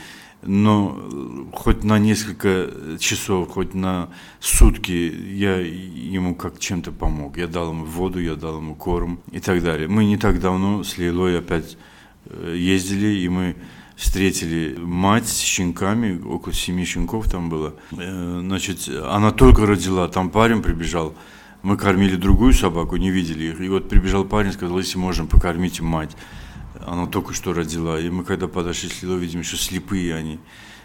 но 0.46 0.98
э, 0.98 1.56
хоть 1.56 1.84
на 1.84 2.00
несколько 2.00 2.70
часов, 3.00 3.50
хоть 3.50 3.74
на 3.74 4.10
сутки 4.40 4.92
я 4.92 5.58
ему 5.58 6.36
как 6.36 6.60
чем-то 6.60 6.92
помог. 6.92 7.38
Я 7.38 7.48
дал 7.48 7.72
ему 7.72 7.86
воду, 7.86 8.20
я 8.20 8.36
дал 8.36 8.58
ему 8.58 8.76
корм 8.76 9.20
и 9.32 9.40
так 9.40 9.64
далее. 9.64 9.88
Мы 9.88 10.06
не 10.06 10.18
так 10.18 10.40
давно 10.40 10.84
с 10.84 10.98
Лейлой 10.98 11.40
опять 11.40 11.78
э, 12.26 12.56
ездили, 12.58 13.08
и 13.20 13.30
мы 13.30 13.56
встретили 13.96 14.76
мать 14.78 15.28
с 15.28 15.40
щенками, 15.40 16.22
около 16.22 16.54
семи 16.54 16.86
щенков 16.86 17.30
там 17.30 17.50
было. 17.50 17.74
Э, 17.92 18.40
значит, 18.42 18.90
она 18.90 19.32
только 19.32 19.66
родила, 19.66 20.08
там 20.08 20.30
парень 20.30 20.62
прибежал, 20.62 21.16
мы 21.66 21.78
кормили 21.78 22.16
другую 22.16 22.54
собаку, 22.54 22.96
не 22.98 23.10
видели 23.10 23.46
их. 23.46 23.60
И 23.60 23.68
вот 23.70 23.90
прибежал 23.90 24.24
парень, 24.24 24.54
сказал, 24.54 24.78
если 24.78 25.00
можем, 25.00 25.28
покормите 25.28 25.82
мать. 25.82 26.16
Она 26.86 27.08
только 27.08 27.34
что 27.34 27.54
родила. 27.54 28.00
И 28.00 28.08
мы 28.08 28.24
когда 28.24 28.48
подошли 28.48 28.88
с 28.88 29.02
видим, 29.02 29.40
еще 29.40 29.58
слепые 29.58 30.14
они. 30.14 30.40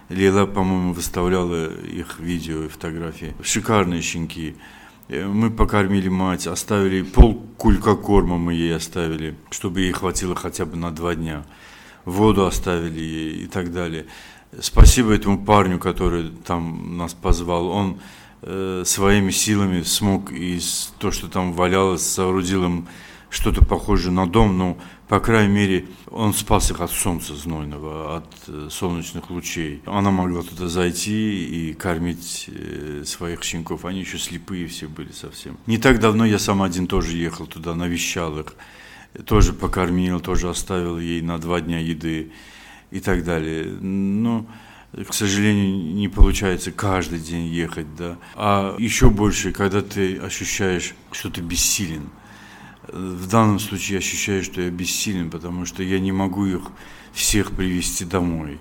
Лила, 0.09 0.47
по-моему, 0.47 0.95
выставляла 0.95 1.71
их 1.71 2.19
видео 2.19 2.65
и 2.65 2.69
фотографии. 2.69 3.35
Шикарные 3.43 4.01
щенки. 4.01 4.57
Э, 5.09 5.27
мы 5.27 5.51
покормили 5.51 6.09
мать, 6.09 6.47
оставили 6.47 7.03
пол 7.03 7.47
кулька 7.59 7.95
корма 7.95 8.39
мы 8.39 8.55
ей 8.55 8.75
оставили, 8.75 9.37
чтобы 9.51 9.83
ей 9.83 9.93
хватило 9.93 10.35
хотя 10.35 10.65
бы 10.65 10.79
на 10.79 10.91
два 10.93 11.15
дня. 11.15 11.45
Воду 12.07 12.47
оставили 12.47 13.01
ей 13.01 13.45
и 13.45 13.47
так 13.49 13.71
далее. 13.71 14.07
Спасибо 14.59 15.13
этому 15.13 15.45
парню, 15.45 15.79
который 15.79 16.31
там 16.31 16.97
нас 16.97 17.13
позвал. 17.13 17.69
Он 17.69 18.01
э, 18.43 18.83
своими 18.87 19.31
силами 19.31 19.83
смог 19.83 20.33
из 20.33 20.93
то, 20.99 21.11
что 21.11 21.29
там 21.29 21.53
валялось, 21.53 22.07
соорудил 22.07 22.65
им 22.65 22.89
что-то 23.31 23.65
похожее 23.65 24.13
на 24.13 24.27
дом, 24.27 24.59
но, 24.59 24.77
по 25.09 25.21
крайней 25.21 25.55
мере, 25.55 25.87
он 26.11 26.35
спас 26.35 26.71
их 26.71 26.81
от 26.81 26.91
солнца 26.91 27.35
знойного, 27.35 28.17
от 28.17 28.35
э, 28.49 28.69
солнечных 28.71 29.31
лучей. 29.31 29.83
Она 29.87 30.11
могла 30.11 30.43
туда 30.43 30.69
зайти 30.69 31.71
и 31.71 31.73
кормить 31.73 32.49
э, 32.49 33.05
своих 33.07 33.45
щенков. 33.45 33.85
Они 33.85 34.01
еще 34.01 34.19
слепые 34.19 34.67
все 34.67 34.89
были 34.89 35.13
совсем. 35.13 35.57
Не 35.67 35.79
так 35.79 36.01
давно 36.01 36.27
я 36.27 36.39
сам 36.39 36.63
один 36.63 36.89
тоже 36.89 37.17
ехал 37.17 37.47
туда, 37.47 37.75
навещал 37.75 38.39
их. 38.39 38.55
Тоже 39.27 39.53
покормил, 39.53 40.21
тоже 40.21 40.51
оставил 40.51 40.99
ей 40.99 41.23
на 41.23 41.39
два 41.39 41.61
дня 41.61 41.79
еды 41.79 42.33
и 42.91 43.01
так 43.01 43.25
далее. 43.25 43.65
Но 43.65 44.47
к 44.93 45.13
сожалению, 45.13 45.95
не 45.95 46.09
получается 46.09 46.73
каждый 46.73 47.21
день 47.21 47.47
ехать, 47.47 47.95
да. 47.97 48.19
А 48.35 48.75
еще 48.79 49.11
больше, 49.11 49.53
когда 49.53 49.83
ты 49.83 50.17
ощущаешь, 50.17 50.95
что 51.13 51.31
ты 51.31 51.41
бессилен– 51.41 52.11
в 52.93 53.29
данном 53.29 53.59
случае 53.59 53.95
я 53.95 53.99
ощущаю, 53.99 54.43
что 54.43 54.61
я 54.61 54.71
бессилен, 54.71 55.31
потому 55.31 55.65
что 55.65 55.83
я 55.83 56.01
не 56.01 56.13
могу 56.13 56.47
их 56.47 56.63
всех 57.13 57.53
привести 57.53 58.05
домой. 58.05 58.59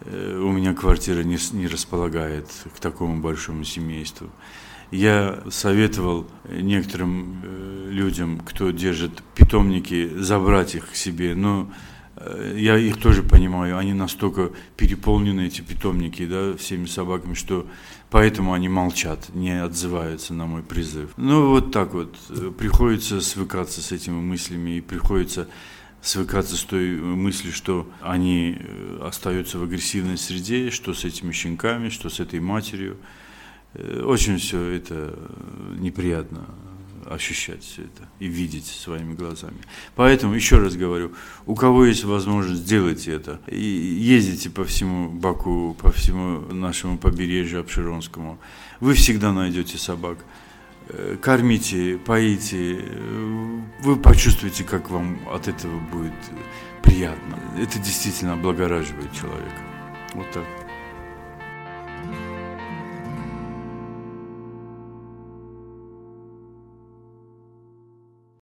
Э, 0.00 0.40
у 0.42 0.50
меня 0.50 0.74
квартира 0.74 1.22
не, 1.22 1.38
не 1.52 1.66
располагает 1.66 2.48
к 2.74 2.80
такому 2.80 3.20
большому 3.20 3.64
семейству. 3.64 4.30
Я 4.90 5.42
советовал 5.50 6.26
некоторым 6.48 7.40
э, 7.42 7.88
людям, 7.90 8.40
кто 8.40 8.70
держит 8.70 9.22
питомники, 9.34 10.10
забрать 10.16 10.74
их 10.74 10.90
к 10.90 10.94
себе, 10.94 11.34
но 11.34 11.70
я 12.54 12.76
их 12.76 12.98
тоже 12.98 13.22
понимаю, 13.22 13.78
они 13.78 13.92
настолько 13.92 14.52
переполнены, 14.76 15.46
эти 15.46 15.60
питомники, 15.60 16.26
да, 16.26 16.56
всеми 16.56 16.86
собаками, 16.86 17.34
что 17.34 17.66
поэтому 18.10 18.52
они 18.52 18.68
молчат, 18.68 19.30
не 19.34 19.62
отзываются 19.62 20.34
на 20.34 20.46
мой 20.46 20.62
призыв. 20.62 21.10
Ну, 21.16 21.48
вот 21.48 21.72
так 21.72 21.94
вот, 21.94 22.16
э, 22.30 22.52
приходится 22.56 23.20
свыкаться 23.20 23.80
с 23.80 23.92
этими 23.92 24.14
мыслями 24.14 24.78
и 24.78 24.80
приходится 24.80 25.48
свыкаться 26.00 26.56
с 26.56 26.64
той 26.64 26.96
мыслью, 26.96 27.52
что 27.52 27.88
они 28.00 28.56
э, 28.58 28.98
остаются 29.02 29.58
в 29.58 29.62
агрессивной 29.64 30.18
среде, 30.18 30.70
что 30.70 30.94
с 30.94 31.04
этими 31.04 31.32
щенками, 31.32 31.88
что 31.88 32.08
с 32.08 32.20
этой 32.20 32.40
матерью. 32.40 32.98
Очень 34.04 34.36
все 34.36 34.60
это 34.64 35.18
неприятно 35.78 36.46
ощущать 37.08 37.62
все 37.62 37.82
это 37.82 38.08
и 38.18 38.26
видеть 38.26 38.66
своими 38.66 39.14
глазами. 39.14 39.58
Поэтому, 39.94 40.34
еще 40.34 40.58
раз 40.58 40.76
говорю, 40.76 41.12
у 41.46 41.54
кого 41.54 41.86
есть 41.86 42.04
возможность, 42.04 42.64
делайте 42.64 43.12
это. 43.12 43.40
И 43.46 43.60
ездите 43.60 44.50
по 44.50 44.64
всему 44.64 45.08
Баку, 45.08 45.76
по 45.80 45.90
всему 45.92 46.40
нашему 46.52 46.98
побережью 46.98 47.60
Обширонскому. 47.60 48.38
Вы 48.80 48.94
всегда 48.94 49.32
найдете 49.32 49.78
собак. 49.78 50.18
Э, 50.88 51.16
кормите, 51.20 51.98
поите. 51.98 52.78
Э, 52.80 53.60
вы 53.80 53.96
почувствуете, 53.96 54.64
как 54.64 54.90
вам 54.90 55.18
от 55.32 55.48
этого 55.48 55.78
будет 55.78 56.12
приятно. 56.82 57.38
Это 57.58 57.78
действительно 57.78 58.34
облагораживает 58.34 59.12
человека. 59.12 59.62
Вот 60.14 60.30
так. 60.32 60.61